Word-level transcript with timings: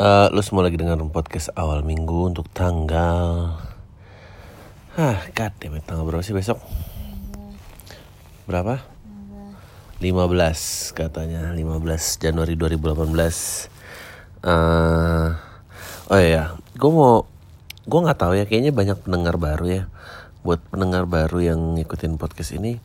Eh, 0.00 0.26
lo 0.32 0.40
semua 0.40 0.64
lagi 0.64 0.80
dengar 0.80 0.96
podcast 1.12 1.52
awal 1.52 1.84
minggu 1.84 2.32
untuk 2.32 2.48
tanggal 2.48 3.60
Hah, 4.96 5.20
goddammit, 5.36 5.84
tanggal 5.84 6.08
berapa 6.08 6.24
sih 6.24 6.32
besok? 6.32 6.56
Berapa? 8.48 8.80
15 10.00 10.96
katanya, 10.96 11.52
15 11.52 11.60
Januari 12.24 12.56
2018 12.56 13.04
uh, 14.40 15.28
Oh 16.08 16.20
iya, 16.24 16.56
gue 16.56 16.88
mau 16.88 17.28
Gue 17.84 18.00
gak 18.00 18.16
tahu 18.16 18.32
ya, 18.32 18.48
kayaknya 18.48 18.72
banyak 18.72 18.96
pendengar 19.04 19.36
baru 19.36 19.66
ya 19.68 19.82
Buat 20.40 20.64
pendengar 20.72 21.04
baru 21.04 21.36
yang 21.52 21.76
ngikutin 21.76 22.16
podcast 22.16 22.56
ini 22.56 22.80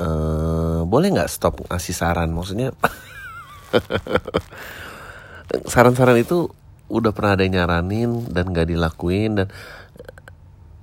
eh 0.00 0.80
Boleh 0.88 1.08
nggak 1.12 1.30
stop 1.30 1.60
ngasih 1.68 1.94
saran? 1.94 2.32
Maksudnya 2.32 2.72
Saran-saran 5.72 6.18
itu 6.18 6.50
udah 6.90 7.14
pernah 7.14 7.38
ada 7.38 7.46
yang 7.46 7.54
nyaranin 7.62 8.26
dan 8.34 8.50
gak 8.50 8.66
dilakuin 8.66 9.38
dan 9.38 9.46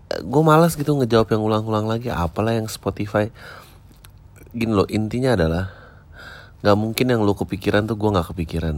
gue 0.07 0.43
malas 0.43 0.79
gitu 0.79 0.95
ngejawab 0.95 1.35
yang 1.35 1.43
ulang-ulang 1.43 1.87
lagi. 1.87 2.07
Apalah 2.07 2.55
yang 2.55 2.71
Spotify. 2.71 3.27
Gini 4.55 4.71
loh 4.71 4.87
intinya 4.87 5.35
adalah 5.35 5.65
nggak 6.63 6.77
mungkin 6.79 7.05
yang 7.11 7.21
lo 7.21 7.35
kepikiran 7.35 7.85
tuh 7.85 7.99
gue 7.99 8.09
nggak 8.15 8.31
kepikiran. 8.31 8.75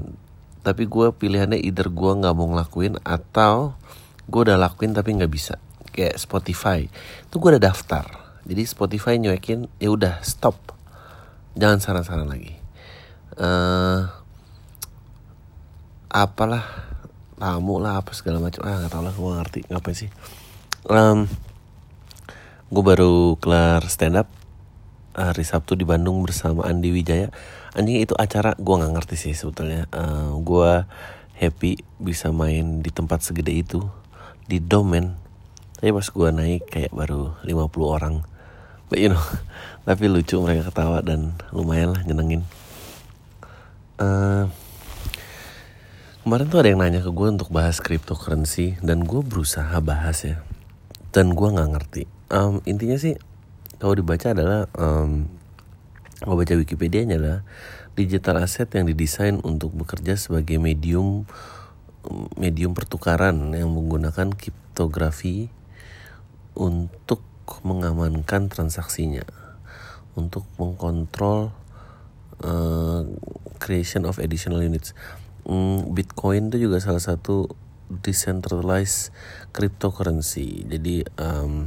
Tapi 0.65 0.83
gue 0.89 1.13
pilihannya 1.13 1.61
either 1.61 1.93
gue 1.93 2.11
nggak 2.17 2.33
mau 2.33 2.49
ngelakuin 2.49 2.97
atau 3.05 3.77
gue 4.25 4.41
udah 4.49 4.57
lakuin 4.57 4.97
tapi 4.97 5.13
nggak 5.15 5.31
bisa. 5.31 5.61
Kayak 5.93 6.17
Spotify. 6.17 6.89
Itu 7.29 7.37
gue 7.37 7.57
udah 7.57 7.63
daftar 7.63 8.28
jadi 8.47 8.63
Spotify 8.63 9.19
nyuekin 9.19 9.67
ya 9.81 9.91
udah 9.91 10.23
stop. 10.23 10.55
Jangan 11.59 11.83
saran-saran 11.83 12.29
lagi. 12.29 12.55
Eh 13.35 14.01
apalah 16.09 16.65
tamu 17.39 17.79
lah 17.79 18.03
apa 18.03 18.11
segala 18.11 18.43
macam. 18.43 18.63
Ah 18.65 18.79
nggak 18.83 18.91
tau 18.91 19.03
lah 19.03 19.13
gue 19.15 19.31
ngerti 19.39 19.59
ngapain 19.71 19.95
sih? 19.95 20.09
Um, 20.87 21.27
gue 22.71 22.83
baru 22.83 23.35
kelar 23.39 23.83
stand 23.87 24.19
up 24.19 24.27
hari 25.15 25.43
Sabtu 25.43 25.75
di 25.75 25.83
Bandung 25.83 26.23
bersama 26.23 26.67
Andi 26.67 26.91
Wijaya. 26.95 27.31
Anjing 27.75 28.01
itu 28.01 28.15
acara 28.17 28.55
gue 28.57 28.75
nggak 28.75 28.93
ngerti 28.95 29.15
sih 29.15 29.33
sebetulnya. 29.35 29.85
Uh, 29.91 30.39
gue 30.41 30.87
happy 31.39 31.79
bisa 32.01 32.31
main 32.35 32.83
di 32.83 32.91
tempat 32.91 33.23
segede 33.23 33.55
itu 33.55 33.83
di 34.47 34.59
domen. 34.59 35.15
Tapi 35.79 35.95
pas 35.95 36.07
gue 36.11 36.29
naik 36.35 36.63
kayak 36.67 36.91
baru 36.91 37.39
50 37.47 37.55
orang 37.87 38.15
you 38.97 39.13
know 39.13 39.21
tapi 39.87 40.09
lucu 40.09 40.37
mereka 40.41 40.69
ketawa 40.69 41.01
dan 41.01 41.37
lumayan 41.49 41.97
lah 41.97 42.01
nyenengin. 42.05 42.45
Uh, 43.99 44.47
kemarin 46.23 46.47
tuh 46.47 46.61
ada 46.61 46.69
yang 46.71 46.79
nanya 46.79 47.01
ke 47.03 47.11
gue 47.11 47.27
untuk 47.27 47.49
bahas 47.49 47.81
cryptocurrency 47.81 48.77
dan 48.85 49.03
gue 49.03 49.21
berusaha 49.25 49.73
bahas 49.81 50.23
ya. 50.23 50.37
Dan 51.09 51.33
gue 51.33 51.47
nggak 51.49 51.69
ngerti. 51.73 52.03
Um, 52.29 52.61
intinya 52.69 53.01
sih 53.01 53.17
kalau 53.81 53.97
dibaca 53.97 54.29
adalah 54.29 54.69
um, 54.77 55.25
kalau 56.21 56.37
baca 56.37 56.53
Wikipedia 56.53 57.01
nya 57.07 57.17
adalah 57.17 57.41
digital 57.97 58.43
asset 58.43 58.69
yang 58.75 58.85
didesain 58.85 59.41
untuk 59.41 59.73
bekerja 59.73 60.19
sebagai 60.19 60.59
medium 60.61 61.25
medium 62.39 62.71
pertukaran 62.71 63.35
yang 63.51 63.71
menggunakan 63.71 64.31
kriptografi 64.35 65.51
untuk 66.55 67.23
mengamankan 67.65 68.47
transaksinya 68.47 69.25
untuk 70.13 70.45
mengkontrol 70.59 71.51
uh, 72.43 73.01
creation 73.59 74.07
of 74.07 74.17
additional 74.21 74.63
units. 74.63 74.95
Mm, 75.47 75.95
Bitcoin 75.95 76.53
itu 76.53 76.69
juga 76.69 76.77
salah 76.83 77.01
satu 77.01 77.49
decentralized 77.89 79.09
cryptocurrency. 79.49 80.63
Jadi 80.69 81.01
um, 81.17 81.65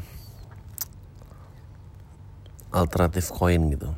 alternatif 2.70 3.28
coin 3.34 3.74
gitu. 3.74 3.90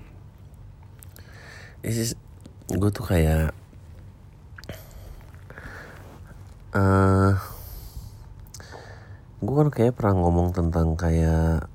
Is 1.84 2.16
gue 2.64 2.90
tuh 2.90 3.04
kayak 3.04 3.52
uh, 6.72 7.36
gue 9.44 9.54
kan 9.54 9.68
kayak 9.68 9.92
pernah 9.92 10.16
ngomong 10.16 10.56
tentang 10.56 10.96
kayak 10.96 11.68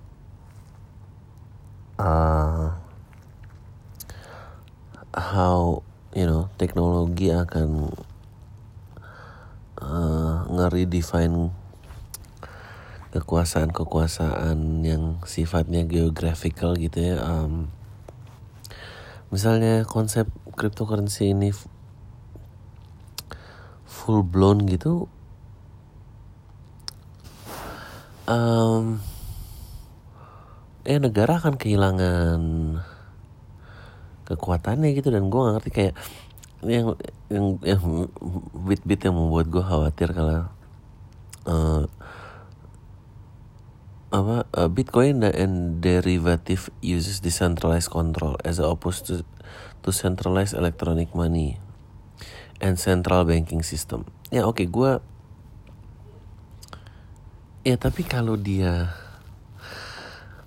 uh, 1.99 2.71
how 5.11 5.83
you 6.15 6.23
know 6.25 6.47
teknologi 6.55 7.29
akan 7.35 7.91
uh, 9.83 10.47
nge-redefine 10.47 11.51
kekuasaan-kekuasaan 13.09 14.85
yang 14.85 15.17
sifatnya 15.25 15.83
geographical 15.83 16.77
gitu 16.77 17.13
ya. 17.13 17.17
Um, 17.25 17.73
misalnya 19.33 19.83
konsep 19.85 20.29
cryptocurrency 20.53 21.33
ini 21.33 21.49
full 23.89 24.21
blown 24.21 24.69
gitu, 24.69 25.09
um, 28.29 29.01
eh 30.89 30.97
negara 30.97 31.37
akan 31.37 31.53
kehilangan 31.61 32.41
kekuatannya 34.25 34.89
gitu 34.97 35.13
dan 35.13 35.29
gue 35.29 35.37
gak 35.37 35.55
ngerti 35.61 35.69
kayak 35.69 35.95
yang 36.65 36.97
yang 37.29 37.61
yang 37.61 37.81
bit-bit 38.65 39.05
yang 39.05 39.13
membuat 39.13 39.53
gue 39.53 39.61
khawatir 39.61 40.09
kalau 40.17 40.49
uh, 41.45 41.85
apa 44.09 44.49
uh, 44.57 44.65
Bitcoin 44.65 45.21
and 45.21 45.85
derivative 45.85 46.73
uses 46.81 47.21
decentralized 47.21 47.93
control 47.93 48.33
as 48.41 48.57
opposed 48.57 49.05
to 49.05 49.21
to 49.85 49.93
centralized 49.93 50.57
electronic 50.57 51.13
money 51.13 51.61
and 52.57 52.81
central 52.81 53.23
banking 53.23 53.61
system. 53.61 54.09
Ya 54.33 54.49
oke 54.49 54.65
okay, 54.65 54.67
gue 54.67 54.91
ya 57.61 57.77
tapi 57.77 58.01
kalau 58.01 58.33
dia 58.33 58.89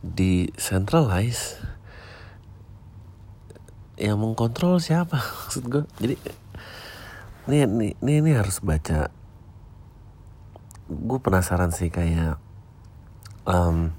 decentralized 0.03 1.63
yang 3.95 4.19
mengkontrol 4.19 4.83
siapa? 4.83 5.23
Maksud 5.47 5.65
gue 5.71 5.83
jadi 6.03 6.15
ini 7.47 7.57
ini 7.67 7.89
ini, 8.03 8.13
ini 8.23 8.31
harus 8.35 8.59
baca. 8.59 9.11
Gue 10.91 11.19
penasaran 11.23 11.71
sih 11.71 11.89
kayak 11.89 12.37
um, 13.47 13.95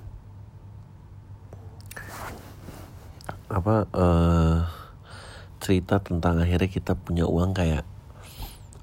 apa 3.47 3.87
uh, 3.95 4.67
cerita 5.63 6.03
tentang 6.03 6.43
akhirnya 6.43 6.67
kita 6.67 6.99
punya 6.99 7.23
uang 7.23 7.55
kayak 7.55 7.87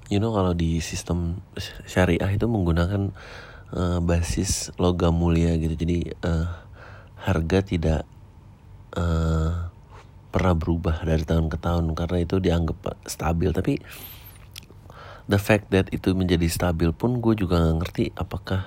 you 0.09 0.17
know 0.17 0.33
kalau 0.33 0.57
di 0.57 0.81
sistem 0.81 1.45
syariah 1.85 2.33
itu 2.33 2.49
menggunakan 2.49 3.13
uh, 3.77 3.99
basis 4.01 4.73
logam 4.81 5.15
mulia 5.15 5.53
gitu. 5.61 5.77
Jadi 5.77 6.17
uh, 6.25 6.49
harga 7.21 7.59
tidak 7.61 8.01
uh, 8.97 9.69
pernah 10.31 10.55
berubah 10.55 11.03
dari 11.03 11.21
tahun 11.27 11.51
ke 11.51 11.57
tahun 11.59 11.93
karena 11.93 12.17
itu 12.23 12.39
dianggap 12.41 12.97
stabil. 13.05 13.51
Tapi 13.51 13.73
the 15.27 15.37
fact 15.37 15.69
that 15.69 15.91
itu 15.93 16.15
menjadi 16.17 16.47
stabil 16.47 16.89
pun 16.95 17.19
gue 17.19 17.37
juga 17.37 17.61
nggak 17.61 17.77
ngerti 17.83 18.05
apakah 18.17 18.65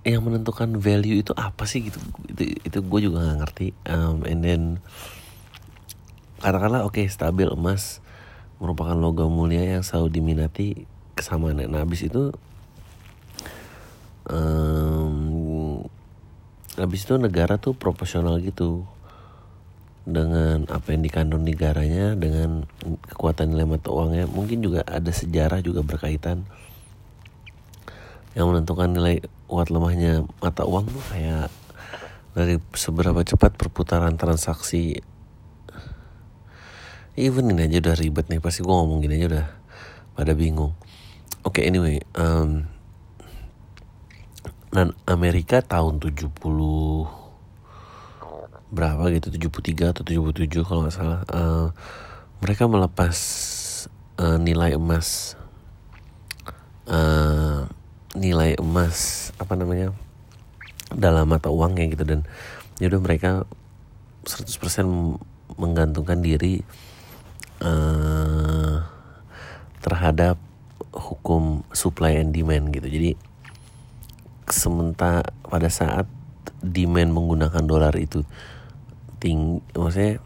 yang 0.00 0.24
menentukan 0.24 0.80
value 0.80 1.20
itu 1.20 1.32
apa 1.36 1.64
sih 1.64 1.88
gitu. 1.88 2.00
Itu 2.28 2.42
itu 2.64 2.78
gue 2.82 3.00
juga 3.00 3.24
nggak 3.24 3.38
ngerti. 3.46 3.66
Um, 3.88 4.26
and 4.28 4.40
then 4.44 4.62
katakanlah 6.40 6.84
oke 6.84 6.96
okay, 6.96 7.06
stabil 7.08 7.48
emas 7.48 8.00
merupakan 8.60 8.96
logam 8.96 9.32
mulia 9.32 9.78
yang 9.78 9.84
selalu 9.84 10.20
diminati 10.20 10.84
kesamaan. 11.16 11.64
Nah 11.64 11.80
habis 11.84 12.04
itu 12.04 12.32
um, 14.28 15.39
habis 16.78 17.02
itu 17.06 17.18
negara 17.18 17.58
tuh 17.58 17.74
proporsional 17.74 18.38
gitu. 18.42 18.86
Dengan 20.00 20.64
apa 20.72 20.96
yang 20.96 21.04
dikandung 21.04 21.44
negaranya 21.44 22.16
dengan 22.16 22.66
kekuatan 22.82 23.52
nilai 23.54 23.66
mata 23.68 23.92
uangnya. 23.92 24.26
Mungkin 24.26 24.64
juga 24.64 24.82
ada 24.86 25.10
sejarah 25.10 25.62
juga 25.62 25.86
berkaitan. 25.86 26.46
Yang 28.34 28.46
menentukan 28.46 28.88
nilai 28.90 29.22
kuat 29.50 29.68
lemahnya 29.68 30.26
mata 30.38 30.62
uang 30.62 30.86
tuh 30.88 31.04
kayak 31.10 31.50
dari 32.34 32.62
seberapa 32.74 33.20
cepat 33.26 33.58
perputaran 33.58 34.14
transaksi. 34.14 35.02
Even 37.18 37.50
ini 37.52 37.66
aja 37.66 37.90
udah 37.90 37.96
ribet 37.98 38.30
nih 38.30 38.38
pasti 38.38 38.62
gue 38.62 38.70
ngomong 38.70 39.02
gini 39.02 39.20
aja 39.20 39.26
udah 39.28 39.46
pada 40.14 40.32
bingung. 40.32 40.72
Oke 41.42 41.60
okay, 41.60 41.68
anyway 41.68 41.98
um, 42.16 42.70
dan 44.70 44.94
Amerika 45.06 45.62
tahun 45.62 45.98
70 45.98 46.30
berapa 48.70 49.02
gitu 49.10 49.34
73 49.34 49.98
atau 49.98 50.02
77 50.06 50.62
kalau 50.62 50.86
nggak 50.86 50.94
salah 50.94 51.20
uh, 51.34 51.74
mereka 52.38 52.70
melepas 52.70 53.16
uh, 54.22 54.38
nilai 54.38 54.78
emas 54.78 55.34
uh, 56.86 57.66
nilai 58.14 58.58
emas 58.58 59.30
apa 59.38 59.54
namanya 59.54 59.94
dalam 60.90 61.30
mata 61.30 61.50
uangnya 61.50 61.86
gitu. 61.94 62.02
Dan 62.02 62.26
ya 62.82 62.90
udah 62.90 63.00
mereka 63.02 63.30
100% 64.26 64.50
menggantungkan 65.56 66.18
diri 66.20 66.62
uh, 67.62 68.82
terhadap 69.80 70.36
hukum 70.90 71.62
supply 71.70 72.18
and 72.18 72.34
demand 72.34 72.74
gitu. 72.74 72.90
Jadi 72.90 73.10
sementara 74.50 75.26
pada 75.46 75.70
saat 75.72 76.06
demand 76.60 77.14
menggunakan 77.14 77.64
dolar 77.64 77.94
itu 77.96 78.26
tinggi 79.20 79.62
maksudnya 79.76 80.20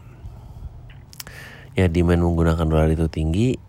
ya 1.75 1.85
demand 1.91 2.23
menggunakan 2.23 2.65
dolar 2.67 2.87
itu 2.91 3.07
tinggi 3.11 3.59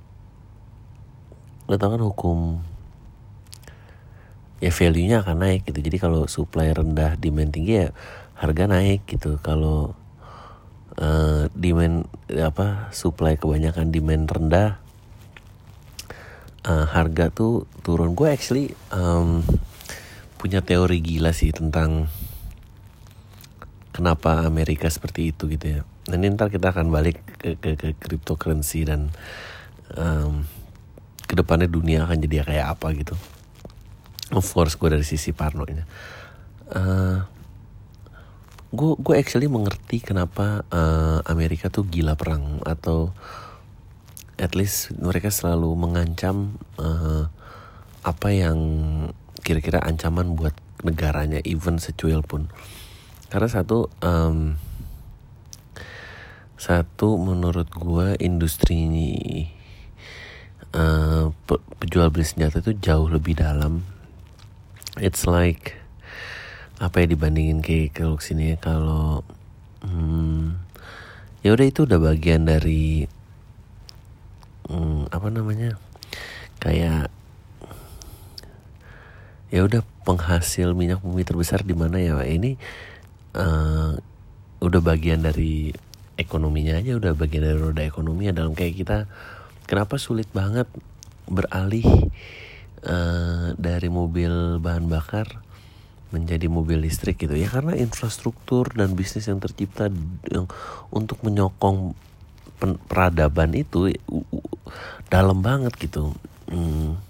lo 1.67 1.75
tau 1.75 1.91
kan 1.91 2.03
hukum 2.03 2.39
ya 4.63 4.73
value 4.73 5.07
nya 5.07 5.21
akan 5.21 5.37
naik 5.43 5.69
gitu. 5.69 5.79
Jadi 5.83 5.97
kalau 6.01 6.25
supply 6.31 6.73
rendah 6.73 7.19
demand 7.21 7.53
tinggi 7.53 7.87
ya 7.87 7.89
harga 8.39 8.65
naik 8.71 9.05
gitu. 9.05 9.37
Kalau 9.43 9.93
uh, 10.97 11.51
demand 11.53 12.09
apa 12.33 12.89
supply 12.95 13.37
kebanyakan 13.37 13.93
demand 13.93 14.31
rendah 14.31 14.81
uh, 16.65 16.87
harga 16.89 17.29
tuh 17.35 17.69
turun. 17.85 18.17
Gue 18.17 18.33
actually 18.33 18.73
um, 18.95 19.45
punya 20.37 20.61
teori 20.61 21.01
gila 21.01 21.33
sih 21.33 21.53
tentang 21.53 22.09
kenapa 23.97 24.45
Amerika 24.45 24.93
seperti 24.93 25.33
itu 25.33 25.49
gitu 25.49 25.81
ya. 25.81 25.81
Nanti 26.13 26.25
ntar 26.37 26.53
kita 26.53 26.71
akan 26.71 26.93
balik 26.93 27.25
ke 27.41 27.57
ke, 27.57 27.75
ke 27.75 27.89
cryptocurrency 27.97 28.85
dan 28.85 29.09
um, 29.97 30.45
ke 31.27 31.35
depannya 31.35 31.67
dunia 31.67 32.05
akan 32.05 32.21
jadi 32.23 32.45
kayak 32.45 32.77
apa 32.79 32.93
gitu. 32.95 33.17
Of 34.31 34.47
course 34.53 34.77
gue 34.77 34.93
dari 34.93 35.07
sisi 35.07 35.33
Parno 35.33 35.65
ini. 35.65 35.83
Uh, 36.71 37.25
gue 38.75 38.93
gue 39.01 39.15
actually 39.17 39.49
mengerti 39.49 40.05
kenapa 40.05 40.67
uh, 40.69 41.25
Amerika 41.25 41.73
tuh 41.73 41.89
gila 41.89 42.19
perang 42.19 42.61
atau 42.67 43.15
at 44.37 44.53
least 44.53 44.93
mereka 45.01 45.33
selalu 45.33 45.73
mengancam 45.73 46.61
uh, 46.77 47.31
apa 48.05 48.29
yang 48.31 48.59
kira-kira 49.47 49.79
ancaman 49.79 50.35
buat 50.35 50.59
negaranya 50.83 51.39
even 51.47 51.79
secuil 51.79 52.27
pun. 52.27 52.51
Karena 53.31 53.47
satu 53.47 53.87
um, 54.03 54.59
satu 56.59 57.15
menurut 57.15 57.71
gue 57.71 58.19
industri 58.19 58.91
ini 58.91 59.11
uh, 60.75 61.31
penjual 61.79 62.11
beli 62.11 62.27
senjata 62.27 62.59
itu 62.59 62.75
jauh 62.75 63.07
lebih 63.07 63.39
dalam. 63.39 63.87
It's 64.99 65.31
like 65.31 65.79
apa 66.83 67.07
ya 67.07 67.07
dibandingin 67.15 67.63
kayak 67.63 67.97
kalau 67.97 68.19
sini 68.19 68.53
ya 68.53 68.57
kalau 68.59 69.23
hmm, 69.87 70.61
ya 71.41 71.57
udah 71.57 71.67
itu 71.71 71.89
udah 71.89 72.03
bagian 72.03 72.45
dari 72.45 73.09
hmm, 74.69 75.09
apa 75.09 75.29
namanya 75.33 75.81
kayak 76.61 77.09
ya 79.57 79.65
udah 79.65 79.81
penghasil 80.05 80.77
minyak 80.77 81.01
bumi 81.01 81.25
terbesar 81.25 81.65
di 81.65 81.73
mana 81.73 81.97
ya 81.97 82.21
ini 82.29 82.61
uh, 83.33 83.97
udah 84.61 84.81
bagian 84.85 85.25
dari 85.25 85.73
ekonominya 86.21 86.77
aja 86.77 87.01
udah 87.01 87.17
bagian 87.17 87.49
dari 87.49 87.57
roda 87.57 87.81
ekonomi 87.81 88.29
ya. 88.29 88.37
Dalam 88.37 88.53
kayak 88.53 88.75
kita 88.77 88.99
kenapa 89.65 89.97
sulit 89.97 90.29
banget 90.37 90.69
beralih 91.25 91.89
uh, 92.85 93.57
dari 93.57 93.89
mobil 93.89 94.61
bahan 94.61 94.93
bakar 94.93 95.41
menjadi 96.13 96.53
mobil 96.53 96.85
listrik 96.85 97.17
gitu 97.17 97.33
ya? 97.33 97.49
Karena 97.49 97.81
infrastruktur 97.81 98.77
dan 98.77 98.93
bisnis 98.93 99.25
yang 99.25 99.41
tercipta 99.41 99.89
untuk 100.93 101.25
menyokong 101.25 101.97
peradaban 102.93 103.57
itu 103.57 103.89
dalam 105.09 105.41
banget 105.41 105.73
gitu. 105.81 106.13
Hmm 106.45 107.06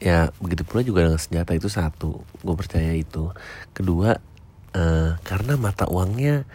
ya 0.00 0.32
begitu 0.40 0.64
pula 0.64 0.80
juga 0.80 1.04
dengan 1.06 1.20
senjata 1.20 1.52
itu 1.52 1.68
satu 1.68 2.24
gue 2.40 2.54
percaya 2.56 2.96
itu. 2.96 3.30
Kedua 3.76 4.16
uh, 4.74 5.10
karena 5.22 5.54
mata 5.60 5.86
uangnya 5.86 6.48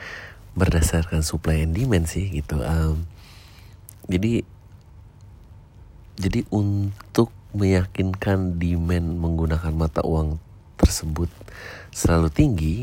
berdasarkan 0.55 1.19
supply 1.19 1.67
and 1.67 1.75
demand 1.75 2.07
sih 2.07 2.31
gitu 2.31 2.63
um, 2.63 3.03
jadi 4.07 4.47
jadi 6.15 6.47
untuk 6.47 7.35
meyakinkan 7.51 8.55
demand 8.55 9.19
menggunakan 9.19 9.73
mata 9.75 9.99
uang 10.07 10.39
tersebut 10.79 11.27
selalu 11.91 12.31
tinggi 12.31 12.75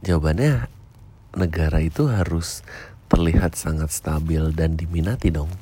jawabannya 0.00 0.68
negara 1.36 1.84
itu 1.84 2.08
harus 2.08 2.64
terlihat 3.12 3.52
sangat 3.52 3.92
stabil 3.92 4.48
dan 4.56 4.80
diminati 4.80 5.28
dong 5.28 5.52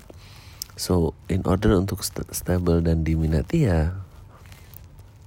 So 0.76 1.12
in 1.28 1.44
order 1.44 1.76
untuk 1.76 2.00
st 2.00 2.24
stable 2.32 2.80
dan 2.80 3.04
diminati 3.04 3.69
ya, 3.69 3.92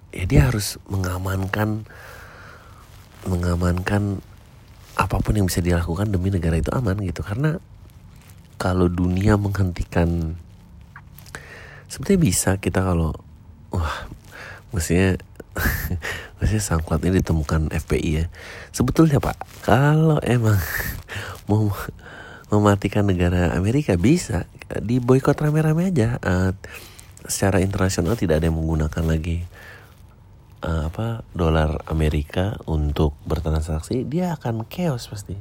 ya 0.10 0.26
dia 0.26 0.42
harus 0.50 0.82
mengamankan 0.90 1.86
mengamankan 3.26 4.22
apa 4.96 5.18
pun 5.20 5.36
yang 5.36 5.48
bisa 5.50 5.60
dilakukan 5.60 6.10
demi 6.10 6.32
negara 6.32 6.58
itu 6.58 6.72
aman 6.74 6.98
gitu. 7.04 7.22
Karena 7.22 7.60
kalau 8.56 8.88
dunia 8.88 9.36
menghentikan 9.36 10.40
sebetulnya 11.92 12.22
bisa 12.22 12.58
kita 12.58 12.82
kalau 12.82 13.14
wah 13.70 14.08
mestinya 14.72 15.20
mestinya 16.40 16.64
sangklat 16.64 17.04
ini 17.06 17.22
ditemukan 17.22 17.70
FPI 17.72 18.12
ya. 18.12 18.26
Sebetulnya 18.72 19.22
pak 19.22 19.38
kalau 19.64 20.18
emang 20.24 20.58
mau 21.50 21.70
mematikan 22.50 23.06
negara 23.06 23.54
Amerika 23.54 23.98
bisa. 23.98 24.46
Di 24.70 25.02
boykot 25.02 25.38
rame-rame 25.38 25.90
aja. 25.90 26.18
Uh, 26.22 26.52
secara 27.26 27.62
internasional 27.62 28.14
tidak 28.14 28.42
ada 28.42 28.48
yang 28.50 28.58
menggunakan 28.58 29.04
lagi 29.06 29.42
uh, 30.62 30.90
apa 30.90 31.26
dolar 31.34 31.82
Amerika 31.90 32.58
untuk 32.70 33.18
bertransaksi 33.26 34.06
dia 34.06 34.34
akan 34.38 34.66
chaos 34.70 35.10
pasti. 35.10 35.38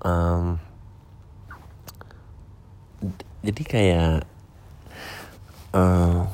Um, 0.00 0.56
jadi 3.44 3.62
kayak 3.64 4.24
uh, 5.76 6.24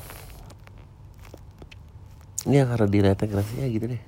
ini 2.47 2.63
yang 2.63 2.71
karena 2.71 2.87
diintegrasinya 2.87 3.67
gitu 3.67 3.85
deh. 3.91 4.03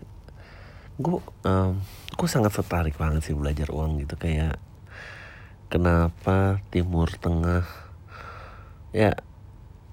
Gue 0.99 1.19
um, 1.43 1.79
gue 2.15 2.27
sangat 2.27 2.55
tertarik 2.55 2.95
banget 2.95 3.23
sih 3.23 3.35
belajar 3.35 3.71
uang 3.71 4.03
gitu. 4.03 4.15
Kayak 4.15 4.59
kenapa 5.69 6.59
Timur 6.73 7.13
Tengah 7.15 7.63
ya 8.89 9.13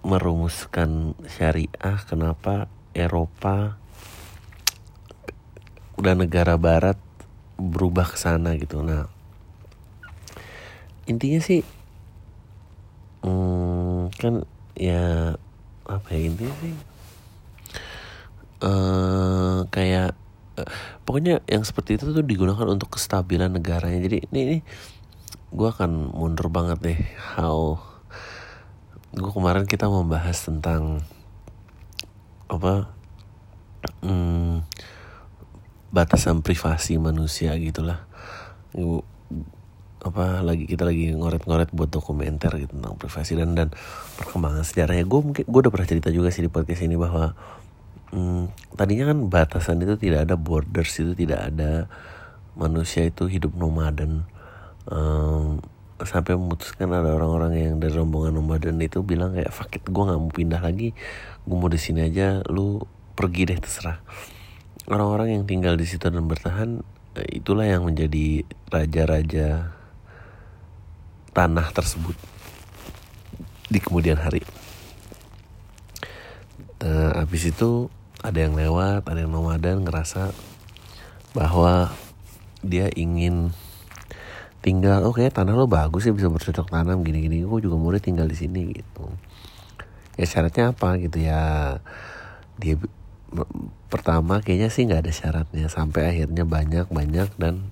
merumuskan 0.01 1.13
syariah? 1.29 2.01
Kenapa 2.09 2.73
Eropa 2.97 3.77
udah 6.01 6.15
negara 6.17 6.57
barat 6.57 6.97
berubah 7.61 8.09
ke 8.09 8.17
sana 8.17 8.57
gitu? 8.57 8.81
Nah 8.81 9.09
intinya 11.07 11.39
sih 11.39 11.63
hmm, 13.23 14.11
kan 14.17 14.43
ya 14.75 15.37
apa 15.87 16.09
ya 16.13 16.21
intinya 16.25 16.55
sih? 16.65 16.75
Uh, 18.57 19.69
kayak 19.69 20.17
uh, 20.57 20.69
pokoknya 21.05 21.45
yang 21.45 21.61
seperti 21.61 22.01
itu 22.01 22.09
tuh 22.09 22.25
digunakan 22.25 22.65
untuk 22.65 22.97
kestabilan 22.97 23.53
negaranya. 23.53 24.01
Jadi 24.01 24.25
ini, 24.33 24.41
ini 24.41 24.59
gue 25.55 25.69
akan 25.69 26.17
mundur 26.17 26.51
banget 26.51 26.79
deh 26.83 27.01
how 27.39 27.79
gue 29.17 29.33
kemarin 29.33 29.65
kita 29.65 29.89
membahas 29.89 30.37
tentang 30.45 31.01
apa 32.47 32.91
hmm, 34.03 34.67
batasan 35.95 36.45
privasi 36.45 37.01
manusia 37.01 37.57
gitulah. 37.57 38.05
Gue 38.77 39.01
apa 40.05 40.45
lagi 40.45 40.69
kita 40.69 40.87
lagi 40.87 41.11
ngoret-ngoret 41.17 41.75
buat 41.75 41.91
dokumenter 41.91 42.55
gitu 42.61 42.79
tentang 42.79 42.95
privasi 42.95 43.35
dan 43.35 43.57
dan 43.57 43.69
perkembangan 44.21 44.63
sejarahnya. 44.69 45.09
Gue 45.09 45.21
mungkin 45.25 45.45
gue 45.49 45.61
udah 45.65 45.73
pernah 45.73 45.89
cerita 45.89 46.13
juga 46.13 46.29
sih 46.29 46.45
di 46.45 46.53
podcast 46.53 46.85
ini 46.85 47.01
bahwa 47.01 47.33
hmm, 48.13 48.77
tadinya 48.77 49.11
kan 49.11 49.19
batasan 49.33 49.81
itu 49.81 49.97
tidak 49.97 50.29
ada 50.29 50.37
borders 50.37 50.93
itu 51.01 51.17
tidak 51.17 51.55
ada 51.55 51.89
manusia 52.53 53.09
itu 53.09 53.29
hidup 53.33 53.57
nomaden 53.57 54.29
um, 54.91 55.63
sampai 55.97 56.37
memutuskan 56.37 56.93
ada 56.93 57.17
orang-orang 57.17 57.57
yang 57.57 57.75
dari 57.81 57.97
rombongan 57.97 58.37
nomaden 58.37 58.77
itu 58.85 59.01
bilang 59.01 59.33
kayak 59.33 59.53
fakit 59.53 59.83
gue 59.89 60.03
nggak 60.03 60.21
mau 60.21 60.33
pindah 60.33 60.61
lagi 60.61 60.93
gue 61.49 61.57
mau 61.57 61.73
di 61.73 61.81
sini 61.81 62.05
aja 62.05 62.45
lu 62.53 62.85
pergi 63.17 63.49
deh 63.49 63.59
terserah 63.59 64.05
orang-orang 64.87 65.41
yang 65.41 65.45
tinggal 65.49 65.75
di 65.75 65.89
situ 65.89 66.07
dan 66.07 66.29
bertahan 66.29 66.85
itulah 67.33 67.65
yang 67.65 67.89
menjadi 67.89 68.45
raja-raja 68.69 69.73
tanah 71.33 71.69
tersebut 71.73 72.17
di 73.73 73.79
kemudian 73.81 74.21
hari. 74.21 74.45
Nah, 76.81 77.25
habis 77.25 77.49
itu 77.49 77.89
ada 78.21 78.37
yang 78.37 78.55
lewat, 78.55 79.09
ada 79.09 79.25
yang 79.25 79.33
nomaden 79.33 79.85
ngerasa 79.85 80.33
bahwa 81.33 81.93
dia 82.65 82.89
ingin 82.97 83.53
tinggal 84.67 85.07
oke 85.07 85.23
okay, 85.23 85.31
tanah 85.31 85.55
lo 85.55 85.71
bagus 85.71 86.03
sih 86.03 86.11
bisa 86.11 86.27
bercocok 86.27 86.67
tanam 86.67 87.07
gini 87.07 87.23
gini 87.23 87.47
gue 87.47 87.61
juga 87.63 87.79
mulai 87.79 88.03
tinggal 88.03 88.27
di 88.27 88.35
sini 88.35 88.75
gitu. 88.75 89.07
Ya 90.19 90.27
syaratnya 90.27 90.75
apa 90.75 90.99
gitu 90.99 91.23
ya? 91.23 91.79
Dia 92.59 92.75
pertama 93.87 94.43
kayaknya 94.43 94.75
sih 94.75 94.83
nggak 94.91 95.07
ada 95.07 95.13
syaratnya 95.15 95.71
sampai 95.71 96.11
akhirnya 96.11 96.43
banyak 96.43 96.91
banyak 96.91 97.31
dan 97.39 97.71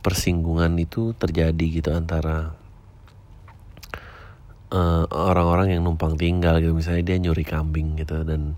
persinggungan 0.00 0.72
itu 0.80 1.12
terjadi 1.12 1.66
gitu 1.80 1.92
antara 1.92 2.56
eh, 4.72 5.04
orang-orang 5.12 5.68
uh, 5.68 5.72
yang 5.76 5.84
numpang 5.84 6.16
tinggal 6.16 6.56
gitu. 6.64 6.72
Misalnya 6.72 7.04
dia 7.04 7.16
nyuri 7.20 7.44
kambing 7.44 8.00
gitu 8.00 8.24
dan 8.24 8.56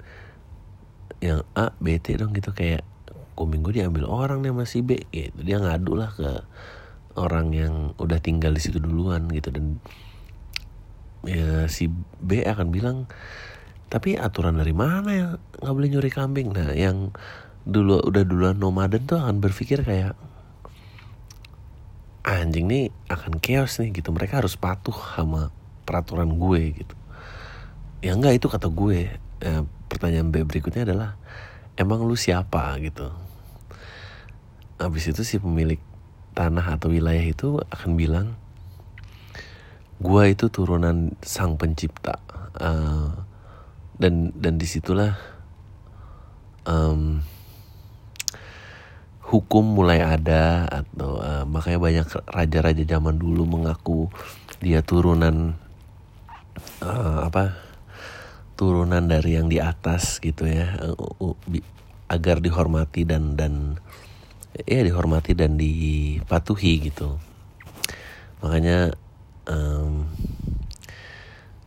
yang 1.19 1.43
A 1.59 1.75
bete 1.83 2.15
dong 2.15 2.31
gitu. 2.31 2.55
Kayak 2.55 2.87
kambing 3.37 3.61
gue 3.61 3.85
diambil 3.85 4.09
orang 4.09 4.41
nih 4.41 4.57
masih 4.57 4.81
B 4.81 5.05
gitu. 5.13 5.45
Dia 5.45 5.61
ngadu 5.61 5.93
lah 5.95 6.11
ke 6.17 6.43
orang 7.21 7.53
yang 7.53 7.75
udah 8.01 8.19
tinggal 8.19 8.57
di 8.57 8.65
situ 8.65 8.81
duluan 8.81 9.29
gitu. 9.29 9.53
Dan 9.53 9.79
ya 11.29 11.69
si 11.69 11.93
B 12.19 12.41
akan 12.43 12.73
bilang 12.73 12.97
tapi 13.93 14.17
aturan 14.17 14.57
dari 14.57 14.73
mana 14.73 15.11
ya? 15.13 15.29
Nggak 15.61 15.75
boleh 15.77 15.89
nyuri 15.93 16.11
kambing. 16.11 16.49
Nah 16.57 16.73
yang 16.73 17.13
dulu 17.69 18.01
udah 18.01 18.25
duluan 18.25 18.57
nomaden 18.57 19.05
tuh 19.05 19.21
akan 19.21 19.39
berpikir 19.45 19.85
kayak 19.85 20.17
anjing 22.27 22.67
nih 22.67 22.89
akan 23.13 23.39
chaos 23.39 23.79
nih 23.79 23.93
gitu. 24.01 24.11
Mereka 24.17 24.41
harus 24.41 24.57
patuh 24.57 24.97
sama 24.97 25.53
peraturan 25.85 26.41
gue 26.41 26.83
gitu. 26.83 26.97
Ya 28.01 28.17
enggak 28.17 28.41
itu 28.41 28.49
kata 28.49 28.73
gue. 28.73 29.13
Eh, 29.45 29.63
pertanyaan 29.93 30.33
B 30.33 30.43
berikutnya 30.43 30.89
adalah 30.89 31.21
emang 31.77 32.03
lu 32.03 32.17
siapa? 32.17 32.73
Gitu 32.81 33.26
habis 34.77 35.09
itu 35.09 35.23
si 35.25 35.37
pemilik 35.41 35.81
tanah 36.37 36.77
atau 36.77 36.93
wilayah 36.93 37.25
itu 37.25 37.61
akan 37.73 37.97
bilang 37.97 38.37
gua 39.97 40.29
itu 40.29 40.53
turunan 40.53 41.17
sang 41.25 41.57
pencipta. 41.57 42.21
Uh, 42.57 43.13
dan 43.97 44.33
dan 44.37 44.61
di 44.61 44.69
situlah 44.69 45.17
um, 46.69 47.25
hukum 49.27 49.65
mulai 49.65 50.05
ada 50.05 50.69
atau 50.71 51.19
uh, 51.19 51.45
makanya 51.49 51.81
banyak 51.81 52.07
raja-raja 52.31 52.85
zaman 52.85 53.19
dulu 53.19 53.43
mengaku 53.49 54.07
dia 54.63 54.85
turunan 54.85 55.59
uh, 56.85 57.27
apa 57.27 57.57
turunan 58.55 59.05
dari 59.05 59.35
yang 59.35 59.51
di 59.51 59.59
atas 59.59 60.23
gitu 60.23 60.47
ya 60.47 60.79
uh, 60.79 60.95
uh, 60.95 61.35
agar 62.07 62.39
dihormati 62.39 63.03
dan 63.03 63.35
dan 63.35 63.83
ya 64.65 64.81
dihormati 64.81 65.37
dan 65.37 65.61
dipatuhi 65.61 66.89
gitu. 66.89 67.21
Makanya 68.41 68.97
um, 69.45 70.09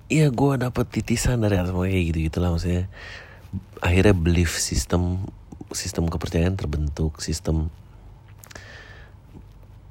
iya 0.10 0.34
gue 0.34 0.54
dapet 0.58 0.86
titisan 0.90 1.46
dari 1.46 1.62
atas 1.62 1.76
kayak 1.76 2.16
gitu 2.16 2.20
gitulah 2.32 2.50
maksudnya. 2.56 2.90
Akhirnya 3.84 4.18
belief 4.18 4.58
sistem 4.58 5.30
sistem 5.70 6.10
kepercayaan 6.10 6.58
terbentuk 6.58 7.22
sistem. 7.22 7.70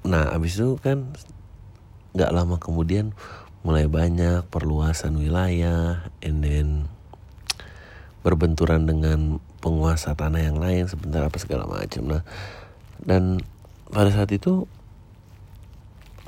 Nah 0.02 0.34
abis 0.34 0.58
itu 0.58 0.74
kan 0.82 1.14
nggak 2.18 2.34
lama 2.34 2.56
kemudian 2.58 3.14
mulai 3.62 3.90
banyak 3.90 4.46
perluasan 4.48 5.18
wilayah 5.18 6.08
and 6.24 6.40
then 6.40 6.68
berbenturan 8.22 8.86
dengan 8.86 9.38
penguasa 9.58 10.14
tanah 10.14 10.42
yang 10.42 10.58
lain 10.58 10.86
sebentar 10.86 11.26
apa 11.26 11.38
segala 11.42 11.66
macam 11.66 12.06
nah 12.06 12.22
dan 13.02 13.42
pada 13.88 14.10
saat 14.12 14.30
itu 14.34 14.66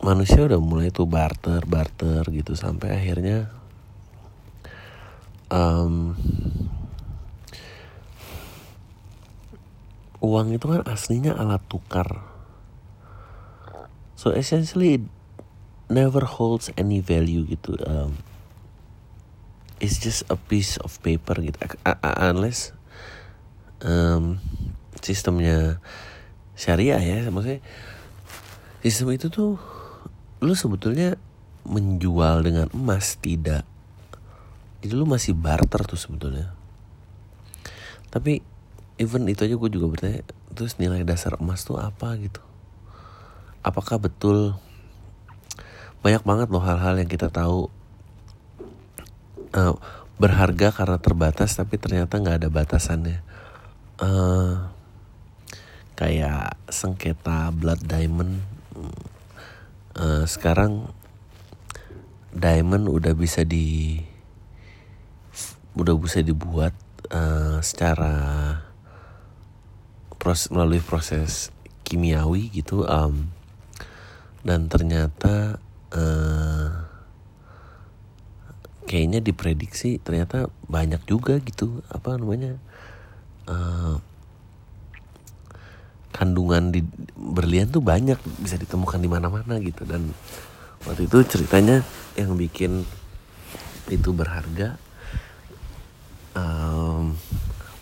manusia 0.00 0.48
udah 0.48 0.60
mulai 0.62 0.88
tuh 0.88 1.04
barter 1.04 1.60
barter 1.68 2.24
gitu 2.32 2.56
sampai 2.56 2.96
akhirnya 2.96 3.52
um, 5.52 6.16
uang 10.24 10.56
itu 10.56 10.66
kan 10.68 10.84
aslinya 10.88 11.36
alat 11.36 11.60
tukar. 11.68 12.24
So 14.16 14.36
essentially 14.36 15.00
it 15.00 15.04
never 15.88 16.28
holds 16.28 16.68
any 16.76 17.00
value 17.00 17.48
gitu 17.48 17.74
um, 17.88 18.20
it's 19.80 19.96
just 19.96 20.28
a 20.28 20.36
piece 20.36 20.76
of 20.84 21.00
paper 21.00 21.40
gitu. 21.40 21.56
Unless 22.04 22.76
um, 23.80 24.38
sistemnya 25.00 25.80
syariah 26.61 27.00
ya 27.00 27.33
maksudnya. 27.33 27.64
Sistem 28.85 29.17
itu 29.17 29.33
tuh 29.33 29.57
lu 30.45 30.52
sebetulnya 30.52 31.17
menjual 31.64 32.45
dengan 32.45 32.69
emas 32.76 33.17
tidak. 33.17 33.64
Jadi 34.85 34.93
lu 34.93 35.09
masih 35.09 35.33
barter 35.33 35.85
tuh 35.88 35.97
sebetulnya. 35.97 36.52
Tapi 38.12 38.45
even 39.00 39.25
itu 39.29 39.45
aja 39.49 39.57
gue 39.57 39.71
juga 39.73 39.87
bertanya 39.88 40.21
terus 40.52 40.76
nilai 40.76 41.05
dasar 41.05 41.40
emas 41.40 41.64
tuh 41.64 41.81
apa 41.81 42.17
gitu? 42.21 42.40
Apakah 43.64 44.00
betul? 44.00 44.57
Banyak 46.00 46.25
banget 46.25 46.49
loh 46.49 46.64
hal-hal 46.64 46.97
yang 46.97 47.09
kita 47.12 47.29
tahu 47.29 47.69
uh, 49.52 49.76
berharga 50.17 50.73
karena 50.73 50.97
terbatas 50.97 51.57
tapi 51.57 51.76
ternyata 51.76 52.17
nggak 52.17 52.45
ada 52.45 52.49
batasannya. 52.49 53.21
Uh, 54.00 54.79
kayak 56.00 56.57
sengketa 56.73 57.52
blood 57.52 57.85
diamond. 57.85 58.40
Uh, 59.92 60.25
sekarang 60.25 60.88
diamond 62.33 62.88
udah 62.88 63.12
bisa 63.12 63.45
di 63.45 64.00
udah 65.76 65.92
bisa 66.00 66.25
dibuat 66.25 66.73
uh, 67.12 67.61
secara 67.61 68.14
proses 70.16 70.49
melalui 70.49 70.80
proses 70.80 71.52
kimiawi 71.85 72.49
gitu 72.49 72.88
um, 72.88 73.28
dan 74.40 74.73
ternyata 74.73 75.61
uh, 75.92 76.87
kayaknya 78.88 79.21
diprediksi 79.21 80.00
ternyata 80.00 80.50
banyak 80.66 81.02
juga 81.07 81.38
gitu 81.45 81.83
apa 81.90 82.19
namanya 82.19 82.59
uh, 83.47 84.02
kandungan 86.11 86.75
di 86.75 86.83
berlian 87.14 87.71
tuh 87.71 87.83
banyak 87.83 88.19
bisa 88.43 88.59
ditemukan 88.59 88.99
di 88.99 89.09
mana-mana 89.11 89.59
gitu. 89.62 89.87
Dan 89.87 90.11
waktu 90.87 91.07
itu 91.07 91.19
ceritanya 91.26 91.83
yang 92.19 92.35
bikin 92.35 92.85
itu 93.90 94.14
berharga 94.14 94.79
um, 96.35 97.19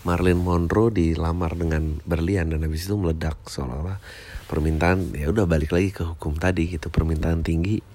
Monroe 0.09 0.89
dilamar 0.89 1.53
dengan 1.53 2.01
berlian 2.01 2.49
dan 2.49 2.65
habis 2.65 2.89
itu 2.89 2.97
meledak 2.97 3.37
seolah-olah 3.45 4.01
permintaan 4.49 5.13
ya 5.13 5.29
udah 5.29 5.45
balik 5.45 5.69
lagi 5.69 5.93
ke 5.93 6.01
hukum 6.01 6.33
tadi 6.33 6.65
gitu 6.65 6.89
permintaan 6.89 7.45
tinggi 7.45 7.85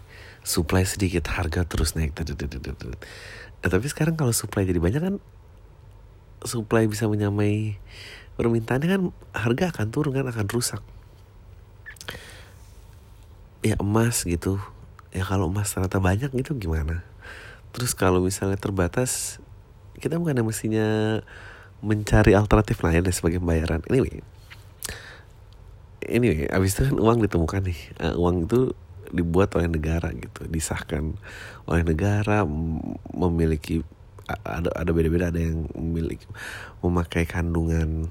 supply 0.47 0.87
sedikit 0.87 1.27
harga 1.27 1.67
terus 1.67 1.99
naik 1.99 2.15
nah, 2.15 3.67
tapi 3.67 3.87
sekarang 3.91 4.15
kalau 4.15 4.31
supply 4.31 4.63
jadi 4.63 4.79
banyak 4.79 5.03
kan 5.03 5.15
supply 6.47 6.87
bisa 6.87 7.11
menyamai 7.11 7.81
permintaannya 8.35 8.89
kan 8.89 9.03
harga 9.35 9.65
akan 9.75 9.87
turun 9.95 10.13
kan 10.15 10.27
akan 10.27 10.47
rusak. 10.51 10.83
Ya 13.65 13.79
emas 13.81 14.27
gitu. 14.27 14.61
Ya 15.15 15.25
kalau 15.25 15.49
emas 15.49 15.73
ternyata 15.73 16.03
banyak 16.03 16.31
gitu 16.35 16.59
gimana? 16.59 17.07
Terus 17.75 17.95
kalau 17.95 18.23
misalnya 18.23 18.59
terbatas 18.59 19.39
kita 19.99 20.19
bukan 20.19 20.37
yang 20.37 20.49
mestinya 20.49 20.87
mencari 21.85 22.35
alternatif 22.35 22.83
lain 22.83 23.07
deh 23.07 23.15
sebagai 23.15 23.39
pembayaran. 23.39 23.83
Anyway. 23.89 24.21
Anyway 26.05 26.51
abis 26.51 26.77
itu 26.77 26.93
kan 26.93 26.97
uang 26.99 27.19
ditemukan 27.25 27.63
nih. 27.65 27.81
Uh, 28.03 28.15
uang 28.21 28.51
itu 28.51 28.75
dibuat 29.15 29.55
oleh 29.55 29.71
negara 29.71 30.11
gitu 30.11 30.43
disahkan 30.51 31.15
oleh 31.71 31.83
negara 31.87 32.43
memiliki 33.15 33.87
ada 34.29 34.73
ada 34.73 34.91
beda-beda 34.91 35.29
ada 35.29 35.41
yang 35.41 35.69
memiliki 35.77 36.25
memakai 36.81 37.29
kandungan 37.29 38.09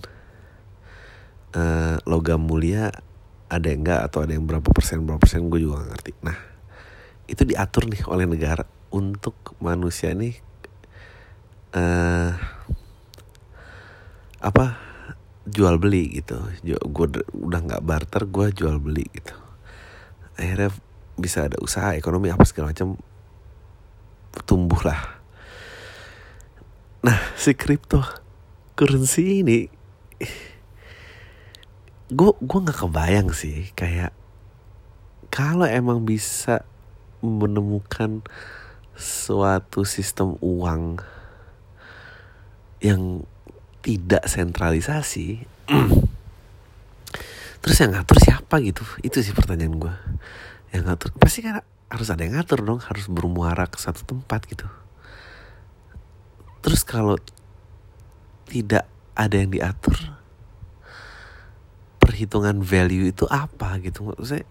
uh, 1.58 1.98
logam 2.05 2.46
mulia 2.46 2.93
ada 3.50 3.65
yang 3.70 3.86
enggak 3.86 4.01
atau 4.10 4.25
ada 4.25 4.34
yang 4.34 4.46
berapa 4.46 4.65
persen 4.70 5.05
berapa 5.05 5.22
persen 5.22 5.50
gue 5.50 5.62
juga 5.62 5.82
gak 5.82 5.89
ngerti. 5.93 6.12
Nah 6.25 6.38
itu 7.29 7.41
diatur 7.46 7.89
nih 7.89 8.01
oleh 8.10 8.25
negara 8.25 8.65
untuk 8.93 9.58
manusia 9.62 10.13
nih 10.13 10.38
uh, 11.77 12.34
apa 14.41 14.65
jual 15.46 15.77
beli 15.77 16.22
gitu. 16.22 16.38
Gue 16.65 17.05
udah 17.34 17.60
nggak 17.62 17.86
barter 17.86 18.25
gue 18.29 18.46
jual 18.53 18.77
beli 18.82 19.05
gitu. 19.13 19.36
Akhirnya 20.38 20.74
bisa 21.13 21.46
ada 21.46 21.62
usaha 21.62 21.93
ekonomi 21.93 22.34
apa 22.34 22.41
segala 22.46 22.74
macam 22.74 22.98
tumbuh 24.50 24.82
lah 24.82 25.12
nah 27.03 27.19
si 27.36 27.51
crypto 27.51 28.00
currency 28.79 29.43
ini 29.43 29.67
gue 32.07 32.31
gue 32.39 32.60
nggak 32.63 32.79
kebayang 32.79 33.27
sih 33.36 33.75
kayak 33.75 34.15
kalau 35.27 35.67
emang 35.67 36.07
bisa 36.07 36.63
menemukan 37.19 38.24
suatu 38.95 39.83
sistem 39.83 40.39
uang 40.39 41.03
yang 42.79 43.27
tidak 43.83 44.24
sentralisasi 44.24 45.43
terus 47.60 47.77
yang 47.83 48.00
ngatur 48.00 48.15
siapa 48.24 48.63
gitu 48.63 48.88
itu 49.03 49.19
sih 49.19 49.36
pertanyaan 49.36 49.75
gue 49.75 49.95
yang 50.72 50.88
ngatur 50.88 51.12
pasti 51.19 51.43
kan 51.43 51.60
harus 51.91 52.07
ada 52.07 52.24
yang 52.24 52.39
ngatur 52.39 52.63
dong 52.63 52.79
harus 52.79 53.12
bermuara 53.12 53.67
ke 53.67 53.75
satu 53.75 54.07
tempat 54.07 54.48
gitu 54.48 54.72
terus 56.63 56.88
kalau 56.88 57.20
tidak 58.48 58.88
ada 59.13 59.36
yang 59.36 59.51
diatur 59.51 59.96
perhitungan 62.00 62.63
value 62.63 63.12
itu 63.12 63.27
apa 63.27 63.79
gitu? 63.84 64.12
Maksudnya 64.12 64.48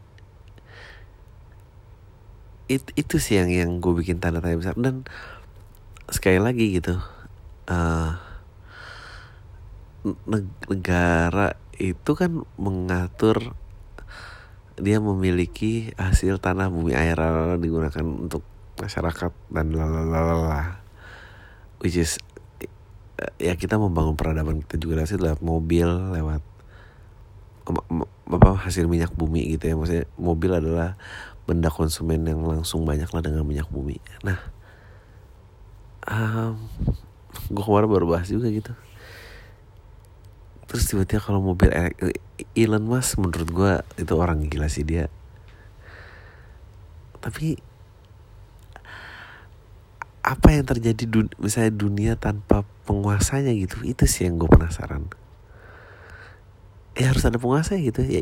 it, 2.69 2.85
itu 2.97 3.17
sih 3.21 3.41
yang 3.41 3.49
yang 3.53 3.71
gue 3.81 3.93
bikin 3.97 4.21
tanda 4.21 4.41
tanya 4.41 4.61
besar. 4.61 4.77
Dan 4.77 5.05
sekali 6.13 6.41
lagi 6.41 6.77
gitu 6.77 7.01
uh, 7.71 8.13
negara 10.67 11.55
itu 11.79 12.13
kan 12.19 12.43
mengatur 12.59 13.55
dia 14.81 14.99
memiliki 14.99 15.95
hasil 15.95 16.43
tanah 16.43 16.73
bumi 16.73 16.97
air 16.97 17.17
digunakan 17.61 18.03
untuk 18.03 18.43
masyarakat 18.81 19.31
dan 19.53 19.67
lalala 19.71 20.82
which 21.83 21.99
is 21.99 22.23
ya 23.43 23.59
kita 23.59 23.75
membangun 23.75 24.15
peradaban 24.15 24.63
kita 24.63 24.79
juga 24.79 25.03
sih 25.03 25.19
lewat 25.19 25.43
mobil 25.43 25.87
lewat 25.87 26.43
apa 28.33 28.49
hasil 28.59 28.87
minyak 28.87 29.15
bumi 29.15 29.55
gitu 29.59 29.71
ya. 29.71 29.75
Maksudnya 29.75 30.07
mobil 30.19 30.51
adalah 30.55 30.95
benda 31.43 31.69
konsumen 31.71 32.23
yang 32.23 32.43
langsung 32.47 32.87
banyak 32.87 33.11
lah 33.11 33.23
dengan 33.23 33.43
minyak 33.43 33.67
bumi. 33.67 33.99
Nah 34.23 34.39
um, 36.07 36.55
gue 37.51 37.63
kemarin 37.63 37.91
baru 37.91 38.07
bahas 38.07 38.31
juga 38.31 38.47
gitu. 38.51 38.73
Terus 40.71 40.89
tiba-tiba 40.89 41.21
kalau 41.21 41.43
mobil 41.43 41.69
Elon 42.57 42.85
Musk 42.87 43.21
menurut 43.21 43.51
gue 43.51 43.73
itu 44.01 44.15
orang 44.17 44.47
gila 44.49 44.71
sih 44.71 44.87
dia. 44.87 45.11
Tapi 47.23 47.72
apa 50.23 50.55
yang 50.55 50.63
terjadi 50.63 51.05
dun 51.11 51.27
misalnya 51.43 51.75
dunia 51.75 52.13
tanpa 52.15 52.63
penguasanya 52.87 53.51
gitu 53.59 53.83
itu 53.83 54.07
sih 54.07 54.31
yang 54.31 54.39
gue 54.39 54.47
penasaran. 54.47 55.11
Ya 56.95 57.11
harus 57.11 57.27
ada 57.27 57.43
penguasa 57.43 57.75
gitu. 57.75 58.07
Ya 58.07 58.21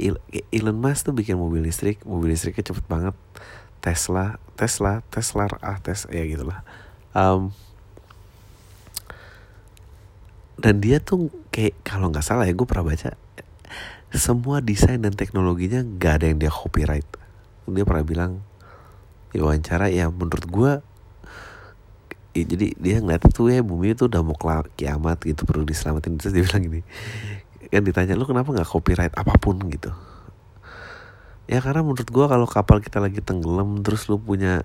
Elon 0.49 0.78
Musk 0.80 1.11
tuh 1.11 1.14
bikin 1.14 1.37
mobil 1.37 1.61
listrik 1.61 2.00
mobil 2.09 2.33
listriknya 2.33 2.73
cepet 2.73 2.85
banget. 2.88 3.16
Tesla 3.85 4.40
Tesla 4.57 5.04
Tesla 5.12 5.49
ah 5.61 5.76
tes 5.80 6.09
ya 6.09 6.25
gitulah. 6.25 6.64
Um, 7.12 7.52
dan 10.61 10.80
dia 10.80 11.00
tuh 11.00 11.28
kayak 11.52 11.76
kalau 11.85 12.12
nggak 12.12 12.25
salah 12.25 12.45
ya 12.45 12.52
gue 12.52 12.69
pernah 12.69 12.92
baca 12.92 13.16
semua 14.11 14.59
desain 14.59 14.99
dan 14.99 15.14
teknologinya 15.14 15.87
gak 15.87 16.23
ada 16.23 16.26
yang 16.35 16.38
dia 16.42 16.50
copyright. 16.50 17.07
Dia 17.71 17.87
pernah 17.87 18.02
bilang 18.02 18.33
di 19.30 19.38
wawancara 19.38 19.87
ya 19.87 20.11
menurut 20.11 20.47
gue 20.50 20.73
ya, 22.36 22.45
jadi 22.47 22.66
dia 22.76 22.97
ngeliat 23.02 23.23
tuh 23.30 23.50
ya 23.50 23.62
bumi 23.62 23.95
itu 23.95 24.06
udah 24.06 24.23
mau 24.23 24.36
kiamat 24.76 25.19
gitu 25.25 25.43
perlu 25.49 25.64
diselamatin. 25.66 26.19
Terus 26.19 26.32
dia 26.34 26.45
bilang 26.47 26.62
gini 26.64 26.80
kan 27.71 27.86
ditanya 27.86 28.19
lu 28.19 28.26
kenapa 28.26 28.50
nggak 28.50 28.66
copyright 28.66 29.14
apa 29.14 29.34
pun? 29.38 29.58
Gitu. 29.71 29.90
Ya 31.50 31.58
karena 31.62 31.82
menurut 31.82 32.06
gue 32.06 32.26
kalau 32.26 32.47
kapal 32.47 32.78
kita 32.82 33.02
lagi 33.02 33.23
tenggelam 33.23 33.82
terus 33.82 34.06
lu 34.06 34.19
punya 34.19 34.62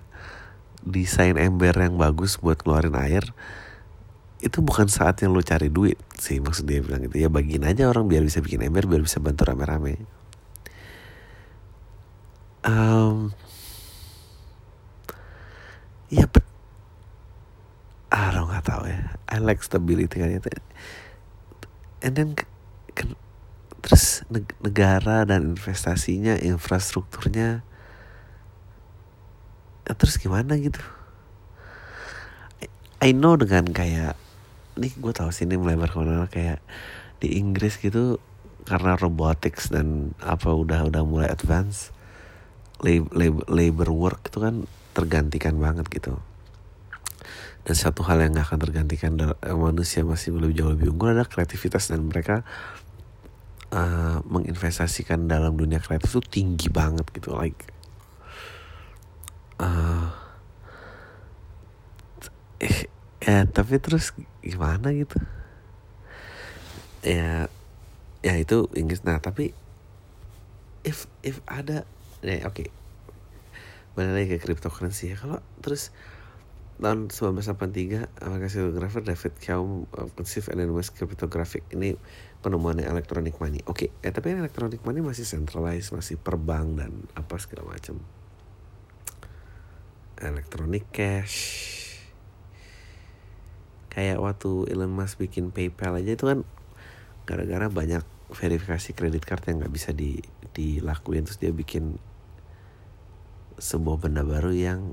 desain 0.86 1.34
ember 1.34 1.74
yang 1.74 1.98
bagus 1.98 2.38
buat 2.38 2.62
keluarin 2.62 2.94
air 2.94 3.26
itu 4.38 4.62
bukan 4.62 4.86
saat 4.86 5.18
yang 5.24 5.34
lo 5.34 5.42
cari 5.42 5.66
duit 5.66 5.98
sih 6.14 6.38
maksud 6.38 6.68
dia 6.68 6.78
bilang 6.82 7.02
gitu. 7.06 7.18
Ya 7.18 7.28
bagiin 7.30 7.66
aja 7.66 7.90
orang 7.90 8.06
biar 8.06 8.22
bisa 8.22 8.38
bikin 8.38 8.62
ember 8.62 8.86
biar 8.86 9.02
bisa 9.02 9.18
bantu 9.18 9.48
rame-rame 9.50 9.98
um, 12.66 13.30
ya 16.10 16.26
bet 16.26 16.44
ah 18.10 18.30
lo 18.34 18.46
nggak 18.50 18.64
tahu 18.66 18.84
ya 18.90 19.00
I 19.30 19.35
like 19.46 19.62
stability 19.62 20.18
kan 20.18 20.34
itu. 20.34 20.50
And 22.02 22.18
then 22.18 22.34
kan, 22.92 23.14
terus 23.80 24.26
negara 24.58 25.22
dan 25.22 25.54
investasinya 25.54 26.34
infrastrukturnya 26.42 27.62
ya, 29.86 29.92
terus 29.94 30.18
gimana 30.18 30.58
gitu? 30.58 30.82
I 32.98 33.14
know 33.14 33.38
dengan 33.38 33.70
kayak 33.70 34.18
nih 34.76 34.92
gue 34.98 35.12
tahu 35.14 35.30
sih 35.30 35.46
ini 35.46 35.56
melebar 35.56 35.94
ke 35.94 35.96
mana 36.02 36.26
kayak 36.26 36.60
di 37.22 37.38
Inggris 37.38 37.78
gitu 37.78 38.18
karena 38.66 38.98
robotics 38.98 39.70
dan 39.70 40.12
apa 40.20 40.50
udah 40.50 40.90
udah 40.90 41.02
mulai 41.06 41.30
advance 41.30 41.94
labor, 42.82 43.46
labor 43.46 43.88
work 43.94 44.28
itu 44.28 44.42
kan 44.42 44.66
tergantikan 44.92 45.56
banget 45.56 45.86
gitu 45.88 46.18
dan 47.66 47.74
satu 47.74 48.06
hal 48.06 48.22
yang 48.22 48.38
gak 48.38 48.46
akan 48.54 48.60
tergantikan 48.62 49.12
manusia 49.58 50.06
masih 50.06 50.38
lebih 50.38 50.54
jauh 50.54 50.70
lebih 50.70 50.94
unggul 50.94 51.10
adalah 51.10 51.26
kreativitas 51.26 51.90
dan 51.90 52.06
mereka 52.06 52.46
uh, 53.74 54.22
menginvestasikan 54.22 55.26
dalam 55.26 55.58
dunia 55.58 55.82
kreatif 55.82 56.14
itu 56.14 56.22
tinggi 56.22 56.70
banget 56.70 57.10
gitu 57.10 57.34
like 57.34 57.66
uh, 59.58 60.14
eh, 62.60 62.88
ya 63.20 63.44
tapi 63.48 63.80
terus 63.80 64.12
gimana 64.40 64.92
gitu? 64.92 65.18
Ya 67.04 67.48
ya 68.24 68.34
itu 68.36 68.68
Inggris. 68.74 69.04
Nah 69.04 69.20
tapi 69.20 69.52
if 70.82 71.10
if 71.22 71.40
ada 71.46 71.84
ya 72.24 72.46
oke. 72.48 72.64
Okay. 72.64 72.68
balik 73.96 74.12
lagi 74.12 74.28
ke 74.36 74.38
cryptocurrency 74.44 75.12
ya. 75.12 75.16
Kalau 75.16 75.40
terus 75.64 75.88
tahun 76.76 77.08
1983 77.08 78.20
Amerika 78.20 78.48
Silographer 78.52 79.00
David 79.00 79.34
Kaum 79.40 79.88
conceive 80.12 80.52
and 80.52 80.60
Anonymous 80.60 80.92
Cryptographic 80.92 81.64
ini 81.72 81.96
penemuan 82.44 82.76
electronic 82.84 83.40
money. 83.40 83.64
Oke 83.64 83.88
okay. 83.88 84.04
ya 84.04 84.12
tapi 84.12 84.36
electronic 84.36 84.84
money 84.84 85.00
masih 85.00 85.24
centralized 85.24 85.96
masih 85.96 86.20
per 86.20 86.36
bank 86.36 86.76
dan 86.76 86.92
apa 87.16 87.40
segala 87.40 87.72
macam. 87.72 87.96
Electronic 90.20 90.84
cash. 90.92 91.36
Kayak 93.88 94.20
waktu 94.20 94.68
Elon 94.68 94.92
Musk 94.92 95.16
bikin 95.16 95.56
PayPal 95.56 95.96
aja 95.96 96.12
itu 96.12 96.28
kan 96.28 96.44
gara-gara 97.24 97.72
banyak 97.72 98.04
verifikasi 98.28 98.92
kredit 98.92 99.24
card 99.24 99.48
yang 99.48 99.64
nggak 99.64 99.72
bisa 99.72 99.96
di 99.96 100.20
dilakuin. 100.52 101.24
Terus 101.24 101.40
dia 101.40 101.52
bikin 101.56 101.96
sebuah 103.56 104.04
benda 104.04 104.20
baru 104.20 104.52
yang 104.52 104.92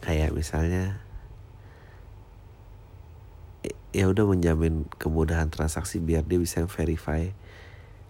kayak 0.00 0.32
misalnya 0.32 1.00
ya 3.90 4.06
udah 4.06 4.24
menjamin 4.24 4.86
kemudahan 4.96 5.50
transaksi 5.50 5.98
biar 5.98 6.22
dia 6.22 6.38
bisa 6.38 6.62
verify 6.64 7.26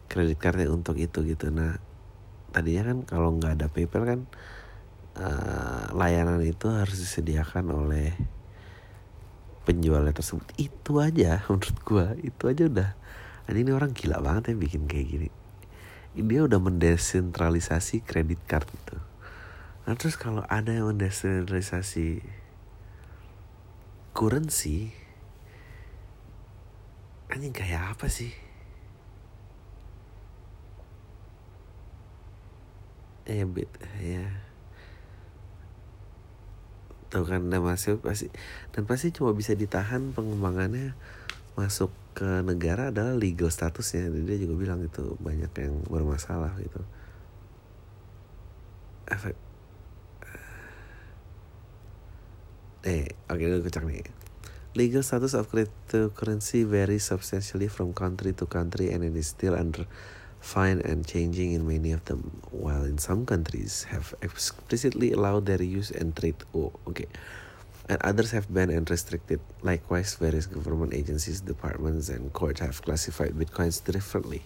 kredit 0.06 0.38
cardnya 0.38 0.68
untuk 0.70 1.00
itu 1.00 1.24
gitu. 1.24 1.48
Nah 1.50 1.80
tadinya 2.52 2.92
kan 2.92 2.98
kalau 3.06 3.34
nggak 3.34 3.58
ada 3.58 3.66
PayPal 3.72 4.04
kan 4.04 4.20
uh, 5.16 5.90
layanan 5.96 6.42
itu 6.44 6.68
harus 6.68 7.00
disediakan 7.00 7.72
oleh 7.72 8.12
penjualnya 9.64 10.12
tersebut. 10.12 10.46
Itu 10.60 11.00
aja 11.00 11.40
menurut 11.48 11.78
gue 11.82 12.06
itu 12.28 12.42
aja 12.46 12.62
udah. 12.68 12.90
Ini 13.50 13.74
orang 13.74 13.90
gila 13.90 14.22
banget 14.22 14.54
ya 14.54 14.56
bikin 14.62 14.86
kayak 14.86 15.06
gini. 15.10 15.28
Dia 16.14 16.46
udah 16.46 16.60
mendesentralisasi 16.62 18.06
kredit 18.06 18.38
card 18.46 18.68
itu 18.70 19.09
nah 19.90 19.98
terus 19.98 20.14
kalau 20.14 20.46
ada 20.46 20.70
yang 20.70 20.86
mendesentralisasi 20.94 22.22
currency 24.14 24.94
anjing 27.26 27.50
kayak 27.50 27.98
apa 27.98 28.06
sih? 28.06 28.30
Ya 33.26 33.42
bit 33.42 33.66
ya. 33.98 34.30
Tahu 37.10 37.26
kan 37.26 37.50
dan 37.50 37.58
masih 37.58 37.98
pasti 37.98 38.30
dan 38.70 38.86
pasti 38.86 39.10
cuma 39.10 39.34
bisa 39.34 39.58
ditahan 39.58 40.14
pengembangannya 40.14 40.94
masuk 41.58 41.90
ke 42.14 42.46
negara 42.46 42.94
adalah 42.94 43.18
legal 43.18 43.50
statusnya. 43.50 44.06
Jadi 44.06 44.22
dia 44.22 44.38
juga 44.38 44.54
bilang 44.54 44.86
itu 44.86 45.18
banyak 45.18 45.50
yang 45.50 45.82
bermasalah 45.90 46.54
gitu. 46.62 46.78
Efek 49.10 49.49
eh 52.84 53.12
okay, 53.28 53.46
gue 53.48 53.68
cek 53.68 53.84
nih 53.84 54.20
legal 54.74 55.02
status 55.02 55.34
of 55.34 55.50
cryptocurrency 55.50 56.64
varies 56.64 57.02
substantially 57.02 57.66
from 57.66 57.92
country 57.92 58.32
to 58.32 58.46
country 58.46 58.90
and 58.90 59.02
it 59.02 59.16
is 59.16 59.26
still 59.26 59.54
under 59.54 59.86
fine 60.40 60.80
and 60.80 61.06
changing 61.06 61.52
in 61.52 61.66
many 61.66 61.92
of 61.92 62.04
them 62.06 62.40
while 62.50 62.84
in 62.84 62.96
some 62.96 63.26
countries 63.26 63.84
have 63.90 64.14
explicitly 64.22 65.12
allowed 65.12 65.46
their 65.46 65.62
use 65.62 65.90
and 65.90 66.16
trade. 66.16 66.36
Oh 66.54 66.72
okay. 66.86 67.06
And 67.90 67.98
others 68.02 68.30
have 68.30 68.46
banned 68.46 68.70
and 68.70 68.88
restricted. 68.88 69.40
Likewise 69.62 70.14
various 70.14 70.46
government 70.46 70.94
agencies 70.94 71.40
departments 71.40 72.08
and 72.08 72.32
courts 72.32 72.60
have 72.60 72.80
classified 72.82 73.34
bitcoins 73.34 73.82
differently. 73.82 74.42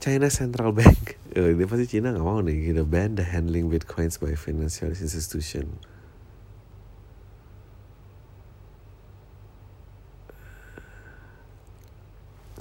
China 0.00 0.28
Central 0.30 0.72
Bank. 0.72 1.18
Oh, 1.34 1.50
ini 1.50 1.66
pasti 1.66 1.98
China 1.98 2.14
nggak 2.14 2.22
mau 2.22 2.38
nih 2.38 2.70
gitu 2.70 2.86
ban 2.86 3.18
the 3.18 3.26
handling 3.26 3.66
bitcoins 3.66 4.22
by 4.22 4.38
financial 4.38 4.94
institution 4.94 5.82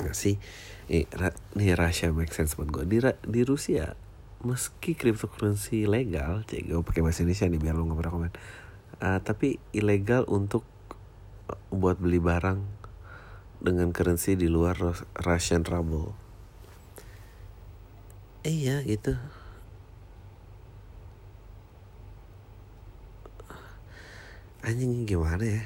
nggak 0.04 0.18
sih? 0.18 0.36
Nih, 0.92 1.08
nih 1.56 1.80
Russia 1.80 2.12
make 2.12 2.36
sense 2.36 2.60
buat 2.60 2.68
gue 2.68 2.84
di, 2.84 3.00
di 3.24 3.42
Rusia 3.48 3.96
meski 4.44 4.92
cryptocurrency 4.92 5.88
legal 5.88 6.44
cek 6.44 6.68
gue 6.68 6.84
pakai 6.84 7.00
bahasa 7.00 7.24
Indonesia 7.24 7.48
nih 7.48 7.62
biar 7.63 7.76
lo 7.80 7.88
nggak 7.88 8.00
pernah 8.04 8.13
komen 8.13 8.32
uh, 9.00 9.20
tapi 9.24 9.56
ilegal 9.72 10.28
untuk 10.28 10.68
buat 11.72 11.96
beli 11.96 12.20
barang 12.20 12.60
dengan 13.63 13.96
currency 13.96 14.36
di 14.36 14.52
luar 14.52 14.76
Russian 15.24 15.63
ruble 15.63 16.12
iya 18.44 18.84
gitu. 18.84 19.16
Anjing 24.63 25.08
gimana 25.08 25.44
ya? 25.44 25.63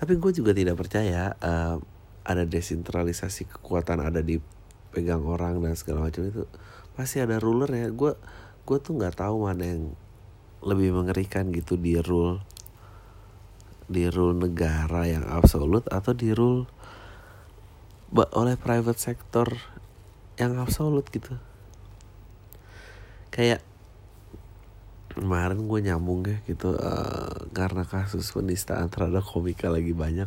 Tapi 0.00 0.16
gue 0.16 0.32
juga 0.36 0.52
tidak 0.52 0.76
percaya 0.80 1.32
uh, 1.40 1.76
ada 2.24 2.48
desentralisasi 2.48 3.46
kekuatan 3.46 4.00
ada 4.00 4.24
di 4.24 4.40
pegang 4.90 5.22
orang 5.28 5.60
dan 5.60 5.76
segala 5.76 6.08
macam 6.08 6.24
itu 6.24 6.48
pasti 6.96 7.20
ada 7.20 7.36
ruler 7.36 7.70
ya. 7.70 7.88
Gue 7.92 8.16
gue 8.64 8.78
tuh 8.80 8.96
nggak 8.96 9.20
tahu 9.20 9.44
mana 9.44 9.64
yang 9.68 9.92
lebih 10.64 10.96
mengerikan 10.96 11.52
gitu 11.52 11.76
di 11.76 12.00
rule 12.00 12.40
di 13.84 14.08
rule 14.08 14.32
negara 14.32 15.04
yang 15.04 15.28
absolut 15.28 15.84
atau 15.92 16.16
di 16.16 16.32
rule 16.32 16.64
oleh 18.16 18.56
private 18.56 18.96
sector 18.96 19.52
yang 20.40 20.56
absolut 20.56 21.04
gitu. 21.12 21.36
Kayak 23.28 23.60
kemarin 25.14 25.70
gue 25.70 25.80
nyambung 25.84 26.26
ya 26.26 26.42
gitu 26.48 26.74
uh, 26.74 27.46
karena 27.54 27.86
kasus 27.86 28.34
penistaan 28.34 28.90
terhadap 28.90 29.22
komika 29.22 29.70
lagi 29.70 29.94
banyak 29.94 30.26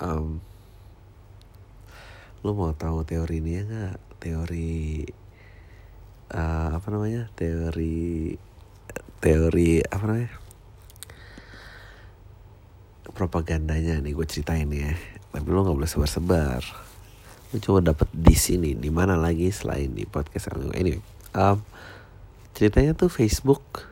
um, 0.00 0.40
lo 2.46 2.54
mau 2.54 2.70
tahu 2.70 3.02
teori 3.02 3.42
ini 3.42 3.50
ya 3.58 3.62
nggak? 3.66 3.96
Teori 4.22 5.02
uh, 6.30 6.78
apa 6.78 6.86
namanya? 6.94 7.26
Teori 7.34 8.30
teori 9.18 9.82
apa 9.82 10.04
namanya? 10.06 10.30
Propagandanya 13.10 13.98
nih 13.98 14.14
gue 14.14 14.26
ceritain 14.30 14.70
ya. 14.70 14.94
Tapi 15.34 15.48
lo 15.50 15.66
nggak 15.66 15.74
boleh 15.74 15.90
sebar-sebar. 15.90 16.62
Lo 17.50 17.58
coba 17.58 17.82
dapet 17.82 18.06
di 18.14 18.38
sini 18.38 18.78
di 18.78 18.94
mana 18.94 19.18
lagi 19.18 19.50
selain 19.50 19.90
di 19.90 20.06
podcast 20.06 20.54
anyway 20.70 21.16
um, 21.36 21.60
ceritanya 22.56 22.96
tuh 22.96 23.12
Facebook 23.12 23.84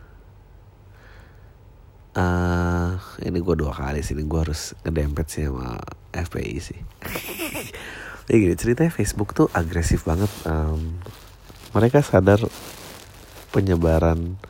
uh, 2.16 2.96
ini 3.20 3.38
gue 3.38 3.54
dua 3.54 3.76
kali 3.76 4.00
sih 4.00 4.16
ini 4.16 4.24
gue 4.24 4.40
harus 4.40 4.72
ngedempet 4.82 5.26
sih 5.28 5.44
sama 5.46 5.76
FPI 6.16 6.58
sih 6.58 6.80
ya 8.24 8.34
gini 8.40 8.56
ceritanya 8.56 8.88
Facebook 8.88 9.36
tuh 9.36 9.52
agresif 9.52 10.08
banget 10.08 10.32
um, 10.48 10.96
mereka 11.76 12.00
sadar 12.00 12.40
penyebaran 13.52 14.40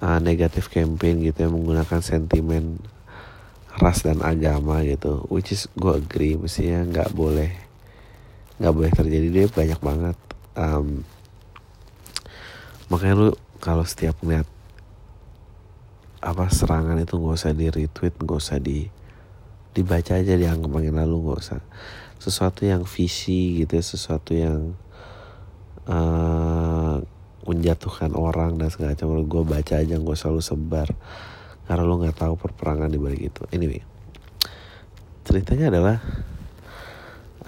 uh, 0.00 0.18
negatif 0.24 0.72
campaign 0.72 1.20
gitu 1.20 1.44
yang 1.44 1.52
menggunakan 1.52 2.00
sentimen 2.00 2.80
ras 3.76 4.06
dan 4.06 4.22
agama 4.22 4.80
gitu 4.86 5.26
which 5.28 5.52
is 5.52 5.66
gue 5.74 5.98
agree 5.98 6.38
mestinya 6.38 6.86
nggak 6.86 7.10
boleh 7.12 7.50
nggak 8.62 8.74
boleh 8.74 8.92
terjadi 8.94 9.28
dia 9.28 9.46
banyak 9.50 9.80
banget 9.82 10.16
um, 10.54 11.02
makanya 12.86 13.14
lu 13.18 13.30
kalau 13.58 13.82
setiap 13.82 14.14
ngeliat 14.22 14.46
apa 16.24 16.48
serangan 16.48 16.96
itu 17.02 17.20
nggak 17.20 17.36
usah 17.36 17.52
di 17.52 17.66
retweet 17.68 18.14
nggak 18.16 18.38
usah 18.40 18.56
di 18.62 18.88
dibaca 19.74 20.16
aja 20.16 20.38
dianggap 20.38 20.70
makin 20.70 20.96
lalu 20.96 21.28
nggak 21.28 21.40
usah 21.42 21.60
sesuatu 22.24 22.64
yang 22.64 22.88
visi 22.88 23.60
gitu 23.60 23.76
ya, 23.76 23.84
sesuatu 23.84 24.32
yang 24.32 24.72
uh, 25.84 27.04
menjatuhkan 27.44 28.16
orang 28.16 28.56
dan 28.56 28.72
segala 28.72 28.96
macam. 28.96 29.20
Gue 29.28 29.44
baca 29.44 29.74
aja 29.76 29.96
gue 30.00 30.16
selalu 30.16 30.40
sebar. 30.40 30.88
Karena 31.68 31.84
lo 31.84 32.00
nggak 32.00 32.16
tahu 32.16 32.34
perperangan 32.40 32.88
di 32.88 32.96
balik 32.96 33.22
itu. 33.32 33.42
Anyway 33.52 33.94
ceritanya 35.24 35.72
adalah 35.72 35.96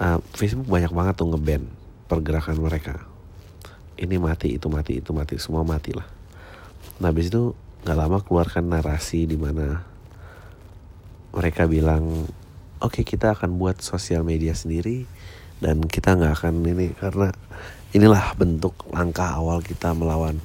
uh, 0.01 0.19
Facebook 0.33 0.67
banyak 0.67 0.91
banget 0.91 1.13
tuh 1.15 1.29
ngeban 1.29 1.63
pergerakan 2.09 2.57
mereka. 2.59 3.05
Ini 3.97 4.17
mati 4.17 4.57
itu 4.57 4.67
mati 4.67 4.99
itu 4.99 5.13
mati. 5.13 5.37
Semua 5.37 5.61
mati 5.61 5.93
lah. 5.93 6.05
Nah 6.99 7.13
habis 7.13 7.29
itu 7.29 7.53
nggak 7.85 7.97
lama 7.97 8.17
keluarkan 8.25 8.65
narasi 8.67 9.29
di 9.29 9.37
mana 9.37 9.85
mereka 11.31 11.69
bilang 11.69 12.25
oke 12.81 13.01
okay, 13.01 13.03
kita 13.03 13.33
akan 13.33 13.57
buat 13.57 13.81
sosial 13.81 14.21
media 14.21 14.53
sendiri 14.53 15.07
dan 15.57 15.81
kita 15.85 16.13
nggak 16.13 16.33
akan 16.37 16.61
ini 16.65 16.93
karena 16.93 17.33
inilah 17.95 18.35
bentuk 18.37 18.77
langkah 18.93 19.33
awal 19.37 19.63
kita 19.65 19.95
melawan 19.97 20.37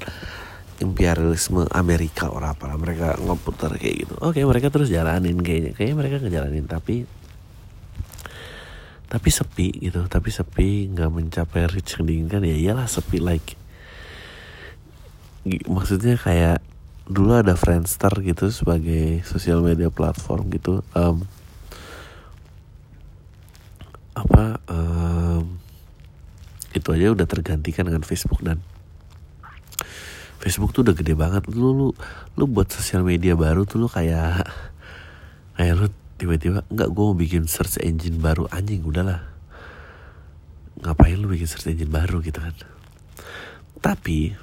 imperialisme 0.80 1.68
Amerika 1.70 2.26
orang 2.32 2.58
apa 2.58 2.74
mereka 2.74 3.14
ngeputar 3.22 3.78
kayak 3.78 4.06
gitu. 4.06 4.14
Oke 4.18 4.42
okay, 4.42 4.44
mereka 4.48 4.72
terus 4.72 4.90
jalanin 4.90 5.38
kayaknya. 5.38 5.70
Kayaknya 5.78 5.96
mereka 5.96 6.16
ngejalanin 6.18 6.66
tapi 6.66 7.06
tapi 9.06 9.28
sepi 9.28 9.68
gitu 9.76 10.08
tapi 10.08 10.32
sepi 10.32 10.88
nggak 10.90 11.10
mencapai 11.12 11.70
reach 11.70 12.00
yang 12.00 12.04
diinginkan. 12.10 12.42
Ya 12.42 12.56
iyalah 12.58 12.90
sepi 12.90 13.22
like 13.22 13.54
maksudnya 15.70 16.18
kayak 16.18 16.62
dulu 17.10 17.34
ada 17.34 17.58
Friendster 17.58 18.14
gitu 18.22 18.50
sebagai 18.54 19.26
sosial 19.26 19.58
media 19.58 19.90
platform 19.90 20.54
gitu 20.54 20.86
um, 20.94 21.26
apa 24.12 24.60
um, 24.68 25.56
itu 26.72 26.88
aja 26.92 27.12
udah 27.12 27.28
tergantikan 27.28 27.88
dengan 27.88 28.04
Facebook 28.04 28.40
dan 28.44 28.60
Facebook 30.42 30.74
tuh 30.74 30.82
udah 30.82 30.96
gede 30.98 31.14
banget. 31.14 31.46
Lu 31.54 31.70
lu 31.70 31.88
lu 32.34 32.44
buat 32.50 32.66
sosial 32.66 33.06
media 33.06 33.38
baru 33.38 33.62
tuh 33.62 33.78
lu 33.78 33.88
kayak 33.88 34.42
kayak 35.56 35.74
lu 35.78 35.86
tiba-tiba 36.18 36.66
nggak 36.66 36.88
gue 36.90 37.04
mau 37.06 37.14
bikin 37.14 37.46
search 37.46 37.78
engine 37.78 38.18
baru. 38.18 38.50
Anjing 38.50 38.82
udahlah. 38.82 39.22
Ngapain 40.82 41.14
lu 41.14 41.30
bikin 41.30 41.46
search 41.46 41.70
engine 41.70 41.94
baru 41.94 42.18
gitu 42.26 42.42
kan? 42.42 42.56
Tapi 43.78 44.34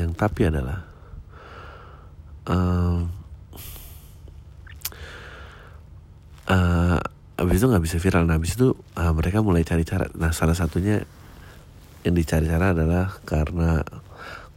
yang 0.00 0.16
tapi 0.16 0.48
adalah 0.48 0.88
um, 2.48 3.12
uh, 6.48 7.00
abis 7.38 7.62
itu 7.62 7.66
nggak 7.70 7.84
bisa 7.86 7.96
viral. 8.02 8.26
Nah 8.26 8.36
abis 8.36 8.58
itu 8.58 8.74
uh, 8.98 9.12
mereka 9.14 9.38
mulai 9.40 9.62
cari 9.62 9.86
cara. 9.86 10.10
Nah 10.18 10.34
salah 10.34 10.58
satunya 10.58 11.06
yang 12.02 12.14
dicari 12.18 12.50
cara 12.50 12.74
adalah 12.74 13.14
karena 13.22 13.86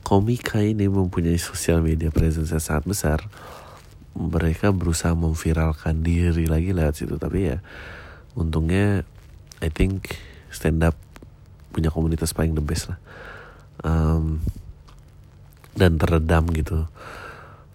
komika 0.02 0.66
ini 0.66 0.90
mempunyai 0.90 1.38
sosial 1.38 1.86
media 1.86 2.10
presence 2.10 2.50
yang 2.50 2.62
sangat 2.62 2.86
besar 2.90 3.20
mereka 4.18 4.76
berusaha 4.76 5.16
memviralkan 5.16 6.02
diri 6.02 6.50
lagi 6.50 6.74
lewat 6.74 6.98
situ. 6.98 7.16
Tapi 7.22 7.54
ya 7.54 7.58
untungnya 8.34 9.06
I 9.62 9.70
think 9.70 10.18
stand 10.50 10.82
up 10.82 10.98
punya 11.72 11.94
komunitas 11.94 12.34
paling 12.34 12.58
the 12.58 12.66
best 12.66 12.90
lah. 12.90 13.00
Um, 13.86 14.42
dan 15.78 16.02
teredam 16.02 16.50
gitu. 16.52 16.90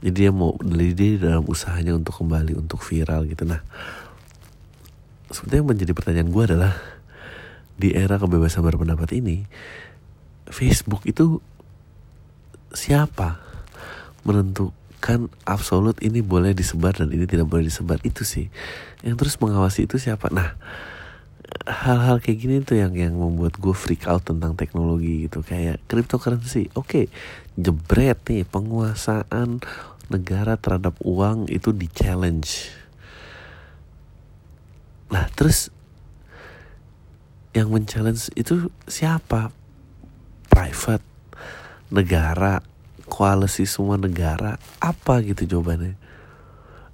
Jadi 0.03 0.13
dia 0.13 0.31
mau 0.35 0.59
dia 0.67 1.17
dalam 1.17 1.47
usahanya 1.49 1.97
untuk 1.97 2.21
kembali 2.21 2.59
untuk 2.59 2.83
viral 2.83 3.25
gitu. 3.31 3.49
Nah 3.49 3.65
sebetulnya 5.31 5.61
yang 5.63 5.71
menjadi 5.71 5.93
pertanyaan 5.93 6.31
gue 6.31 6.43
adalah 6.47 6.73
di 7.77 7.93
era 7.93 8.17
kebebasan 8.17 8.65
berpendapat 8.65 9.13
ini 9.19 9.45
Facebook 10.51 11.03
itu 11.05 11.43
siapa? 12.71 13.43
Menentukan 14.23 15.31
absolut 15.47 15.99
ini 16.03 16.23
boleh 16.23 16.55
disebar 16.55 16.95
dan 16.95 17.11
ini 17.11 17.27
tidak 17.27 17.51
boleh 17.51 17.67
disebar 17.67 17.99
itu 18.07 18.23
sih. 18.23 18.47
Yang 19.03 19.27
terus 19.27 19.35
mengawasi 19.43 19.91
itu 19.91 19.99
siapa? 19.99 20.31
Nah 20.31 20.55
hal-hal 21.67 22.19
kayak 22.19 22.39
gini 22.43 22.57
tuh 22.63 22.79
yang 22.79 22.95
yang 22.95 23.15
membuat 23.15 23.59
gue 23.59 23.75
freak 23.75 24.07
out 24.07 24.27
tentang 24.27 24.55
teknologi 24.55 25.27
gitu. 25.27 25.43
Kayak 25.43 25.83
cryptocurrency. 25.91 26.71
Oke 26.75 26.87
okay, 26.87 27.05
jebret 27.59 28.19
nih 28.31 28.47
penguasaan 28.47 29.63
negara 30.07 30.55
terhadap 30.55 30.95
uang 31.03 31.51
itu 31.51 31.75
di 31.75 31.91
challenge 31.91 32.71
nah 35.13 35.27
terus 35.33 35.71
yang 37.57 37.73
men-challenge 37.73 38.37
itu 38.37 38.69
siapa? 38.85 39.49
Private 40.53 41.05
negara 41.89 42.61
koalisi 43.09 43.65
semua 43.65 43.97
negara 43.97 44.61
apa 44.77 45.25
gitu 45.25 45.57
jawabannya? 45.57 45.97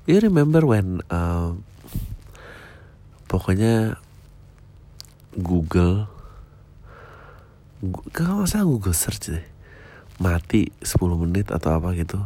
You 0.06 0.22
remember 0.22 0.62
when 0.62 1.02
uh, 1.10 1.58
pokoknya 3.26 3.98
Google 5.34 6.06
nggak 7.82 8.46
salah 8.46 8.66
Google 8.66 8.94
search 8.94 9.34
deh 9.34 9.46
mati 10.22 10.70
10 10.86 11.02
menit 11.18 11.50
atau 11.50 11.82
apa 11.82 11.98
gitu 11.98 12.22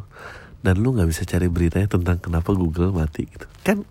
dan 0.61 0.77
lu 0.77 0.93
nggak 0.93 1.09
bisa 1.09 1.25
cari 1.25 1.49
beritanya 1.49 1.89
tentang 1.89 2.21
kenapa 2.21 2.53
Google 2.53 2.93
mati 2.93 3.25
gitu. 3.25 3.49
Kan 3.65 3.89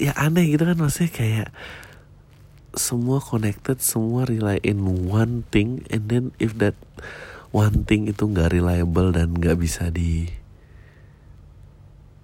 ya 0.00 0.16
aneh 0.16 0.48
gitu 0.48 0.64
kan 0.64 0.80
maksudnya 0.80 1.12
kayak 1.12 1.48
semua 2.72 3.20
connected 3.20 3.82
semua 3.84 4.24
rely 4.24 4.56
in 4.64 4.80
one 5.10 5.44
thing 5.52 5.84
and 5.92 6.08
then 6.08 6.32
if 6.40 6.56
that 6.56 6.78
one 7.52 7.84
thing 7.84 8.08
itu 8.08 8.24
nggak 8.24 8.54
reliable 8.54 9.12
dan 9.12 9.36
nggak 9.36 9.58
bisa 9.60 9.90
di 9.92 10.30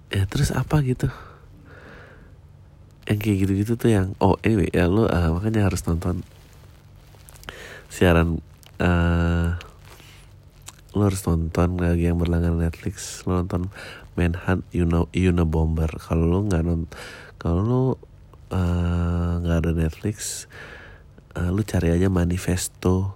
ya 0.08 0.24
terus 0.24 0.54
apa 0.54 0.80
gitu? 0.86 1.10
Yang 3.10 3.18
kayak 3.22 3.36
gitu-gitu 3.44 3.72
tuh 3.74 3.90
yang 3.90 4.06
oh 4.22 4.38
anyway 4.46 4.70
ya 4.70 4.86
lo 4.86 5.10
uh, 5.10 5.30
makanya 5.34 5.66
harus 5.66 5.82
nonton 5.84 6.22
siaran 7.90 8.38
uh, 8.78 9.58
lo 10.94 11.02
harus 11.04 11.22
nonton 11.26 11.76
lagi 11.76 12.08
yang 12.08 12.22
berlangganan 12.22 12.62
Netflix 12.62 13.26
lo 13.26 13.42
nonton 13.42 13.68
Manhunt 14.16 14.64
you 14.72 14.88
know 14.88 15.10
you 15.12 15.34
know 15.34 15.44
Bomber. 15.44 15.90
Kalau 16.00 16.24
lo 16.24 16.38
nggak 16.46 16.62
nonton 16.64 16.88
kalau 17.46 17.62
lo 17.62 17.82
Eh, 18.46 19.32
nggak 19.42 19.59
uh, 19.59 19.62
ada 19.66 19.72
Netflix 19.74 20.46
uh, 21.35 21.50
lu 21.50 21.66
cari 21.66 21.90
aja 21.90 22.06
manifesto 22.06 23.11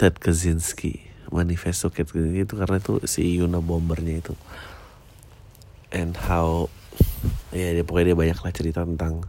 Ted 0.00 0.16
Kaczynski. 0.16 1.04
Manifesto 1.28 1.92
Ted 1.92 2.08
Kaczynski 2.08 2.48
itu 2.48 2.54
karena 2.56 2.80
itu 2.80 3.04
si 3.04 3.36
Yuna 3.36 3.60
bombernya 3.60 4.24
itu. 4.24 4.32
And 5.92 6.16
how 6.16 6.72
ya 7.52 7.76
dia 7.76 7.84
pokoknya 7.84 8.16
dia 8.16 8.18
banyak 8.24 8.38
lah 8.40 8.52
cerita 8.56 8.88
tentang 8.88 9.28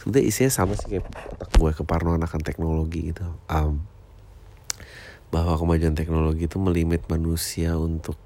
sebenarnya 0.00 0.24
isinya 0.24 0.48
sama 0.48 0.72
sih 0.80 0.88
kayak 0.88 1.04
otak 1.36 1.52
gue 1.60 1.70
keparnoan 1.84 2.24
akan 2.24 2.40
teknologi 2.40 3.12
gitu. 3.12 3.28
Um, 3.52 3.84
bahwa 5.28 5.60
kemajuan 5.60 5.92
teknologi 5.92 6.48
itu 6.48 6.56
melimit 6.56 7.04
manusia 7.12 7.76
untuk 7.76 8.16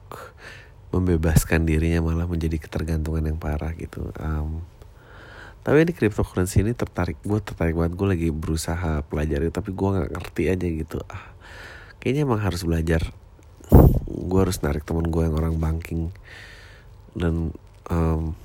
membebaskan 0.95 1.67
dirinya 1.67 2.07
malah 2.07 2.31
menjadi 2.31 2.63
ketergantungan 2.63 3.27
yang 3.27 3.39
parah 3.43 3.75
gitu. 3.75 4.15
Um, 4.23 4.63
tapi 5.67 5.83
ini 5.83 5.93
cryptocurrency 5.97 6.63
ini 6.63 6.77
tertarik 6.77 7.19
gue 7.25 7.41
tertarik 7.43 7.75
banget 7.75 7.99
gue 7.99 8.09
lagi 8.09 8.29
berusaha 8.31 9.03
pelajari 9.09 9.49
tapi 9.51 9.75
gue 9.75 9.89
nggak 9.91 10.11
ngerti 10.15 10.43
aja 10.47 10.67
gitu. 10.71 10.99
Ah 11.11 11.35
kayaknya 12.05 12.29
emang 12.29 12.45
harus 12.45 12.61
belajar. 12.69 13.17
Gue 14.05 14.41
harus 14.45 14.61
narik 14.61 14.85
teman 14.85 15.09
gue 15.09 15.25
yang 15.25 15.41
orang 15.41 15.57
banking. 15.57 16.13
Dan 17.17 17.57
um, 17.89 18.37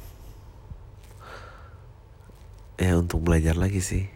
ya 2.80 2.96
untuk 2.96 3.20
belajar 3.20 3.60
lagi 3.60 3.84
sih. 3.84 4.08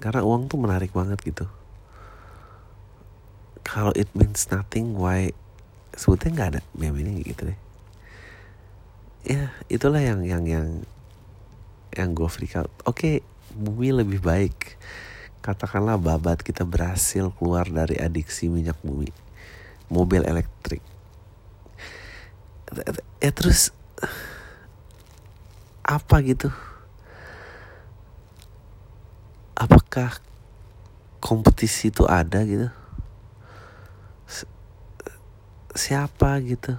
Karena 0.00 0.24
uang 0.24 0.48
tuh 0.48 0.56
menarik 0.56 0.96
banget 0.96 1.20
gitu. 1.20 1.44
Kalau 3.68 3.92
it 3.92 4.08
means 4.16 4.48
nothing 4.48 4.96
why 4.96 5.36
sebetulnya 6.00 6.32
nggak 6.32 6.50
ada 6.56 6.60
meme 6.72 7.04
ini 7.04 7.20
gitu 7.20 7.44
deh. 7.44 7.58
Ya 9.28 9.52
itulah 9.68 10.00
yang 10.00 10.24
yang 10.24 10.48
yang 10.48 10.66
yang 11.92 12.08
gue 12.16 12.24
freak 12.32 12.56
out. 12.56 12.72
Oke 12.88 12.88
okay, 12.88 13.16
bumi 13.52 13.92
lebih 13.92 14.24
baik. 14.24 14.80
Katakanlah 15.44 16.00
babat 16.00 16.40
kita 16.40 16.64
berhasil 16.64 17.28
keluar 17.36 17.68
dari 17.68 18.00
adiksi 18.00 18.48
minyak 18.48 18.80
bumi. 18.80 19.12
Mobil 19.92 20.24
elektrik. 20.24 20.80
Ya 23.20 23.30
terus 23.36 23.76
apa 25.84 26.16
gitu? 26.24 26.48
Apakah 29.52 30.16
kompetisi 31.20 31.92
itu 31.92 32.08
ada 32.08 32.40
gitu 32.48 32.79
siapa 35.74 36.38
gitu? 36.42 36.76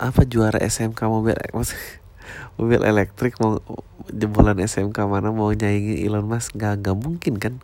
Apa 0.00 0.24
juara 0.24 0.56
SMK 0.60 1.00
mobil 1.08 1.36
maksudnya 1.56 2.00
mobil 2.56 2.80
elektrik 2.84 3.36
mau 3.40 3.60
jebolan 4.08 4.56
SMK 4.60 4.96
mana 5.04 5.32
mau 5.32 5.52
nyaingin 5.52 6.00
Elon 6.00 6.24
Musk? 6.24 6.56
Nggak 6.56 6.84
nggak 6.84 6.96
mungkin 6.96 7.34
kan? 7.36 7.54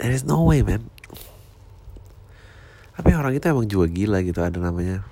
There 0.00 0.12
is 0.12 0.24
no 0.24 0.44
way 0.44 0.64
man. 0.64 0.88
Tapi 2.94 3.10
orang 3.10 3.34
itu 3.34 3.44
emang 3.50 3.66
juga 3.66 3.90
gila 3.90 4.22
gitu 4.22 4.38
ada 4.38 4.54
namanya 4.62 5.02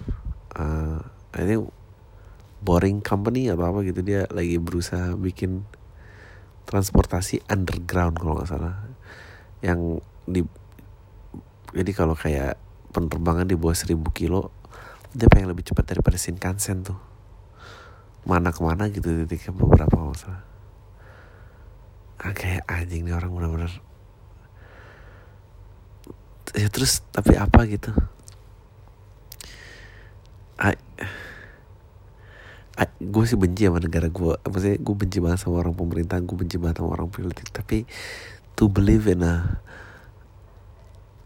uh, 0.54 1.02
ini 1.34 1.58
boring 2.62 3.02
company 3.02 3.50
atau 3.50 3.74
apa 3.74 3.82
gitu 3.82 4.06
dia 4.06 4.30
lagi 4.30 4.54
berusaha 4.62 5.18
bikin 5.18 5.66
transportasi 6.70 7.42
underground 7.50 8.16
kalau 8.22 8.38
nggak 8.38 8.48
salah. 8.48 8.86
Yang 9.60 10.02
di 10.30 10.40
jadi 11.72 11.90
kalau 11.96 12.16
kayak 12.16 12.60
penerbangan 12.92 13.48
di 13.48 13.56
bawah 13.56 13.76
seribu 13.76 14.12
kilo 14.12 14.52
dia 15.12 15.28
pengen 15.28 15.52
lebih 15.52 15.68
cepat 15.68 15.92
daripada 15.92 16.16
Shinkansen 16.16 16.84
tuh. 16.88 16.96
Mana 18.24 18.54
ke 18.54 18.60
mana 18.64 18.86
gitu 18.88 19.12
titiknya 19.24 19.52
beberapa 19.52 19.98
masalah 19.98 20.52
ah, 22.22 22.32
kayak 22.32 22.62
anjing 22.70 23.02
nih 23.02 23.14
orang 23.18 23.34
benar-benar 23.34 23.72
ya 26.52 26.68
terus 26.68 27.00
tapi 27.10 27.34
apa 27.34 27.64
gitu? 27.64 27.90
I, 30.60 30.76
I, 32.76 32.86
gue 33.00 33.24
sih 33.24 33.40
benci 33.40 33.66
sama 33.66 33.80
negara 33.80 34.12
gue 34.12 34.36
maksudnya 34.36 34.76
gue 34.78 34.94
benci 34.94 35.18
banget 35.18 35.40
sama 35.42 35.64
orang 35.64 35.74
pemerintah 35.74 36.20
gue 36.20 36.36
benci 36.36 36.60
banget 36.60 36.84
sama 36.84 36.92
orang 36.92 37.08
politik. 37.08 37.48
Tapi 37.50 37.88
to 38.54 38.68
believe 38.68 39.08
in 39.08 39.24
a 39.24 39.64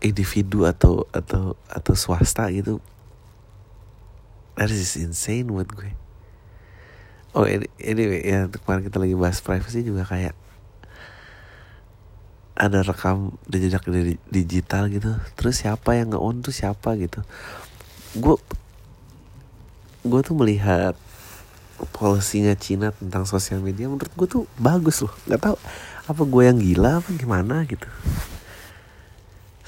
individu 0.07 0.62
atau 0.62 1.05
atau 1.11 1.59
atau 1.66 1.95
swasta 1.99 2.47
gitu. 2.55 2.79
That 4.55 4.73
is 4.73 4.97
insane 4.97 5.51
buat 5.51 5.69
gue. 5.69 5.92
Oh 7.37 7.45
ini 7.45 7.69
ya 8.25 8.49
kemarin 8.49 8.87
kita 8.87 8.97
lagi 8.97 9.12
bahas 9.12 9.45
privacy 9.45 9.85
juga 9.85 10.09
kayak 10.09 10.33
ada 12.57 12.81
rekam 12.81 13.37
jejak 13.53 13.85
digital 14.33 14.88
gitu. 14.88 15.12
Terus 15.37 15.61
siapa 15.61 15.92
yang 15.99 16.16
nge-on 16.16 16.40
tuh 16.40 16.55
siapa 16.55 16.97
gitu. 16.97 17.21
Gue 18.16 18.40
gue 20.07 20.21
tuh 20.25 20.33
melihat 20.38 20.97
polisinya 21.92 22.57
Cina 22.57 22.88
tentang 22.97 23.29
sosial 23.29 23.61
media 23.61 23.85
menurut 23.85 24.09
gue 24.16 24.29
tuh 24.40 24.42
bagus 24.57 25.05
loh. 25.05 25.12
Nggak 25.29 25.42
tahu 25.45 25.57
apa 26.07 26.23
gue 26.23 26.42
yang 26.47 26.57
gila 26.57 27.03
apa 27.03 27.11
gimana 27.12 27.66
gitu 27.66 27.90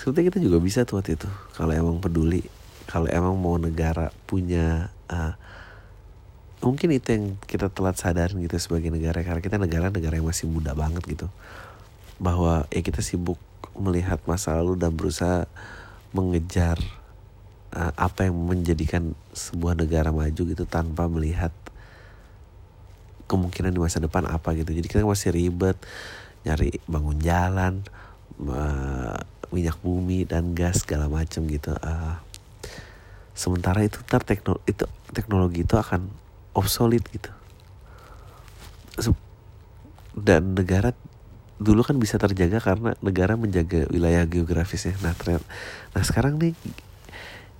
sebetulnya 0.08 0.32
kita 0.32 0.40
juga 0.40 0.56
bisa 0.64 0.88
tuh 0.88 1.04
waktu 1.04 1.20
itu 1.20 1.28
kalau 1.52 1.76
emang 1.76 2.00
peduli 2.00 2.40
kalau 2.88 3.04
emang 3.12 3.36
mau 3.36 3.60
negara 3.60 4.08
punya 4.24 4.88
uh, 5.12 5.36
mungkin 6.64 6.88
itu 6.90 7.08
yang 7.12 7.24
kita 7.44 7.68
telat 7.68 8.00
sadarin 8.00 8.40
gitu 8.42 8.56
sebagai 8.56 8.88
negara 8.88 9.20
karena 9.20 9.44
kita 9.44 9.60
negara-negara 9.60 10.16
yang 10.16 10.26
masih 10.26 10.48
muda 10.48 10.72
banget 10.74 11.04
gitu. 11.06 11.28
Bahwa 12.18 12.66
ya 12.72 12.80
kita 12.82 13.04
sibuk 13.04 13.38
melihat 13.78 14.18
masa 14.26 14.58
lalu 14.58 14.74
dan 14.74 14.90
berusaha 14.90 15.46
mengejar 16.10 16.80
uh, 17.76 17.92
apa 17.94 18.26
yang 18.26 18.34
menjadikan 18.34 19.14
sebuah 19.36 19.78
negara 19.78 20.10
maju 20.10 20.42
gitu 20.42 20.64
tanpa 20.66 21.06
melihat 21.06 21.52
kemungkinan 23.28 23.70
di 23.70 23.78
masa 23.78 24.00
depan 24.02 24.26
apa 24.26 24.56
gitu. 24.56 24.72
Jadi 24.72 24.88
kita 24.88 25.04
masih 25.04 25.30
ribet 25.30 25.76
nyari 26.42 26.80
bangun 26.88 27.20
jalan 27.20 27.84
uh, 28.46 29.18
minyak 29.50 29.78
bumi 29.82 30.28
dan 30.28 30.54
gas 30.54 30.86
segala 30.86 31.10
macam 31.10 31.46
gitu. 31.50 31.74
Uh, 31.78 32.16
sementara 33.34 33.82
itu 33.86 33.98
ntar 34.06 34.22
teknologi 34.26 34.66
itu 34.70 34.84
teknologi 35.14 35.60
itu 35.62 35.74
akan 35.78 36.10
obsolete 36.54 37.06
gitu. 37.14 37.30
Dan 40.18 40.58
negara 40.58 40.90
dulu 41.62 41.86
kan 41.86 41.98
bisa 41.98 42.18
terjaga 42.18 42.58
karena 42.58 42.98
negara 43.02 43.38
menjaga 43.38 43.86
wilayah 43.90 44.26
geografisnya. 44.26 44.98
Nah 45.02 45.14
ternyata 45.14 45.46
nah 45.94 46.02
sekarang 46.02 46.38
nih 46.38 46.54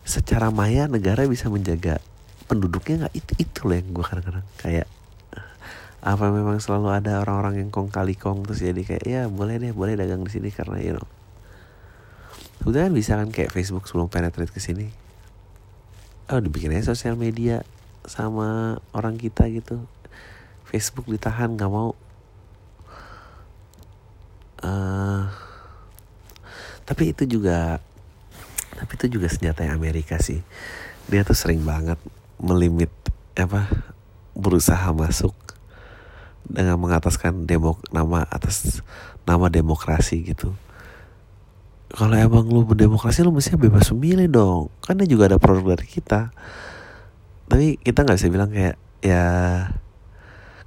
secara 0.02 0.50
maya 0.50 0.90
negara 0.90 1.26
bisa 1.30 1.46
menjaga 1.46 2.02
penduduknya 2.50 3.06
nggak? 3.06 3.14
Itu 3.14 3.32
itu 3.38 3.58
loh 3.66 3.76
yang 3.78 3.88
gue 3.94 4.04
kadang-kadang 4.06 4.46
kayak 4.58 4.86
apa 5.98 6.30
memang 6.30 6.62
selalu 6.62 6.94
ada 6.94 7.18
orang-orang 7.18 7.66
yang 7.66 7.70
kong 7.74 7.90
kali 7.90 8.14
kong 8.14 8.46
terus 8.46 8.62
jadi 8.62 8.82
kayak 8.86 9.04
ya 9.04 9.22
boleh 9.26 9.58
deh 9.58 9.74
boleh 9.74 9.98
dagang 9.98 10.22
di 10.22 10.30
sini 10.30 10.54
karena 10.54 10.78
you 10.78 10.94
know. 10.94 11.06
Udah 12.62 12.86
kan 12.86 12.92
bisa 12.94 13.18
kan 13.18 13.34
kayak 13.34 13.50
Facebook 13.50 13.86
sebelum 13.90 14.06
penetrate 14.06 14.54
ke 14.54 14.62
sini. 14.62 14.90
Oh 16.30 16.38
dibikin 16.38 16.70
aja 16.70 16.94
sosial 16.94 17.18
media 17.18 17.66
sama 18.06 18.78
orang 18.94 19.18
kita 19.18 19.50
gitu. 19.50 19.82
Facebook 20.70 21.10
ditahan 21.10 21.58
nggak 21.58 21.70
mau. 21.70 21.98
Uh, 24.58 25.30
tapi 26.82 27.14
itu 27.14 27.26
juga 27.26 27.78
tapi 28.74 28.94
itu 28.94 29.18
juga 29.18 29.26
senjata 29.26 29.66
yang 29.66 29.74
Amerika 29.74 30.22
sih. 30.22 30.42
Dia 31.10 31.26
tuh 31.26 31.34
sering 31.34 31.66
banget 31.66 31.98
melimit 32.38 32.90
apa 33.34 33.66
berusaha 34.38 34.94
masuk 34.94 35.47
dengan 36.48 36.80
mengataskan 36.80 37.44
demok 37.44 37.84
nama 37.92 38.24
atas 38.26 38.80
nama 39.28 39.52
demokrasi 39.52 40.24
gitu. 40.24 40.56
Kalau 41.88 42.12
emang 42.12 42.44
lu 42.48 42.68
berdemokrasi 42.68 43.24
lu 43.24 43.32
mesti 43.32 43.56
bebas 43.56 43.88
memilih 43.92 44.28
dong. 44.28 44.62
Kan 44.84 45.00
dia 45.00 45.08
juga 45.08 45.28
ada 45.32 45.40
produk 45.40 45.76
dari 45.76 45.88
kita. 45.88 46.32
Tapi 47.48 47.80
kita 47.80 48.04
nggak 48.04 48.16
bisa 48.20 48.28
bilang 48.28 48.52
kayak 48.52 48.76
ya 49.00 49.24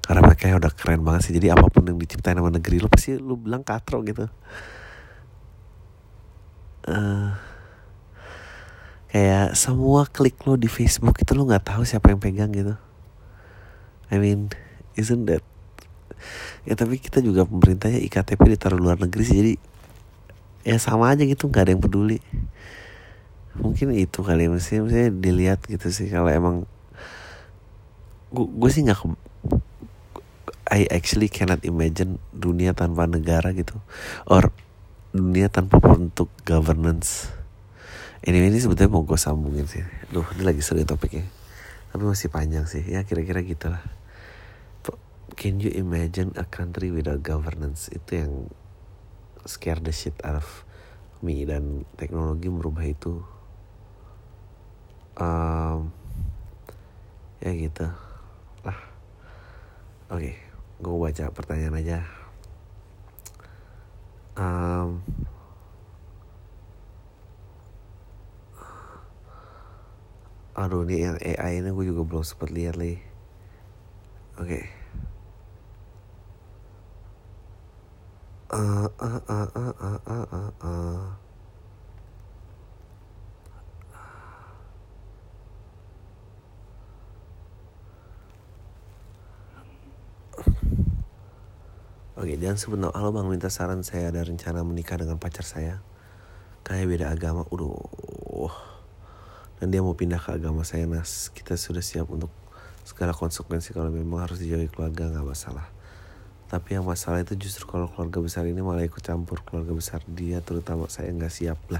karena 0.01 0.21
mereka 0.25 0.57
udah 0.57 0.73
keren 0.73 1.05
banget 1.05 1.29
sih. 1.29 1.33
Jadi 1.37 1.53
apa 1.53 1.69
pun 1.69 1.85
yang 1.85 1.97
diciptain 2.01 2.37
sama 2.37 2.49
negeri 2.49 2.81
lu 2.81 2.89
pasti 2.89 3.17
lu 3.21 3.37
bilang 3.37 3.61
katro 3.61 4.01
gitu. 4.01 4.25
Uh, 6.81 7.37
kayak 9.13 9.53
semua 9.53 10.09
klik 10.09 10.41
lo 10.49 10.57
di 10.57 10.65
Facebook 10.65 11.21
itu 11.21 11.37
lo 11.37 11.45
nggak 11.45 11.69
tahu 11.69 11.85
siapa 11.85 12.09
yang 12.09 12.17
pegang 12.17 12.49
gitu. 12.49 12.73
I 14.09 14.17
mean 14.17 14.49
isn't 14.97 15.29
that 15.29 15.45
ya 16.67 16.73
tapi 16.77 17.01
kita 17.01 17.19
juga 17.19 17.43
pemerintahnya 17.47 17.99
iktp 18.01 18.37
ditaruh 18.37 18.77
luar 18.77 18.97
negeri 19.01 19.23
sih 19.25 19.37
jadi 19.37 19.53
ya 20.61 20.77
sama 20.77 21.09
aja 21.13 21.25
gitu 21.25 21.49
nggak 21.49 21.63
ada 21.67 21.71
yang 21.73 21.83
peduli. 21.83 22.19
Mungkin 23.57 23.91
itu 23.97 24.23
kali 24.23 24.47
ya 24.47 24.49
mesti 24.53 24.79
mesti 24.79 25.11
dilihat 25.11 25.67
gitu 25.67 25.91
sih 25.91 26.07
kalau 26.07 26.31
emang 26.31 26.55
gue 28.31 28.69
sih 28.71 28.87
nggak 28.87 29.03
I 30.71 30.87
actually 30.87 31.27
cannot 31.27 31.67
imagine 31.67 32.15
dunia 32.31 32.71
tanpa 32.71 33.03
negara 33.03 33.51
gitu 33.51 33.75
or 34.23 34.55
dunia 35.11 35.51
tanpa 35.51 35.83
bentuk 35.83 36.31
governance. 36.47 37.27
Ini 38.23 38.37
ini 38.37 38.55
sebetulnya 38.61 38.93
mau 38.93 39.03
gue 39.03 39.19
sambungin 39.19 39.67
sih. 39.67 39.83
Duh 40.13 40.23
ini 40.37 40.45
lagi 40.47 40.61
seru 40.63 40.79
topiknya. 40.87 41.27
Tapi 41.91 42.03
masih 42.07 42.31
panjang 42.31 42.69
sih. 42.69 42.85
Ya 42.87 43.03
kira-kira 43.03 43.43
gitu 43.43 43.67
lah 43.67 43.83
Can 45.35 45.63
you 45.63 45.71
imagine 45.71 46.35
a 46.35 46.43
country 46.43 46.91
without 46.91 47.23
governance? 47.23 47.87
Itu 47.91 48.11
yang 48.13 48.33
Scare 49.41 49.81
the 49.81 49.89
shit 49.89 50.13
out 50.21 50.37
of 50.37 50.49
me. 51.25 51.47
Dan 51.49 51.87
teknologi 51.97 52.45
merubah 52.45 52.85
itu 52.85 53.25
um, 55.17 55.89
Ya 57.41 57.51
gitu. 57.57 57.89
Lah 58.61 58.79
Oke 60.13 60.35
okay, 60.35 60.35
Gue 60.81 60.95
baca 60.97 61.25
pertanyaan 61.33 61.77
aja. 61.77 61.99
Um, 64.37 65.01
Aduh 70.51 70.85
ini 70.85 71.07
yang 71.07 71.17
AI 71.17 71.63
ini 71.63 71.73
gue 71.73 71.85
juga 71.89 72.05
belum 72.05 72.21
sempat 72.21 72.53
lihat 72.53 72.77
lagi. 72.77 73.01
Oke. 74.37 74.45
okay. 74.45 74.80
Oke, 78.51 78.75
dan 92.35 92.59
sebenarnya 92.59 92.91
halo 92.91 93.15
bang 93.15 93.31
minta 93.31 93.47
saran 93.47 93.87
saya 93.87 94.11
ada 94.11 94.19
rencana 94.19 94.67
menikah 94.67 94.99
dengan 94.99 95.15
pacar 95.15 95.47
saya. 95.47 95.79
Kayak 96.67 96.91
beda 96.91 97.07
agama, 97.15 97.47
udah 97.55 97.71
dan 99.63 99.71
dia 99.71 99.79
mau 99.79 99.95
pindah 99.95 100.19
ke 100.19 100.35
agama 100.35 100.67
saya 100.67 100.91
nas. 100.91 101.31
Kita 101.31 101.55
sudah 101.55 101.79
siap 101.79 102.11
untuk 102.11 102.35
segala 102.83 103.15
konsekuensi 103.15 103.71
kalau 103.71 103.87
memang 103.87 104.27
harus 104.27 104.43
dijauhi 104.43 104.67
keluarga 104.67 105.07
nggak 105.07 105.23
masalah 105.23 105.71
tapi 106.51 106.75
yang 106.75 106.83
masalah 106.83 107.23
itu 107.23 107.39
justru 107.39 107.63
kalau 107.63 107.87
keluarga 107.87 108.19
besar 108.19 108.43
ini 108.43 108.59
malah 108.59 108.83
ikut 108.83 108.99
campur. 108.99 109.39
Keluarga 109.47 109.71
besar 109.71 110.03
dia 110.03 110.43
terutama 110.43 110.91
saya 110.91 111.07
nggak 111.15 111.31
siap 111.31 111.55
lah. 111.71 111.79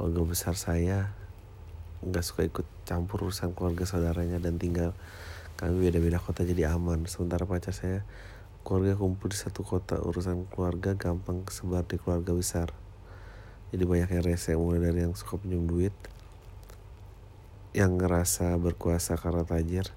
Keluarga 0.00 0.24
besar 0.24 0.56
saya 0.56 1.12
nggak 2.00 2.24
suka 2.24 2.48
ikut 2.48 2.64
campur 2.88 3.28
urusan 3.28 3.52
keluarga 3.52 3.84
saudaranya 3.84 4.40
dan 4.40 4.56
tinggal 4.56 4.96
kami 5.60 5.84
beda-beda 5.84 6.16
kota 6.16 6.48
jadi 6.48 6.72
aman. 6.72 7.04
Sementara 7.12 7.44
pacar 7.44 7.76
saya 7.76 8.08
keluarga 8.64 8.96
kumpul 8.96 9.28
di 9.28 9.36
satu 9.36 9.68
kota 9.68 10.00
urusan 10.00 10.48
keluarga 10.48 10.96
gampang 10.96 11.44
sebar 11.52 11.84
di 11.84 12.00
keluarga 12.00 12.32
besar. 12.32 12.72
Jadi 13.68 13.84
banyak 13.84 14.16
yang 14.16 14.24
rese 14.24 14.56
mulai 14.56 14.80
dari 14.80 15.04
yang 15.04 15.12
suka 15.12 15.36
pinjam 15.36 15.68
duit 15.68 15.92
yang 17.76 18.00
ngerasa 18.00 18.56
berkuasa 18.56 19.20
karena 19.20 19.44
tajir 19.44 19.92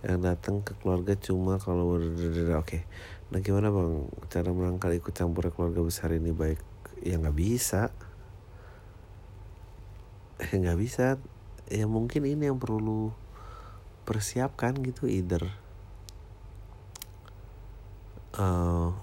yang 0.00 0.24
datang 0.24 0.64
ke 0.64 0.72
keluarga 0.80 1.12
cuma 1.16 1.60
kalau 1.60 2.00
oke. 2.00 2.64
Okay. 2.64 2.82
nah 3.28 3.38
gimana 3.44 3.68
bang? 3.68 4.08
Cara 4.32 4.48
menangkal 4.50 4.96
ikut 4.96 5.12
campur 5.12 5.52
keluarga 5.52 5.84
besar 5.84 6.16
ini 6.16 6.32
baik? 6.32 6.60
Ya 7.04 7.20
nggak 7.20 7.36
bisa. 7.36 7.92
Ya 10.40 10.54
nggak 10.56 10.78
bisa. 10.80 11.20
Ya 11.68 11.84
mungkin 11.84 12.24
ini 12.24 12.48
yang 12.48 12.56
perlu 12.56 13.12
persiapkan 14.08 14.80
gitu 14.80 15.04
either. 15.04 15.44
Uh, 18.34 18.96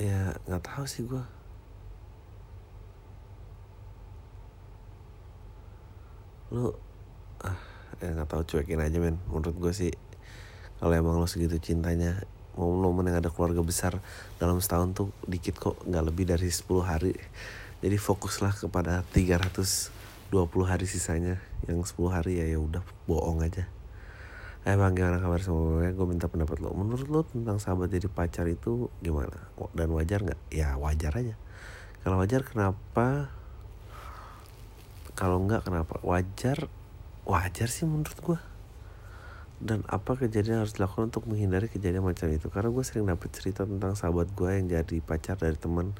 ya 0.00 0.38
nggak 0.46 0.64
tahu 0.64 0.84
sih 0.88 1.04
gue 1.04 1.24
lu 6.50 6.72
ya 8.00 8.16
nggak 8.16 8.28
tahu 8.28 8.42
cuekin 8.48 8.80
aja 8.80 8.96
men 8.96 9.20
menurut 9.28 9.56
gue 9.56 9.72
sih 9.76 9.92
kalau 10.80 10.96
emang 10.96 11.20
lo 11.20 11.28
segitu 11.28 11.60
cintanya 11.60 12.24
mau 12.56 12.72
lo 12.72 12.90
yang 13.04 13.20
ada 13.20 13.28
keluarga 13.28 13.60
besar 13.60 14.00
dalam 14.40 14.58
setahun 14.58 14.96
tuh 14.96 15.08
dikit 15.28 15.60
kok 15.60 15.76
nggak 15.84 16.04
lebih 16.08 16.24
dari 16.28 16.48
10 16.48 16.64
hari 16.82 17.12
jadi 17.80 17.96
fokuslah 17.96 18.56
kepada 18.56 19.04
320 19.12 19.92
hari 20.64 20.84
sisanya 20.88 21.40
yang 21.68 21.84
10 21.84 21.94
hari 22.08 22.40
ya 22.40 22.46
ya 22.48 22.58
udah 22.58 22.82
bohong 23.04 23.44
aja 23.44 23.68
Eh 24.60 24.76
bang 24.76 24.92
gimana 24.92 25.16
kabar 25.16 25.40
semuanya? 25.40 25.96
Gue 25.96 26.04
minta 26.04 26.28
pendapat 26.28 26.60
lo. 26.60 26.76
Menurut 26.76 27.08
lo 27.08 27.24
tentang 27.24 27.56
sahabat 27.56 27.88
jadi 27.88 28.12
pacar 28.12 28.44
itu 28.44 28.92
gimana? 29.00 29.48
Dan 29.72 29.88
wajar 29.96 30.20
nggak? 30.20 30.36
Ya 30.52 30.76
wajar 30.76 31.16
aja. 31.16 31.32
Kalau 32.04 32.20
wajar 32.20 32.44
kenapa 32.44 33.32
kalau 35.16 35.40
enggak 35.40 35.64
kenapa 35.64 35.96
wajar 36.04 36.68
wajar 37.30 37.70
sih 37.70 37.86
menurut 37.86 38.18
gue 38.18 38.40
dan 39.60 39.84
apa 39.86 40.16
kejadian 40.16 40.64
harus 40.64 40.74
dilakukan 40.74 41.12
untuk 41.12 41.28
menghindari 41.28 41.68
kejadian 41.68 42.00
macam 42.00 42.32
itu? 42.32 42.48
Karena 42.48 42.72
gue 42.72 42.80
sering 42.80 43.04
dapet 43.04 43.28
cerita 43.28 43.68
tentang 43.68 43.92
sahabat 43.92 44.32
gue 44.32 44.48
yang 44.56 44.66
jadi 44.72 44.96
pacar 45.04 45.36
dari 45.36 45.54
teman 45.54 45.92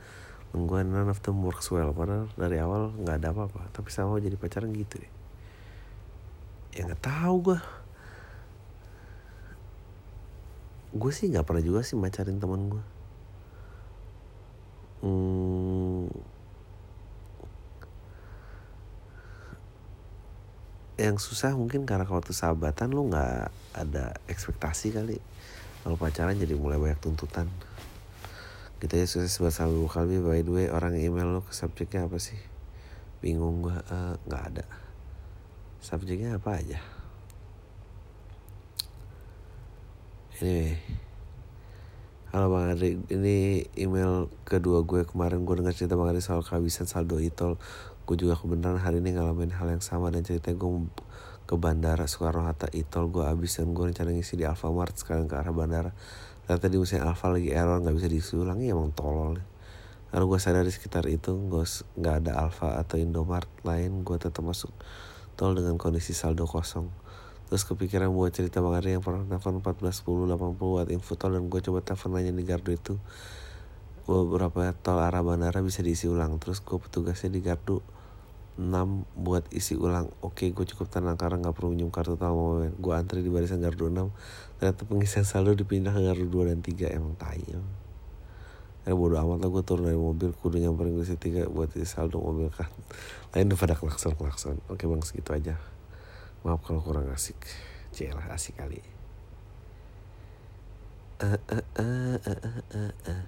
gue 0.50 0.80
none 0.82 1.12
of 1.12 1.20
them 1.20 1.44
works 1.44 1.68
well. 1.68 1.92
Padahal 1.92 2.26
dari 2.40 2.56
awal 2.56 2.90
nggak 2.96 3.16
ada 3.20 3.36
apa-apa 3.36 3.68
tapi 3.70 3.92
sama 3.92 4.16
jadi 4.16 4.34
pacaran 4.40 4.72
gitu 4.72 4.98
deh. 4.98 5.12
Ya 6.72 6.88
nggak 6.88 7.04
tahu 7.04 7.36
gue 7.52 7.58
gue 10.90 11.12
sih 11.14 11.30
nggak 11.30 11.46
pernah 11.46 11.62
juga 11.62 11.86
sih 11.86 11.94
pacarin 11.94 12.42
teman 12.42 12.66
gue 12.66 12.84
hmm, 15.06 15.69
yang 21.00 21.16
susah 21.16 21.56
mungkin 21.56 21.88
karena 21.88 22.04
tuh 22.04 22.36
sahabatan 22.36 22.92
lu 22.92 23.08
nggak 23.08 23.48
ada 23.72 24.20
ekspektasi 24.28 24.92
kali. 24.92 25.16
Kalau 25.80 25.96
pacaran 25.96 26.36
jadi 26.36 26.52
mulai 26.52 26.76
banyak 26.76 27.00
tuntutan. 27.00 27.48
Kita 28.80 28.96
gitu 28.96 29.00
ya 29.00 29.06
sukses 29.08 29.36
buat 29.40 29.52
sahabat 29.52 29.88
kali 29.92 30.20
by 30.20 30.40
the 30.44 30.52
way 30.52 30.66
orang 30.68 30.96
email 30.96 31.28
lo 31.28 31.40
ke 31.40 31.56
subjeknya 31.56 32.04
apa 32.04 32.20
sih? 32.20 32.36
Bingung 33.24 33.64
gua. 33.64 33.80
Eh, 33.80 34.14
nggak 34.28 34.42
uh, 34.44 34.48
ada. 34.52 34.64
Subjeknya 35.80 36.36
apa 36.36 36.60
aja? 36.60 36.80
Anyway. 40.40 40.76
Halo 42.30 42.46
Bang 42.46 42.70
Adri, 42.70 42.94
ini 43.10 43.66
email 43.74 44.30
kedua 44.46 44.86
gue 44.86 45.02
kemarin. 45.02 45.42
Gue 45.42 45.58
dengar 45.58 45.74
cerita 45.74 45.98
Bang 45.98 46.14
Adri 46.14 46.22
soal 46.22 46.46
kehabisan 46.46 46.86
saldo 46.86 47.18
itol 47.18 47.58
Gue 48.10 48.18
juga 48.18 48.34
kebenaran 48.34 48.82
hari 48.82 48.98
ini 48.98 49.14
ngalamin 49.14 49.54
hal 49.54 49.70
yang 49.70 49.86
sama 49.86 50.10
dan 50.10 50.26
ceritanya 50.26 50.58
gue 50.58 50.90
ke 51.46 51.54
bandara 51.54 52.10
Soekarno-Hatta 52.10 52.74
itol 52.74 53.06
gue 53.06 53.22
habis 53.22 53.54
dan 53.54 53.70
gue 53.70 53.86
rencana 53.86 54.10
ngisi 54.10 54.34
di 54.34 54.42
Alfamart 54.42 54.98
sekarang 54.98 55.30
ke 55.30 55.38
arah 55.38 55.54
bandara. 55.54 55.94
Ternyata 56.42 56.66
di 56.66 56.82
mesin 56.82 57.06
Alfa 57.06 57.30
lagi 57.30 57.54
error 57.54 57.78
gak 57.78 57.94
bisa 57.94 58.10
diisi 58.10 58.34
ulang, 58.34 58.58
ya 58.66 58.74
emang 58.74 58.90
tolol. 58.98 59.38
Lalu 60.10 60.24
gue 60.26 60.38
sadar 60.42 60.66
di 60.66 60.74
sekitar 60.74 61.06
itu 61.06 61.38
gue 61.38 61.62
gak 62.02 62.26
ada 62.26 62.50
Alfa 62.50 62.82
atau 62.82 62.98
Indomart 62.98 63.46
lain 63.62 64.02
gue 64.02 64.18
tetap 64.18 64.42
masuk 64.42 64.74
tol 65.38 65.54
dengan 65.54 65.78
kondisi 65.78 66.10
saldo 66.10 66.50
kosong. 66.50 66.90
Terus 67.46 67.62
kepikiran 67.62 68.10
buat 68.10 68.34
cerita 68.34 68.58
Bang 68.58 68.74
Ari 68.74 68.98
yang 68.98 69.06
pernah 69.06 69.22
telepon 69.22 69.62
14 69.62 69.86
10 69.86 70.34
80 70.34 70.58
buat 70.58 70.90
info 70.90 71.14
tol 71.14 71.38
dan 71.38 71.46
gue 71.46 71.62
coba 71.62 71.78
telepon 71.86 72.18
nanya 72.18 72.34
di 72.34 72.42
gardu 72.42 72.74
itu. 72.74 72.98
Beberapa 74.10 74.74
tol 74.82 74.98
arah 74.98 75.22
bandara 75.22 75.62
bisa 75.62 75.78
diisi 75.86 76.10
ulang. 76.10 76.42
Terus 76.42 76.58
gue 76.58 76.74
petugasnya 76.74 77.30
di 77.30 77.38
gardu 77.38 77.99
6 78.60 79.16
buat 79.16 79.48
isi 79.56 79.72
ulang. 79.80 80.12
Oke 80.20 80.52
gue 80.52 80.66
cukup 80.68 80.92
tenang 80.92 81.16
karena 81.16 81.48
gak 81.48 81.56
perlu 81.56 81.72
minjem 81.72 81.88
kartu 81.88 82.20
tamu 82.20 82.60
gue 82.68 82.92
antri 82.92 83.24
di 83.24 83.32
barisan 83.32 83.64
gardu 83.64 83.88
6 83.88 84.60
ternyata 84.60 84.84
pengisian 84.84 85.24
saldo 85.24 85.56
dipindah 85.56 85.96
ke 85.96 86.04
gardu 86.04 86.28
2 86.28 86.50
dan 86.52 86.60
3 86.60 86.92
emang 87.00 87.16
tai 87.16 87.40
ya 88.84 88.96
bodo 88.96 89.16
amat 89.20 89.44
lah 89.44 89.48
gue 89.48 89.62
turun 89.64 89.84
dari 89.88 89.96
mobil. 89.96 90.30
Kudu 90.36 90.56
nyamperin 90.60 90.96
gue 90.96 91.06
tiga 91.16 91.48
buat 91.48 91.72
isi 91.76 91.88
saldo 91.88 92.20
mobil 92.20 92.52
kan. 92.52 92.68
Lain 93.32 93.52
pada 93.56 93.76
klakson 93.76 94.16
klakson 94.16 94.60
oke 94.68 94.82
bang 94.82 95.02
segitu 95.04 95.30
aja. 95.32 95.54
Maaf 96.44 96.64
kalau 96.64 96.80
kurang 96.80 97.08
asik. 97.12 97.38
Celah 97.92 98.28
asik 98.32 98.56
kali. 98.56 98.80
Uh, 101.20 101.36
uh, 101.52 101.64
uh, 101.76 102.16
uh, 102.24 102.40
uh, 102.72 102.92
uh. 103.04 103.24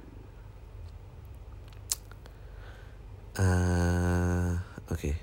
Uh, 3.33 4.72
Oke. 4.93 5.09
Okay. 5.09 5.17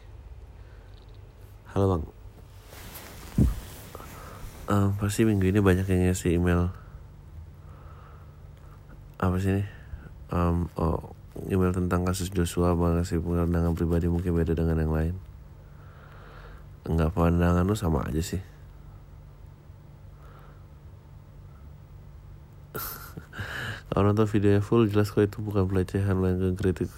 Halo 1.69 1.85
bang. 1.93 2.03
Uh, 4.65 4.89
pasti 4.97 5.29
minggu 5.29 5.45
ini 5.45 5.61
banyak 5.61 5.85
yang 5.85 6.09
ngasih 6.09 6.41
email. 6.41 6.73
Apa 9.21 9.37
sih 9.37 9.53
ini? 9.53 9.63
Um, 10.33 10.73
oh, 10.73 11.13
email 11.45 11.69
tentang 11.69 12.01
kasus 12.01 12.33
Joshua 12.33 12.73
bang 12.73 12.97
ngasih 12.97 13.21
pandangan 13.21 13.77
pribadi 13.77 14.09
mungkin 14.09 14.33
beda 14.33 14.57
dengan 14.57 14.81
yang 14.81 14.89
lain 14.89 15.15
nggak 16.89 17.13
pandangan 17.13 17.63
lu 17.63 17.77
sama 17.77 18.01
aja 18.09 18.19
sih 18.19 18.41
kalau 23.93 24.09
nonton 24.09 24.25
videonya 24.25 24.59
full 24.65 24.89
jelas 24.89 25.13
kok 25.13 25.21
itu 25.21 25.37
bukan 25.39 25.69
pelecehan 25.69 26.17
lain 26.17 26.57
kritik 26.57 26.89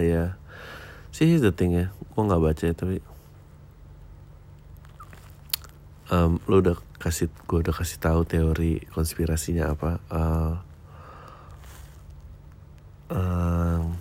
ya 0.00 0.40
sih 1.18 1.42
the 1.42 1.50
thing 1.50 1.74
ya 1.74 1.90
gua 2.14 2.30
nggak 2.30 2.42
baca 2.46 2.62
ya, 2.62 2.74
tapi 2.78 3.02
um, 6.14 6.38
lu 6.46 6.62
udah 6.62 6.78
kasih 7.02 7.26
gua 7.50 7.58
udah 7.66 7.74
kasih 7.74 7.98
tahu 7.98 8.22
teori 8.22 8.86
konspirasinya 8.94 9.74
apa 9.74 9.90
uh, 10.14 10.54
um, 13.10 13.98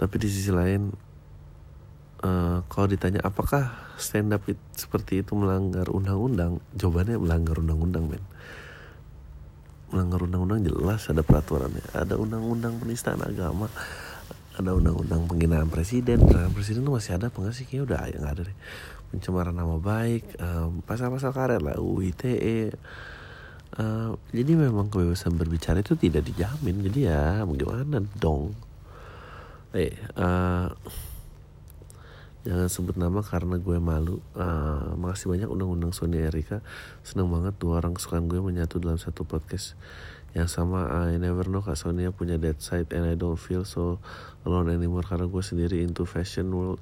tapi 0.00 0.14
di 0.16 0.28
sisi 0.32 0.48
lain 0.48 0.88
uh, 2.24 2.64
kalau 2.72 2.88
ditanya 2.88 3.20
apakah 3.20 3.92
stand 4.00 4.32
up 4.32 4.48
it, 4.48 4.56
seperti 4.72 5.20
itu 5.20 5.36
melanggar 5.36 5.92
undang-undang 5.92 6.64
jawabannya 6.72 7.20
melanggar 7.20 7.60
undang-undang 7.60 8.08
men. 8.08 8.24
Melanggar 9.92 10.24
undang-undang 10.24 10.64
jelas 10.64 11.12
ada 11.12 11.20
peraturannya 11.20 11.84
ada 11.92 12.16
undang-undang 12.16 12.80
penistaan 12.80 13.20
agama 13.20 13.68
ada 14.58 14.74
undang-undang 14.74 15.30
penghinaan 15.30 15.70
presiden. 15.70 16.18
Penghinaan 16.18 16.50
presiden 16.50 16.82
itu 16.82 16.90
masih 16.90 17.14
ada 17.14 17.30
apa 17.30 17.38
enggak 17.38 17.54
sih? 17.54 17.64
Kayaknya 17.64 17.84
udah 17.86 18.00
ya 18.10 18.16
nggak 18.18 18.34
ada 18.34 18.42
deh. 18.50 18.56
Pencemaran 19.08 19.54
nama 19.54 19.76
baik 19.78 20.36
um, 20.42 20.82
pasal-pasal 20.84 21.32
karet 21.32 21.62
lah 21.64 21.80
UITE 21.80 22.74
uh, 23.78 24.12
jadi 24.34 24.52
memang 24.56 24.90
kebebasan 24.90 25.38
berbicara 25.38 25.80
itu 25.80 25.94
tidak 25.94 26.26
dijamin. 26.26 26.82
Jadi 26.84 27.08
ya 27.08 27.46
bagaimana 27.46 28.02
dong? 28.18 28.52
Eh 29.72 29.94
uh, 30.18 30.68
jangan 32.48 32.68
sebut 32.72 32.96
nama 32.96 33.20
karena 33.20 33.60
gue 33.60 33.76
malu. 33.78 34.18
Uh, 34.32 34.96
makasih 34.96 35.28
banyak 35.28 35.48
undang-undang 35.48 35.92
Sony 35.94 36.24
Erika. 36.24 36.64
Seneng 37.06 37.28
banget 37.28 37.54
dua 37.60 37.80
orang 37.84 37.94
kesukaan 37.94 38.26
gue 38.26 38.40
menyatu 38.40 38.80
dalam 38.82 38.96
satu 38.96 39.22
podcast 39.28 39.78
yang 40.36 40.48
sama 40.48 40.84
I 41.08 41.16
never 41.16 41.48
know 41.48 41.64
Kak 41.64 41.80
Sonia 41.80 42.12
punya 42.12 42.36
that 42.36 42.60
side 42.60 42.92
and 42.92 43.08
I 43.08 43.16
don't 43.16 43.40
feel 43.40 43.64
so 43.64 43.96
alone 44.44 44.68
anymore 44.68 45.04
karena 45.04 45.24
gue 45.24 45.40
sendiri 45.40 45.80
into 45.80 46.04
fashion 46.04 46.52
world 46.52 46.80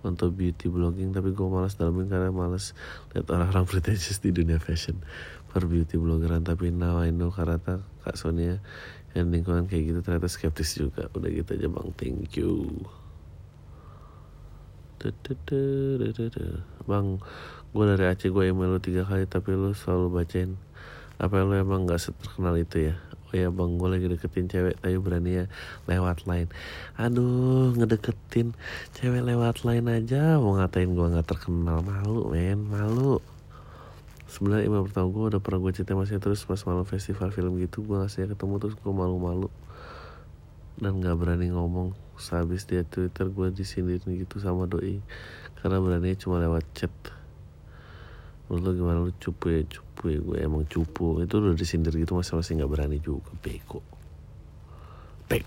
untuk 0.00 0.32
beauty 0.32 0.72
blogging. 0.72 1.12
Tapi 1.12 1.34
gue 1.36 1.48
malas 1.48 1.76
dalamin 1.76 2.08
karena 2.08 2.32
malas 2.32 2.72
lihat 3.12 3.28
orang-orang 3.28 3.66
pretentious 3.70 4.22
di 4.22 4.32
dunia 4.32 4.56
fashion 4.56 5.02
per 5.52 5.68
beauty 5.68 6.00
bloggeran. 6.00 6.46
Tapi 6.46 6.72
now 6.72 7.02
I 7.02 7.12
know 7.12 7.28
karena 7.28 7.60
Kak 8.06 8.16
Sonia 8.16 8.62
yang 9.12 9.32
lingkungan 9.32 9.68
kayak 9.68 9.92
gitu 9.92 10.00
ternyata 10.00 10.28
skeptis 10.28 10.76
juga. 10.76 11.12
Udah 11.12 11.28
gitu 11.28 11.52
aja 11.52 11.68
bang. 11.68 11.88
Thank 11.96 12.40
you. 12.40 12.84
Bang, 16.88 17.20
gue 17.76 17.84
dari 17.84 18.04
Aceh 18.08 18.32
gue 18.32 18.44
email 18.48 18.74
lu 18.74 18.80
tiga 18.80 19.04
kali 19.04 19.28
tapi 19.28 19.52
lu 19.52 19.76
selalu 19.76 20.08
bacain 20.08 20.56
apa 21.16 21.40
lu 21.40 21.56
emang 21.56 21.88
gak 21.88 22.00
seterkenal 22.00 22.54
itu 22.60 22.92
ya? 22.92 22.94
Oh 23.26 23.34
ya 23.34 23.50
bang 23.50 23.74
gue 23.74 23.88
lagi 23.90 24.06
deketin 24.06 24.46
cewek 24.46 24.78
tapi 24.78 24.96
berani 25.02 25.42
ya 25.42 25.44
lewat 25.90 26.30
line. 26.30 26.46
Aduh 26.94 27.74
ngedeketin 27.74 28.54
cewek 28.94 29.24
lewat 29.24 29.66
line 29.66 29.86
aja 29.90 30.38
mau 30.38 30.54
ngatain 30.60 30.92
gue 30.92 31.06
gak 31.16 31.26
terkenal. 31.26 31.80
Malu 31.82 32.30
men 32.30 32.68
malu. 32.68 33.18
Sebenarnya 34.30 34.68
email 34.68 34.84
pertama 34.84 35.08
gue 35.08 35.24
udah 35.32 35.40
pernah 35.40 35.58
gue 35.64 35.72
cerita 35.72 35.96
masih 35.96 36.20
terus 36.20 36.44
pas 36.44 36.60
malam 36.68 36.84
festival 36.84 37.32
film 37.32 37.56
gitu 37.58 37.82
gue 37.82 37.96
ngasih 37.96 38.30
ketemu 38.30 38.54
terus 38.60 38.76
gue 38.76 38.92
malu-malu. 38.92 39.48
Dan 40.76 41.00
gak 41.00 41.16
berani 41.16 41.48
ngomong. 41.48 41.96
Sehabis 42.20 42.68
dia 42.68 42.84
twitter 42.84 43.32
gue 43.32 43.48
disindirin 43.50 44.06
gitu 44.20 44.36
sama 44.38 44.68
doi. 44.68 45.00
Karena 45.58 45.80
berani 45.80 46.12
cuma 46.20 46.36
lewat 46.38 46.62
chat 46.76 46.92
menurut 48.46 48.62
lo 48.62 48.70
gimana? 48.74 48.98
Lu 49.02 49.12
cupu 49.18 49.52
ya 49.52 49.62
cupu 49.66 50.14
ya 50.14 50.18
gue. 50.22 50.36
Emang 50.42 50.64
cupu. 50.66 51.22
Itu 51.22 51.42
udah 51.42 51.54
disindir 51.58 51.94
gitu 51.94 52.14
masih 52.14 52.38
masih 52.38 52.62
nggak 52.62 52.70
berani 52.70 52.98
juga. 53.02 53.30
Beko 53.42 53.96
pek 55.26 55.44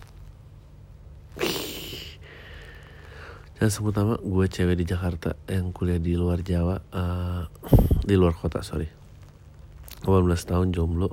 dan 3.59 3.67
sebutama 3.67 4.15
gue 4.23 4.45
cewek 4.47 4.75
di 4.79 4.85
Jakarta 4.87 5.35
yang 5.51 5.75
kuliah 5.75 5.99
di 5.99 6.15
luar 6.15 6.39
Jawa 6.39 6.79
uh, 6.95 7.43
di 8.07 8.15
luar 8.15 8.31
kota 8.31 8.63
sorry. 8.63 8.87
18 10.07 10.31
tahun 10.47 10.71
jomblo. 10.71 11.11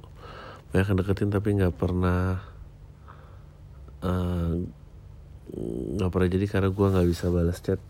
Banyak 0.70 1.02
deketin 1.02 1.34
tapi 1.34 1.58
nggak 1.58 1.74
pernah 1.74 2.38
uh, 4.06 4.54
nggak 5.98 6.10
pernah 6.14 6.28
jadi 6.30 6.46
karena 6.46 6.70
gue 6.70 6.86
nggak 6.86 7.08
bisa 7.10 7.34
balas 7.34 7.58
chat 7.58 7.82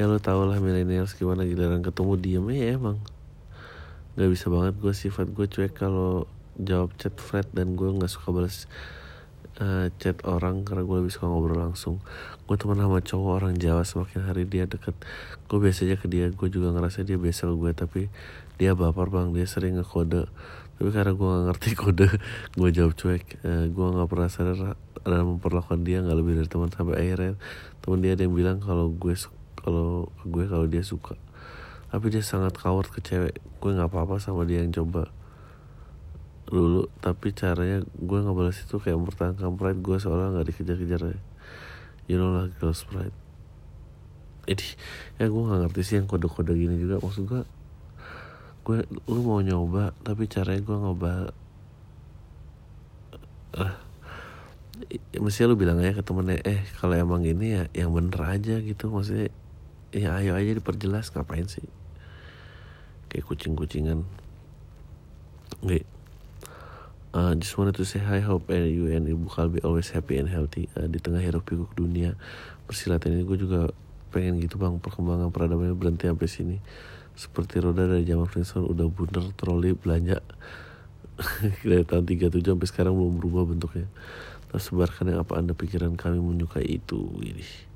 ya 0.00 0.08
lo 0.08 0.16
tau 0.16 0.48
lah 0.48 0.56
milenial 0.56 1.04
gimana 1.04 1.44
giliran 1.44 1.84
ketemu 1.84 2.12
diem 2.16 2.46
ya 2.52 2.80
emang. 2.80 2.98
Nggak 4.16 4.30
bisa 4.32 4.46
banget 4.48 4.74
gue 4.80 4.94
sifat 4.96 5.26
gue 5.32 5.46
cuek 5.48 5.72
kalau 5.76 6.24
jawab 6.56 6.92
chat 6.96 7.12
Fred 7.16 7.48
dan 7.52 7.76
gue 7.76 7.88
nggak 7.92 8.08
suka 8.08 8.28
balas 8.32 8.68
uh, 9.60 9.88
chat 10.00 10.16
orang 10.24 10.64
karena 10.64 10.84
gue 10.84 10.96
lebih 11.04 11.12
suka 11.12 11.28
ngobrol 11.28 11.60
langsung. 11.60 12.00
Gue 12.48 12.56
teman 12.56 12.80
sama 12.80 13.04
cowok 13.04 13.32
orang 13.36 13.54
Jawa 13.60 13.84
semakin 13.84 14.28
hari 14.28 14.48
dia 14.48 14.64
deket. 14.64 14.96
Gue 15.48 15.58
biasa 15.60 15.84
aja 15.84 15.96
ke 16.00 16.08
dia 16.08 16.32
gue 16.32 16.48
juga 16.48 16.72
ngerasa 16.72 17.04
dia 17.04 17.20
biasa 17.20 17.52
ke 17.52 17.54
gue 17.56 17.72
tapi 17.76 18.02
dia 18.56 18.72
baper 18.72 19.12
bang 19.12 19.28
dia 19.36 19.44
sering 19.44 19.76
ngekode. 19.76 20.28
Tapi 20.80 20.88
karena 20.88 21.12
gue 21.12 21.28
gak 21.28 21.44
ngerti 21.52 21.70
kode 21.82 22.08
gue 22.56 22.70
jawab 22.72 22.92
cuek. 22.96 23.44
Uh, 23.44 23.68
gue 23.68 23.86
nggak 23.92 24.08
pernah 24.08 24.28
sadar 24.32 24.58
dan 25.02 25.26
memperlakukan 25.26 25.82
dia 25.82 26.00
nggak 26.00 26.16
lebih 26.16 26.32
dari 26.38 26.48
teman 26.48 26.70
sampai 26.70 26.94
akhirnya 26.96 27.34
teman 27.82 27.98
dia 27.98 28.14
ada 28.14 28.22
yang 28.22 28.34
bilang 28.38 28.62
kalau 28.62 28.86
gue 28.88 29.14
kalau 29.62 30.10
gue 30.26 30.44
kalau 30.50 30.66
dia 30.66 30.82
suka. 30.82 31.14
Tapi 31.88 32.08
dia 32.10 32.24
sangat 32.24 32.58
coward 32.58 32.90
ke 32.90 33.00
cewek. 33.02 33.38
Gue 33.62 33.70
nggak 33.74 33.88
apa-apa 33.90 34.18
sama 34.18 34.42
dia 34.42 34.62
yang 34.62 34.74
coba 34.74 35.08
dulu. 36.50 36.90
Tapi 37.00 37.32
caranya 37.32 37.86
gue 37.96 38.18
nggak 38.18 38.36
balas 38.36 38.58
itu 38.60 38.76
kayak 38.76 38.98
mempertahankan 38.98 39.56
pride 39.56 39.80
gue 39.80 39.96
seolah 39.96 40.34
nggak 40.36 40.46
dikejar-kejar 40.52 41.16
you 42.10 42.18
know 42.18 42.34
lah 42.34 42.50
girls 42.58 42.82
pride. 42.84 43.14
Ini 44.50 44.66
ya 45.22 45.30
gue 45.30 45.42
nggak 45.42 45.60
ngerti 45.68 45.80
sih 45.86 45.94
yang 46.02 46.10
kode-kode 46.10 46.52
gini 46.58 46.76
juga. 46.76 46.98
Maksud 46.98 47.24
gue 47.30 47.42
gue 48.62 48.78
lu 49.10 49.20
mau 49.26 49.42
nyoba 49.42 49.90
tapi 50.06 50.30
caranya 50.30 50.62
gue 50.62 50.76
nyoba 50.78 51.34
uh, 53.58 53.74
mestinya 55.18 55.50
lu 55.50 55.58
bilang 55.58 55.82
aja 55.82 55.98
ke 55.98 56.02
temennya 56.06 56.38
eh 56.46 56.62
kalau 56.78 56.94
emang 56.94 57.26
ini 57.26 57.58
ya 57.58 57.64
yang 57.74 57.94
bener 57.94 58.18
aja 58.22 58.58
gitu. 58.58 58.90
Maksudnya 58.90 59.30
ya 59.92 60.16
ayo 60.16 60.32
aja 60.32 60.56
diperjelas 60.56 61.12
ngapain 61.12 61.44
sih? 61.46 61.64
Kayak 63.12 63.28
kucing-kucingan. 63.28 64.08
Oke. 65.60 65.84
Uh, 67.12 67.36
just 67.36 67.60
wanted 67.60 67.76
to 67.76 67.84
say 67.84 68.00
hi, 68.00 68.24
hope 68.24 68.48
you 68.48 68.88
and 68.88 69.04
Ibu 69.04 69.28
Kalbi 69.28 69.60
always 69.60 69.92
happy 69.92 70.16
and 70.16 70.32
healthy. 70.32 70.72
Uh, 70.72 70.88
di 70.88 70.96
tengah 70.96 71.20
hiruk 71.20 71.44
pikuk 71.44 71.68
dunia 71.76 72.16
persilatan 72.64 73.12
ini 73.12 73.28
gue 73.28 73.36
juga 73.36 73.68
pengen 74.08 74.40
gitu 74.40 74.56
bang. 74.56 74.80
Perkembangan 74.80 75.28
peradaban 75.28 75.76
berhenti 75.76 76.08
sampai 76.08 76.28
sini. 76.28 76.56
Seperti 77.12 77.60
roda 77.60 77.84
dari 77.84 78.08
zaman 78.08 78.24
Flintstone 78.24 78.64
udah 78.64 78.88
bundar 78.88 79.28
troli 79.36 79.76
belanja. 79.76 80.24
Dari 81.68 81.84
tahun 81.84 82.08
37 82.08 82.40
sampai 82.40 82.68
sekarang 82.72 82.96
belum 82.96 83.20
berubah 83.20 83.44
bentuknya. 83.44 83.84
Tersebarkan 84.48 85.12
yang 85.12 85.20
apa 85.20 85.36
anda 85.36 85.52
pikiran 85.52 85.92
kami 86.00 86.16
menyukai 86.16 86.64
itu. 86.64 87.12
Ini 87.20 87.71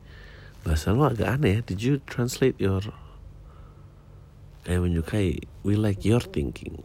bahasa 0.67 0.91
lo 0.91 1.07
agak 1.07 1.39
aneh 1.39 1.51
ya 1.55 1.61
did 1.63 1.79
you 1.79 2.03
translate 2.11 2.59
your 2.59 2.83
eh 4.67 4.83
menyukai 4.83 5.47
we 5.63 5.79
like 5.79 6.03
your 6.03 6.19
thinking 6.19 6.83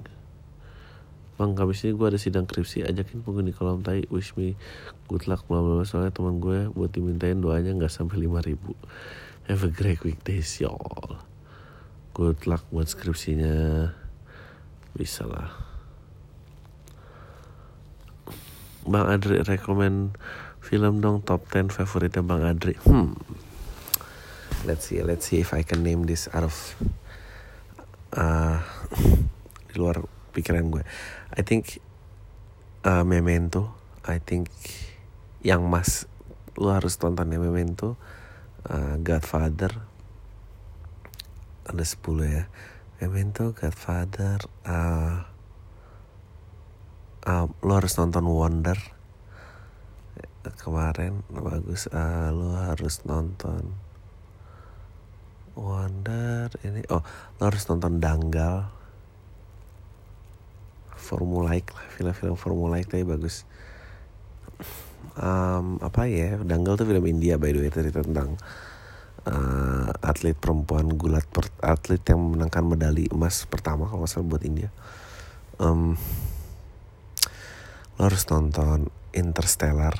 Bang, 1.41 1.57
habis 1.57 1.81
ini 1.81 1.97
gue 1.97 2.05
ada 2.05 2.21
sidang 2.21 2.45
kripsi, 2.45 2.85
ajakin 2.85 3.25
penghuni 3.25 3.49
kolam 3.49 3.81
tai, 3.81 4.05
wish 4.13 4.37
me 4.37 4.53
good 5.09 5.25
luck, 5.25 5.41
bla 5.49 5.57
bla 5.57 5.81
Soalnya 5.81 6.13
teman 6.13 6.37
gue 6.37 6.69
buat 6.69 6.93
dimintain 6.93 7.41
doanya 7.41 7.73
nggak 7.73 7.89
sampai 7.89 8.21
lima 8.21 8.45
ribu. 8.45 8.77
Have 9.49 9.65
a 9.65 9.73
great 9.73 10.05
weekdays, 10.05 10.61
y'all. 10.61 11.17
Good 12.13 12.45
luck 12.45 12.61
buat 12.69 12.93
skripsinya. 12.93 13.89
Bisa 14.93 15.25
lah. 15.25 15.49
Bang 18.85 19.09
Adri 19.09 19.41
rekomend 19.41 20.13
film 20.61 21.01
dong 21.01 21.25
top 21.25 21.49
10 21.49 21.73
favoritnya 21.73 22.21
Bang 22.21 22.45
Adri. 22.45 22.77
Hmm. 22.85 23.17
Let's 24.61 24.85
see, 24.85 25.01
let's 25.01 25.25
see 25.25 25.41
if 25.41 25.57
I 25.57 25.65
can 25.65 25.81
name 25.81 26.05
this 26.05 26.29
out 26.29 26.45
of 26.45 26.53
uh, 28.13 28.61
di 29.73 29.75
luar 29.81 30.05
pikiran 30.37 30.69
gue. 30.69 30.85
I 31.33 31.41
think 31.41 31.81
uh, 32.85 33.01
Memento. 33.01 33.73
I 34.05 34.21
think 34.21 34.53
yang 35.41 35.65
mas 35.65 36.05
lu 36.61 36.69
harus 36.69 36.93
tonton 37.01 37.33
ya 37.33 37.41
Memento. 37.41 37.97
Uh, 38.69 39.01
Godfather. 39.01 39.73
Ada 41.65 41.81
10 41.81 42.21
ya. 42.29 42.45
Memento, 43.01 43.57
Godfather. 43.57 44.45
Uh, 44.61 45.25
uh, 47.25 47.49
lu 47.65 47.71
harus 47.73 47.97
nonton 47.97 48.29
Wonder. 48.29 48.77
Kemarin 50.61 51.25
bagus. 51.33 51.89
Uh, 51.89 52.29
lu 52.29 52.53
harus 52.53 53.01
nonton 53.09 53.90
Wonder 55.55 56.47
ini. 56.63 56.81
Oh, 56.87 57.03
lu 57.39 57.43
harus 57.43 57.63
nonton 57.67 57.99
Danggal. 57.99 58.71
Formulaik 60.95 61.73
lah 61.73 61.85
film-film 61.97 62.37
formulaik 62.37 62.87
tapi 62.87 63.03
bagus. 63.03 63.43
Um, 65.17 65.81
apa 65.83 66.07
ya 66.07 66.39
Danggal 66.39 66.79
tuh 66.79 66.87
film 66.87 67.03
India 67.03 67.35
by 67.35 67.51
the 67.51 67.59
way 67.59 67.73
cerita 67.73 67.99
tentang 67.99 68.39
uh, 69.27 69.91
atlet 69.99 70.37
perempuan 70.37 70.93
gulat 70.95 71.25
per, 71.27 71.51
atlet 71.59 71.99
yang 72.05 72.37
menangkan 72.37 72.63
medali 72.63 73.09
emas 73.11 73.43
pertama 73.49 73.89
kalau 73.89 74.07
salah 74.07 74.29
buat 74.29 74.45
India. 74.45 74.69
Um, 75.59 75.99
lo 77.99 78.01
harus 78.09 78.25
nonton 78.33 78.89
Interstellar 79.11 79.93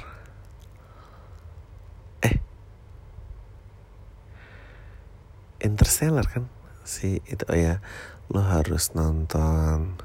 eh 2.24 2.40
Interstellar 5.62 6.26
kan? 6.26 6.50
Si 6.84 7.22
itu 7.30 7.46
oh 7.48 7.58
ya. 7.58 7.80
Lo 8.34 8.42
harus 8.42 8.92
nonton 8.98 10.02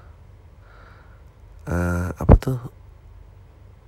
uh, 1.67 2.11
apa 2.15 2.35
tuh? 2.37 2.61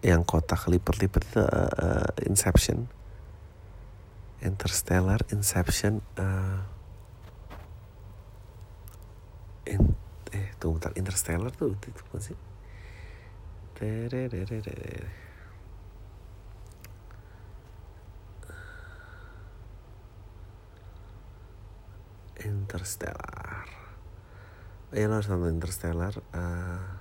Yang 0.01 0.23
kotak 0.31 0.67
lipat-lipat 0.71 1.23
itu 1.29 1.43
uh, 1.43 2.09
Inception. 2.25 2.89
Interstellar 4.41 5.21
Inception 5.35 6.01
uh, 6.17 6.63
in, 9.67 9.93
eh 10.33 10.55
tunggu 10.57 10.79
bentar. 10.81 10.95
Interstellar 10.97 11.51
tuh 11.53 11.75
itu, 11.75 11.91
itu 11.91 12.03
sih 12.33 12.39
Interstellar 22.45 23.67
ya 24.95 25.05
lo 25.11 25.21
harus 25.21 25.29
nonton 25.29 25.53
Interstellar 25.53 26.15
uh, 26.33 26.99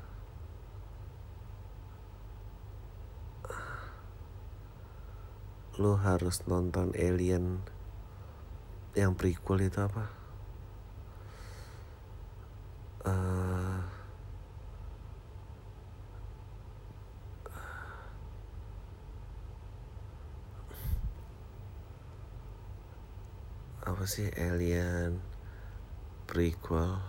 lu 5.78 5.94
harus 5.94 6.42
nonton 6.50 6.90
Alien 6.98 7.62
yang 8.98 9.14
prequel 9.14 9.70
itu 9.70 9.78
apa? 9.78 10.10
Uh, 13.06 13.67
apa 23.88 24.04
sih? 24.04 24.28
Alien 24.36 25.24
prequel 26.28 27.00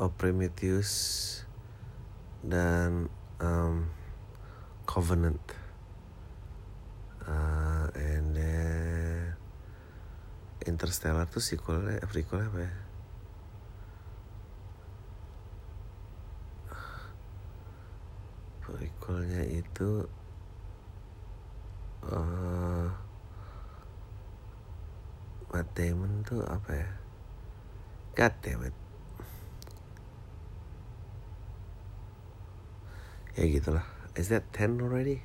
of 0.00 0.16
Prometheus 0.16 0.88
dan 2.40 3.12
um, 3.36 3.92
Covenant. 4.88 5.44
Uh, 7.28 7.92
and 7.92 8.32
then 8.32 9.36
Interstellar 10.64 11.28
tuh 11.28 11.44
sequelnya 11.44 12.00
prequelnya 12.08 12.48
apa 12.48 12.60
ya? 12.64 12.72
Prequelnya 18.64 19.44
itu 19.44 20.08
uh, 22.08 22.88
Matt 25.58 25.74
Damon 25.74 26.22
tuh 26.22 26.46
apa 26.46 26.70
ya? 26.70 26.90
God 28.14 28.34
damn 28.46 28.62
it. 28.62 28.76
Ya 33.34 33.42
gitulah. 33.50 33.82
Is 34.14 34.30
that 34.30 34.46
10 34.54 34.78
already? 34.78 35.18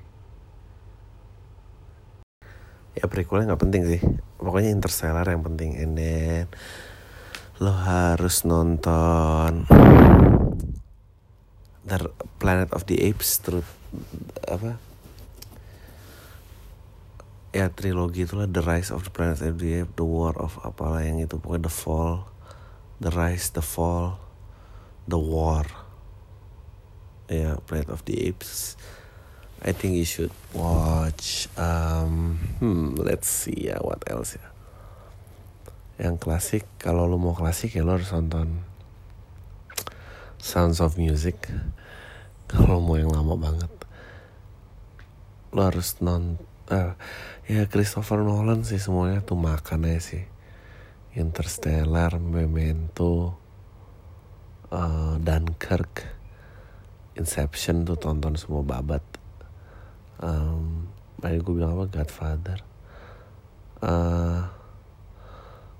Ya 2.97 3.05
prequelnya 3.05 3.53
nggak 3.53 3.61
penting 3.61 3.85
sih. 3.85 4.01
Pokoknya 4.41 4.73
Interstellar 4.73 5.21
yang 5.29 5.45
penting. 5.45 5.77
And 5.77 5.93
then 5.93 6.49
lo 7.61 7.69
harus 7.69 8.41
nonton 8.41 9.69
The 11.85 12.09
Planet 12.41 12.73
of 12.73 12.89
the 12.89 13.05
Apes 13.05 13.37
terus 13.37 13.69
apa 14.49 14.81
ya 17.53 17.69
trilogi 17.69 18.25
itulah 18.25 18.49
The 18.49 18.65
Rise 18.65 18.89
of 18.89 19.05
the 19.05 19.13
Planet 19.13 19.45
of 19.45 19.61
the 19.61 19.85
Apes 19.85 19.93
The 19.95 20.07
War 20.07 20.33
of 20.41 20.57
apalah 20.65 21.05
yang 21.05 21.21
itu 21.21 21.37
pokoknya 21.37 21.69
The 21.69 21.73
Fall 21.73 22.25
The 22.97 23.11
Rise 23.13 23.53
The 23.53 23.61
Fall 23.61 24.17
The 25.05 25.21
War 25.21 25.65
ya 27.29 27.61
Planet 27.63 27.93
of 27.93 28.03
the 28.09 28.25
Apes 28.25 28.75
I 29.63 29.71
think 29.71 29.95
you 29.95 30.03
should 30.03 30.35
watch. 30.51 31.47
Um, 31.55 32.35
hmm, 32.59 32.99
let's 32.99 33.31
see 33.31 33.71
ya 33.71 33.79
what 33.79 34.03
else 34.11 34.35
ya. 34.35 34.51
Yang 35.95 36.19
klasik, 36.19 36.67
kalau 36.83 37.07
lo 37.07 37.15
mau 37.15 37.31
klasik 37.31 37.71
ya 37.71 37.87
lo 37.87 37.95
harus 37.95 38.11
nonton 38.11 38.59
Sounds 40.43 40.83
of 40.83 40.99
Music. 40.99 41.47
Kalau 42.51 42.83
mau 42.83 42.99
yang 42.99 43.15
lama 43.15 43.39
banget, 43.39 43.71
lo 45.55 45.63
harus 45.63 45.95
nonton. 46.03 46.43
Uh, 46.71 46.95
ya 47.43 47.67
Christopher 47.67 48.23
Nolan 48.23 48.63
sih 48.63 48.79
semuanya 48.79 49.19
tuh 49.19 49.35
makan 49.35 49.83
aja 49.89 49.99
sih. 49.99 50.23
Interstellar, 51.13 52.17
Memento, 52.17 53.35
uh, 54.71 55.19
Dunkirk, 55.19 56.07
Inception 57.19 57.85
tuh 57.85 57.99
tonton 57.99 58.33
semua 58.39 58.63
babat. 58.63 59.03
Um, 60.23 60.87
tadi 61.19 61.37
gue 61.43 61.53
bilang 61.53 61.77
apa 61.77 61.85
Godfather. 61.91 62.59
Uh, 63.83 64.47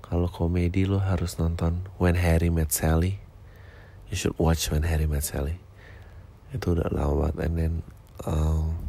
kalau 0.04 0.28
komedi 0.28 0.84
lo 0.84 1.00
harus 1.00 1.40
nonton 1.40 1.88
When 1.96 2.14
Harry 2.20 2.52
Met 2.52 2.70
Sally. 2.70 3.24
You 4.12 4.20
should 4.20 4.36
watch 4.36 4.68
When 4.68 4.84
Harry 4.84 5.08
Met 5.08 5.24
Sally. 5.24 5.56
Itu 6.52 6.76
udah 6.76 6.92
lama 6.92 7.32
banget. 7.32 7.36
And 7.40 7.54
then 7.56 7.74
um, 8.28 8.83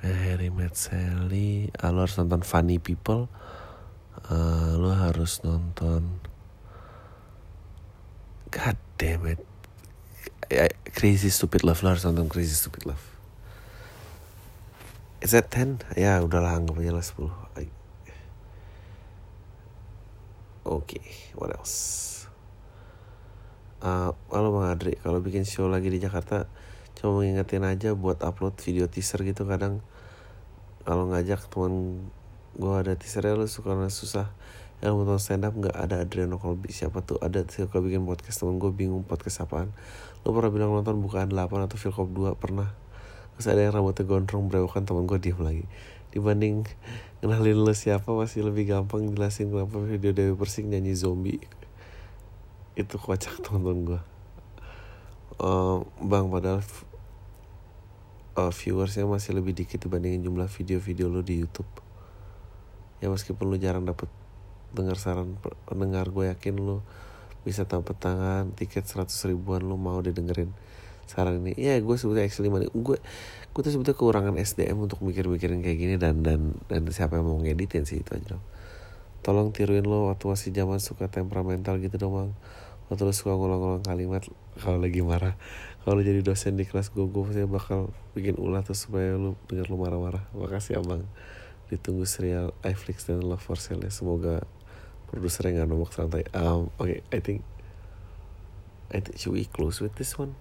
Harry 0.00 0.48
Met 0.48 0.76
Sally. 0.76 1.68
Uh, 1.76 1.92
lo 1.92 2.04
harus 2.04 2.16
nonton 2.16 2.40
Funny 2.40 2.80
People. 2.80 3.28
Uh, 4.28 4.76
lo 4.80 4.96
harus 4.96 5.44
nonton 5.44 6.20
God 8.50 8.76
damn 8.96 9.28
it. 9.28 9.40
Ya 10.50 10.66
Crazy 10.96 11.30
Stupid 11.30 11.62
Love. 11.62 11.84
Lo 11.84 11.92
harus 11.92 12.02
nonton 12.02 12.26
Crazy 12.26 12.56
Stupid 12.56 12.88
Love. 12.88 13.04
Is 15.20 15.36
that 15.36 15.52
10? 15.52 15.84
Ya 16.00 16.16
udahlah 16.24 16.56
anggap 16.56 16.80
aja 16.80 16.96
lah 16.96 17.04
10 17.04 17.28
Oke 17.60 17.68
okay, 20.96 21.04
what 21.36 21.52
else? 21.52 22.10
Uh, 23.80 24.12
Halo 24.28 24.52
Bang 24.52 24.76
Adri. 24.76 24.96
Kalau 25.00 25.24
bikin 25.24 25.48
show 25.48 25.68
lagi 25.68 25.88
di 25.88 26.00
Jakarta 26.00 26.44
Cuma 27.00 27.24
mengingetin 27.24 27.64
aja 27.64 27.96
buat 27.96 28.20
upload 28.20 28.60
video 28.60 28.84
teaser 28.84 29.24
gitu 29.24 29.48
kadang. 29.48 29.80
Kalau 30.84 31.08
ngajak 31.08 31.48
teman 31.48 32.04
gue 32.60 32.74
ada 32.76 32.92
teasernya 32.92 33.40
lu 33.40 33.48
suka 33.48 33.72
susah. 33.88 34.28
Yang 34.84 34.92
nonton 35.00 35.16
stand 35.16 35.48
up 35.48 35.56
nggak 35.56 35.72
ada 35.72 36.04
Adriano 36.04 36.36
Colby. 36.36 36.68
Siapa 36.68 37.00
tuh? 37.00 37.16
Ada 37.24 37.48
suka 37.48 37.80
bikin 37.80 38.04
podcast 38.04 38.44
temen 38.44 38.60
gue 38.60 38.68
bingung 38.68 39.08
podcast 39.08 39.48
apaan. 39.48 39.72
Lu 40.28 40.36
pernah 40.36 40.52
bilang 40.52 40.76
nonton 40.76 41.00
bukaan 41.00 41.32
8 41.32 41.48
atau 41.64 41.80
Philcop 41.80 42.12
2 42.12 42.36
pernah. 42.36 42.68
Terus 43.40 43.48
ada 43.48 43.64
yang 43.64 43.80
rambutnya 43.80 44.04
gondrong 44.04 44.52
berewokan 44.52 44.84
temen 44.84 45.08
gue 45.08 45.16
diem 45.16 45.40
lagi. 45.40 45.64
Dibanding 46.12 46.68
kenalin 47.24 47.64
lu 47.64 47.72
siapa 47.72 48.12
masih 48.12 48.44
lebih 48.44 48.68
gampang 48.68 49.08
jelasin 49.08 49.48
kenapa 49.48 49.80
video 49.80 50.12
Dewi 50.12 50.36
Persik 50.36 50.68
nyanyi 50.68 50.92
zombie. 50.92 51.40
Itu 52.76 53.00
kocak 53.00 53.40
temen-temen 53.48 53.88
gue 53.88 54.00
uh, 55.40 55.78
bang 56.04 56.26
padahal 56.28 56.60
uh, 58.36 58.52
viewersnya 58.52 59.08
masih 59.08 59.38
lebih 59.38 59.56
dikit 59.56 59.82
dibandingin 59.82 60.26
jumlah 60.26 60.46
video-video 60.46 61.06
lo 61.08 61.24
di 61.24 61.40
YouTube. 61.42 61.70
Ya 63.00 63.08
meskipun 63.08 63.48
lu 63.48 63.56
jarang 63.56 63.88
dapet 63.88 64.10
dengar 64.70 65.00
saran 65.00 65.34
pendengar 65.66 66.12
gue 66.14 66.30
yakin 66.30 66.54
lu 66.60 66.84
bisa 67.42 67.64
tampet 67.64 67.96
tangan 67.98 68.52
tiket 68.54 68.86
seratus 68.86 69.16
ribuan 69.26 69.64
lu 69.64 69.80
mau 69.80 69.98
didengerin 70.04 70.52
saran 71.08 71.40
ini. 71.42 71.56
Ya 71.56 71.80
gue 71.80 71.96
sebetulnya 71.96 72.28
actually 72.28 72.52
money 72.52 72.68
gue 72.70 72.96
gue 73.50 73.60
tuh 73.64 73.72
sebetulnya 73.72 73.98
kekurangan 73.98 74.34
SDM 74.38 74.78
untuk 74.78 75.02
mikir-mikirin 75.02 75.64
kayak 75.64 75.78
gini 75.80 75.94
dan 75.96 76.22
dan 76.22 76.54
dan 76.70 76.86
siapa 76.92 77.18
yang 77.18 77.26
mau 77.26 77.40
ngeditin 77.40 77.82
sih 77.88 78.04
itu 78.04 78.14
aja. 78.14 78.36
Dong 78.36 78.44
tolong 79.20 79.52
tiruin 79.52 79.84
lo 79.84 80.08
waktu 80.08 80.24
masih 80.32 80.50
zaman 80.52 80.80
suka 80.80 81.12
temperamental 81.12 81.76
gitu 81.76 82.00
dong 82.00 82.12
bang 82.16 82.30
waktu 82.88 83.02
lo 83.04 83.12
suka 83.12 83.36
ngulang-ngulang 83.36 83.84
kalimat 83.84 84.24
kalau 84.56 84.80
lagi 84.80 85.04
marah 85.04 85.36
kalau 85.80 86.04
jadi 86.04 86.20
dosen 86.20 86.60
di 86.60 86.68
kelas 86.68 86.92
gue 86.92 87.08
gue 87.08 87.22
pasti 87.24 87.40
bakal 87.48 87.88
bikin 88.12 88.36
ulah 88.36 88.60
tuh 88.60 88.76
supaya 88.76 89.16
lu 89.16 89.32
denger 89.48 89.72
lu 89.72 89.80
marah-marah. 89.80 90.28
Makasih 90.36 90.76
abang. 90.76 91.08
Ditunggu 91.72 92.04
serial 92.04 92.52
iFlix 92.60 93.08
dan 93.08 93.24
Love 93.24 93.40
for 93.40 93.56
Sale 93.56 93.80
ya. 93.80 93.92
semoga 93.92 94.44
produser 95.08 95.48
yang 95.48 95.64
nggak 95.64 95.70
nomok 95.72 95.90
santai. 95.96 96.28
Um, 96.36 96.68
oke 96.76 96.84
okay, 96.84 97.00
I 97.08 97.18
think 97.24 97.40
I 98.92 99.00
think 99.00 99.16
should 99.16 99.32
we 99.32 99.48
close 99.48 99.80
with 99.80 99.96
this 99.96 100.12
one? 100.20 100.36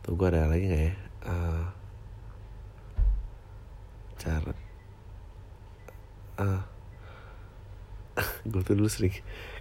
Tuh 0.00 0.16
gue 0.16 0.26
ada 0.32 0.48
lagi 0.48 0.64
nggak 0.64 0.82
ya? 0.88 0.94
Uh, 1.24 1.64
cara 4.16 4.52
ah 6.34 6.42
uh, 6.42 6.62
gue 8.50 8.60
tuh 8.64 8.74
dulu 8.74 8.88
sering 8.90 9.14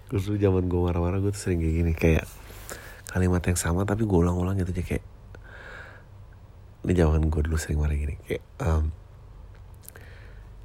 gue 0.07 0.17
dulu 0.17 0.39
zaman 0.39 0.63
gue 0.71 0.79
marah-marah 0.79 1.19
gue 1.19 1.31
tuh 1.35 1.43
sering 1.43 1.59
kayak 1.59 1.75
gini. 1.75 1.91
Kayak 1.91 2.25
kalimat 3.13 3.45
yang 3.45 3.55
sama 3.55 3.85
tapi 3.85 4.09
gue 4.09 4.17
ulang-ulang 4.17 4.57
gitu 4.57 4.73
aja 4.73 4.83
kayak 4.83 5.05
ini 6.83 6.93
zaman 6.97 7.29
gue 7.29 7.41
dulu 7.45 7.55
sering 7.55 7.77
marah 7.79 7.93
gini 7.93 8.17
kayak 8.25 8.43
um, 8.59 8.89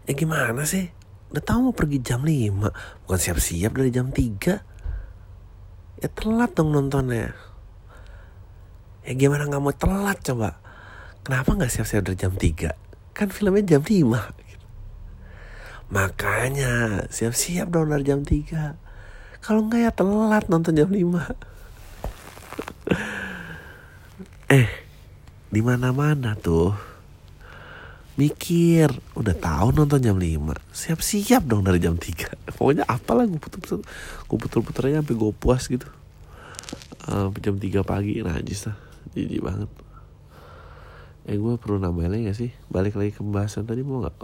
ya 0.09 0.13
gimana 0.17 0.65
sih? 0.65 0.89
Udah 1.29 1.45
tahu 1.45 1.69
mau 1.69 1.75
pergi 1.77 2.01
jam 2.01 2.25
5 2.25 3.05
bukan 3.05 3.19
siap-siap 3.21 3.77
dari 3.77 3.93
jam 3.93 4.09
3 4.09 6.01
ya 6.01 6.09
telat 6.09 6.51
dong 6.57 6.73
nontonnya. 6.73 7.37
Ya 9.05 9.13
gimana 9.13 9.45
nggak 9.45 9.61
mau 9.61 9.77
telat 9.77 10.19
coba? 10.25 10.57
Kenapa 11.21 11.53
nggak 11.53 11.69
siap-siap 11.69 12.09
dari 12.09 12.17
jam 12.17 12.33
3 12.33 12.89
kan 13.19 13.35
filmnya 13.35 13.67
jam 13.67 13.83
5 13.83 14.07
makanya 15.91 17.03
siap-siap 17.11 17.67
dong 17.75 17.91
dari 17.91 18.07
jam 18.07 18.23
3 18.23 19.43
kalau 19.43 19.67
nggak 19.67 19.81
ya 19.83 19.91
telat 19.91 20.47
nonton 20.47 20.79
jam 20.79 20.87
5 20.87 21.03
eh 24.49 24.69
di 25.49 25.61
mana 25.61 25.93
mana 25.93 26.37
tuh. 26.37 26.73
Mikir 28.19 28.91
udah 29.15 29.37
tahu 29.39 29.79
nonton 29.79 30.03
jam 30.03 30.19
5 30.19 30.75
siap-siap 30.75 31.47
dong 31.47 31.63
dari 31.63 31.79
jam 31.79 31.95
3 31.95 32.35
pokoknya 32.59 32.83
apalah 32.83 33.31
gue 33.31 33.39
putul-putul 33.39 33.87
gue 34.27 34.39
putul-putul 34.43 34.91
aja 34.91 34.99
sampai 34.99 35.15
gue 35.15 35.33
puas 35.39 35.63
gitu. 35.71 35.87
Uh, 37.07 37.31
jam 37.39 37.55
3 37.55 37.87
pagi 37.87 38.19
najis 38.19 38.67
lah. 38.67 38.77
Jijik 39.15 39.39
banget. 39.39 39.71
Eh 41.31 41.39
gue 41.39 41.55
perlu 41.63 41.79
nambahin 41.79 42.11
lagi 42.11 42.25
gak 42.27 42.39
sih? 42.43 42.51
Balik 42.67 42.99
lagi 42.99 43.15
ke 43.15 43.23
pembahasan 43.23 43.71
tadi 43.71 43.87
mau 43.87 44.03
nggak? 44.03 44.17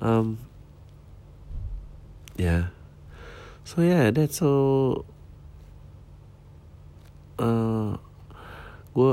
Um, 0.00 0.40
ya. 2.40 2.46
Yeah. 2.48 2.64
so 3.62 3.78
yeah 3.84 4.10
that's 4.10 4.42
so 4.42 4.50
uh, 7.38 7.94
gue 8.92 9.12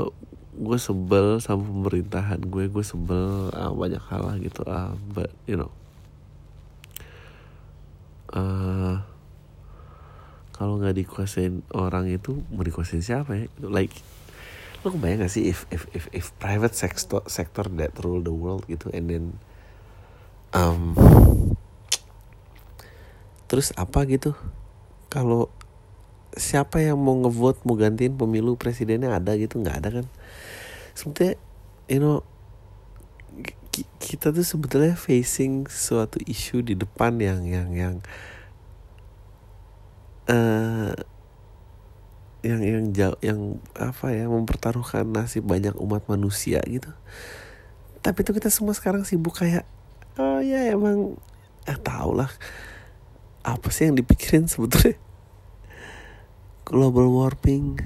gue 0.60 0.78
sebel 0.78 1.40
sama 1.40 1.64
pemerintahan 1.64 2.40
gue 2.44 2.68
gue 2.68 2.84
sebel 2.84 3.48
uh, 3.54 3.72
banyak 3.72 4.02
hal 4.12 4.22
lah 4.28 4.36
gitu 4.36 4.60
uh, 4.68 4.92
but 5.12 5.32
you 5.48 5.56
know. 5.56 5.72
Uh, 8.30 9.02
kalau 10.54 10.76
nggak 10.76 11.00
dikuasain 11.00 11.64
orang 11.72 12.12
itu 12.12 12.44
mau 12.52 12.60
dikuasain 12.60 13.00
siapa 13.00 13.32
ya? 13.32 13.46
Like 13.64 13.96
lo 14.84 14.92
kebayang 14.92 15.24
gak 15.24 15.32
sih 15.32 15.48
if 15.48 15.68
if 15.68 15.88
if 15.92 16.08
if 16.12 16.32
private 16.40 16.72
sector 16.72 17.20
sector 17.28 17.68
that 17.76 17.92
rule 18.00 18.24
the 18.24 18.32
world 18.32 18.64
gitu 18.64 18.88
and 18.96 19.12
then 19.12 19.24
um, 20.56 20.96
terus 23.48 23.72
apa 23.80 24.04
gitu? 24.04 24.36
Kalau 25.08 25.48
siapa 26.38 26.82
yang 26.82 26.98
mau 26.98 27.18
ngevote 27.18 27.66
mau 27.66 27.74
gantiin 27.74 28.14
pemilu 28.14 28.54
presidennya 28.54 29.10
ada 29.14 29.34
gitu? 29.34 29.58
Nggak 29.58 29.76
ada 29.82 29.88
kan? 30.02 30.06
Sebetulnya 30.94 31.34
you 31.90 31.98
know 31.98 32.22
kita 34.02 34.34
tuh 34.34 34.44
sebetulnya 34.44 34.98
facing 34.98 35.70
suatu 35.70 36.18
isu 36.26 36.66
di 36.66 36.74
depan 36.74 37.16
yang 37.22 37.46
yang 37.46 37.68
yang 37.70 37.94
uh, 40.26 40.92
yang 42.40 42.60
yang 42.64 42.84
jauh 42.90 43.18
yang 43.20 43.40
apa 43.76 44.16
ya 44.16 44.26
mempertaruhkan 44.26 45.04
nasib 45.04 45.44
banyak 45.44 45.76
umat 45.76 46.04
manusia 46.08 46.60
gitu. 46.66 46.90
Tapi 48.00 48.24
itu 48.24 48.32
kita 48.32 48.48
semua 48.48 48.72
sekarang 48.72 49.04
sibuk 49.04 49.36
kayak 49.36 49.68
oh 50.16 50.40
ya 50.40 50.72
emang 50.72 51.20
eh 51.68 51.78
tau 51.78 52.16
lah 52.16 52.32
apa 53.44 53.68
sih 53.72 53.88
yang 53.88 53.96
dipikirin 53.96 54.48
sebetulnya 54.48 54.96
global 56.70 57.10
warming. 57.10 57.82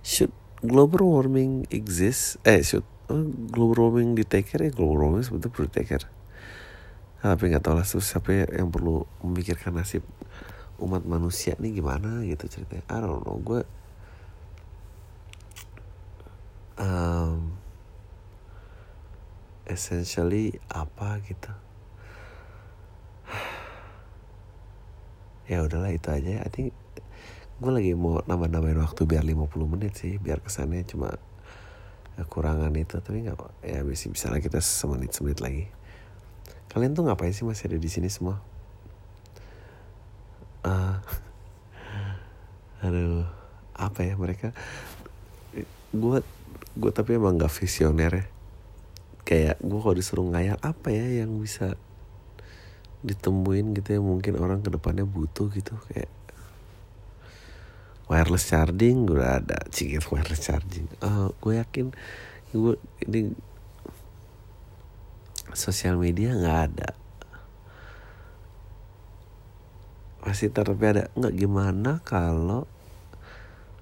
Should 0.00 0.32
global 0.64 1.04
warming 1.04 1.68
exists 1.68 2.40
eh 2.48 2.64
should 2.64 2.88
uh, 3.12 3.28
global 3.52 3.86
warming 3.92 4.16
di 4.16 4.24
take 4.24 4.48
care 4.48 4.64
ya? 4.64 4.72
Global 4.72 5.12
warming 5.12 5.22
sebetulnya 5.28 5.52
perlu 5.52 5.68
take 5.68 5.92
care. 5.92 6.08
Tapi 7.20 7.52
nggak 7.52 7.62
tahu 7.62 7.76
lah 7.76 7.86
terus 7.86 8.08
siapa 8.08 8.48
yang 8.48 8.72
perlu 8.72 9.04
memikirkan 9.20 9.76
nasib 9.76 10.02
umat 10.80 11.04
manusia 11.06 11.54
nih 11.60 11.78
gimana 11.78 12.24
gitu 12.24 12.48
ceritanya? 12.48 12.82
I 12.88 12.98
don't 12.98 13.22
know 13.22 13.38
gue 13.38 13.62
um, 16.80 17.54
essentially 19.68 20.56
apa 20.72 21.20
gitu. 21.28 21.52
Ya 25.50 25.58
udahlah 25.66 25.90
itu 25.90 26.06
aja 26.06 26.38
I 26.38 26.48
think 26.54 26.70
gue 27.62 27.70
lagi 27.70 27.94
mau 27.94 28.18
nambah-nambahin 28.26 28.82
waktu 28.82 29.06
biar 29.06 29.22
50 29.22 29.46
menit 29.70 29.94
sih 29.94 30.18
biar 30.18 30.42
kesannya 30.42 30.82
cuma 30.82 31.14
kekurangan 32.18 32.74
itu 32.74 32.98
tapi 32.98 33.22
nggak 33.22 33.38
ya 33.62 33.86
bisa 33.86 34.10
bisa 34.10 34.34
lah 34.34 34.42
kita 34.42 34.58
semenit 34.58 35.14
semenit 35.14 35.38
lagi. 35.38 35.70
Kalian 36.74 36.98
tuh 36.98 37.06
ngapain 37.06 37.30
sih 37.30 37.46
masih 37.46 37.70
ada 37.70 37.78
di 37.78 37.86
sini 37.86 38.10
semua? 38.10 38.42
Uh, 40.66 40.98
aduh 42.84 43.30
apa 43.78 44.00
ya 44.10 44.18
mereka? 44.18 44.50
Gue 45.94 46.18
gue 46.74 46.90
tapi 46.90 47.14
emang 47.14 47.38
nggak 47.38 47.52
visioner 47.62 48.10
ya. 48.10 48.24
Kayak 49.22 49.56
gue 49.62 49.78
kalau 49.78 49.94
disuruh 49.94 50.26
ngayal 50.34 50.58
apa 50.58 50.90
ya 50.90 51.22
yang 51.22 51.38
bisa 51.38 51.78
ditemuin 53.06 53.70
gitu 53.78 53.88
ya? 53.96 54.00
Mungkin 54.02 54.34
orang 54.42 54.66
ke 54.66 54.74
depannya 54.74 55.06
butuh 55.06 55.46
gitu 55.54 55.78
kayak 55.86 56.10
wireless 58.12 58.52
charging 58.52 59.08
udah 59.08 59.40
ada. 59.40 59.64
Cikit 59.72 60.04
wireless 60.12 60.44
charging. 60.44 60.84
Uh, 61.00 61.32
gue 61.40 61.56
yakin 61.56 61.96
gue 62.52 62.76
ini 63.08 63.32
sosial 65.56 65.96
media 65.96 66.36
nggak 66.36 66.58
ada. 66.68 66.90
Masih 70.28 70.52
tapi 70.52 70.84
ada. 70.84 71.08
Nggak 71.16 71.34
gimana 71.40 72.04
kalau 72.04 72.68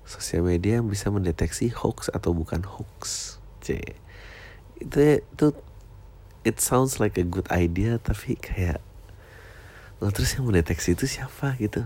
sosial 0.06 0.46
media 0.46 0.78
yang 0.78 0.86
bisa 0.86 1.10
mendeteksi 1.10 1.74
hoax 1.74 2.06
atau 2.14 2.30
bukan 2.30 2.62
hoax? 2.62 3.36
C. 3.58 3.82
Itu 4.78 5.18
itu 5.18 5.46
it 6.46 6.62
sounds 6.62 7.02
like 7.02 7.18
a 7.18 7.26
good 7.26 7.50
idea 7.50 7.98
tapi 8.00 8.38
kayak 8.38 8.80
lo 10.00 10.08
terus 10.08 10.32
yang 10.32 10.48
mendeteksi 10.48 10.96
itu 10.96 11.04
siapa? 11.04 11.52
gitu 11.60 11.84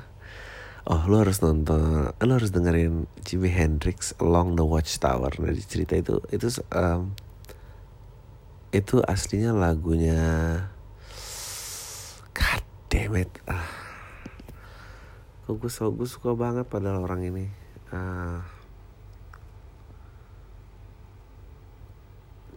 oh 0.84 1.02
lo 1.08 1.24
harus 1.24 1.40
nonton 1.40 2.12
lo 2.12 2.32
harus 2.36 2.52
dengerin 2.52 3.08
Jimi 3.24 3.48
Hendrix 3.48 4.12
Along 4.20 4.60
the 4.60 4.66
Watchtower 4.68 5.32
dari 5.32 5.64
cerita 5.64 5.96
itu 5.96 6.20
itu 6.28 6.60
um, 6.76 7.16
itu 8.68 9.00
aslinya 9.00 9.56
lagunya 9.56 10.20
God 12.36 12.64
damn 12.92 13.16
it 13.16 13.32
ah 13.48 13.64
kok 15.44 15.60
gue, 15.60 15.72
so, 15.72 15.92
gue 15.92 16.08
suka 16.08 16.36
banget 16.36 16.68
pada 16.68 17.00
orang 17.00 17.32
ini 17.32 17.48
ah 17.88 18.44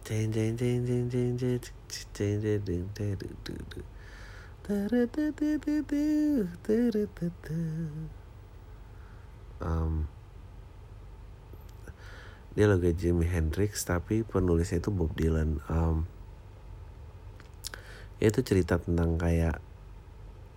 jeng 0.04 0.28
jeng 0.28 0.52
jeng 0.52 0.84
jeng 0.84 1.04
jeng 1.08 1.32
jeng 1.36 1.60
jeng 2.12 2.36
jeng 2.44 2.84
jeng 2.92 3.16
jeng 3.40 3.88
um, 9.62 10.06
dia 12.58 12.66
lagu 12.66 12.90
Jimi 12.90 13.22
Hendrix 13.22 13.86
tapi 13.86 14.26
penulisnya 14.26 14.82
itu 14.82 14.90
Bob 14.90 15.14
Dylan. 15.14 15.62
Um, 15.70 16.10
itu 18.18 18.42
cerita 18.42 18.82
tentang 18.82 19.14
kayak 19.14 19.62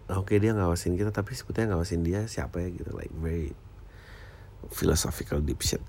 oke 0.10 0.34
okay, 0.34 0.42
dia 0.42 0.58
ngawasin 0.58 0.98
kita 0.98 1.14
tapi 1.14 1.38
sebetulnya 1.38 1.78
ngawasin 1.78 2.02
dia 2.02 2.26
siapa 2.26 2.58
ya 2.58 2.74
gitu 2.74 2.90
like 2.98 3.14
very 3.22 3.54
philosophical 4.74 5.46
deep 5.46 5.62
shit. 5.62 5.82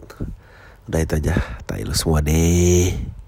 Udah 0.85 1.01
itu 1.01 1.15
aja 1.17 1.41
tahu 1.65 1.95
semua 1.97 2.21
deh 2.21 3.22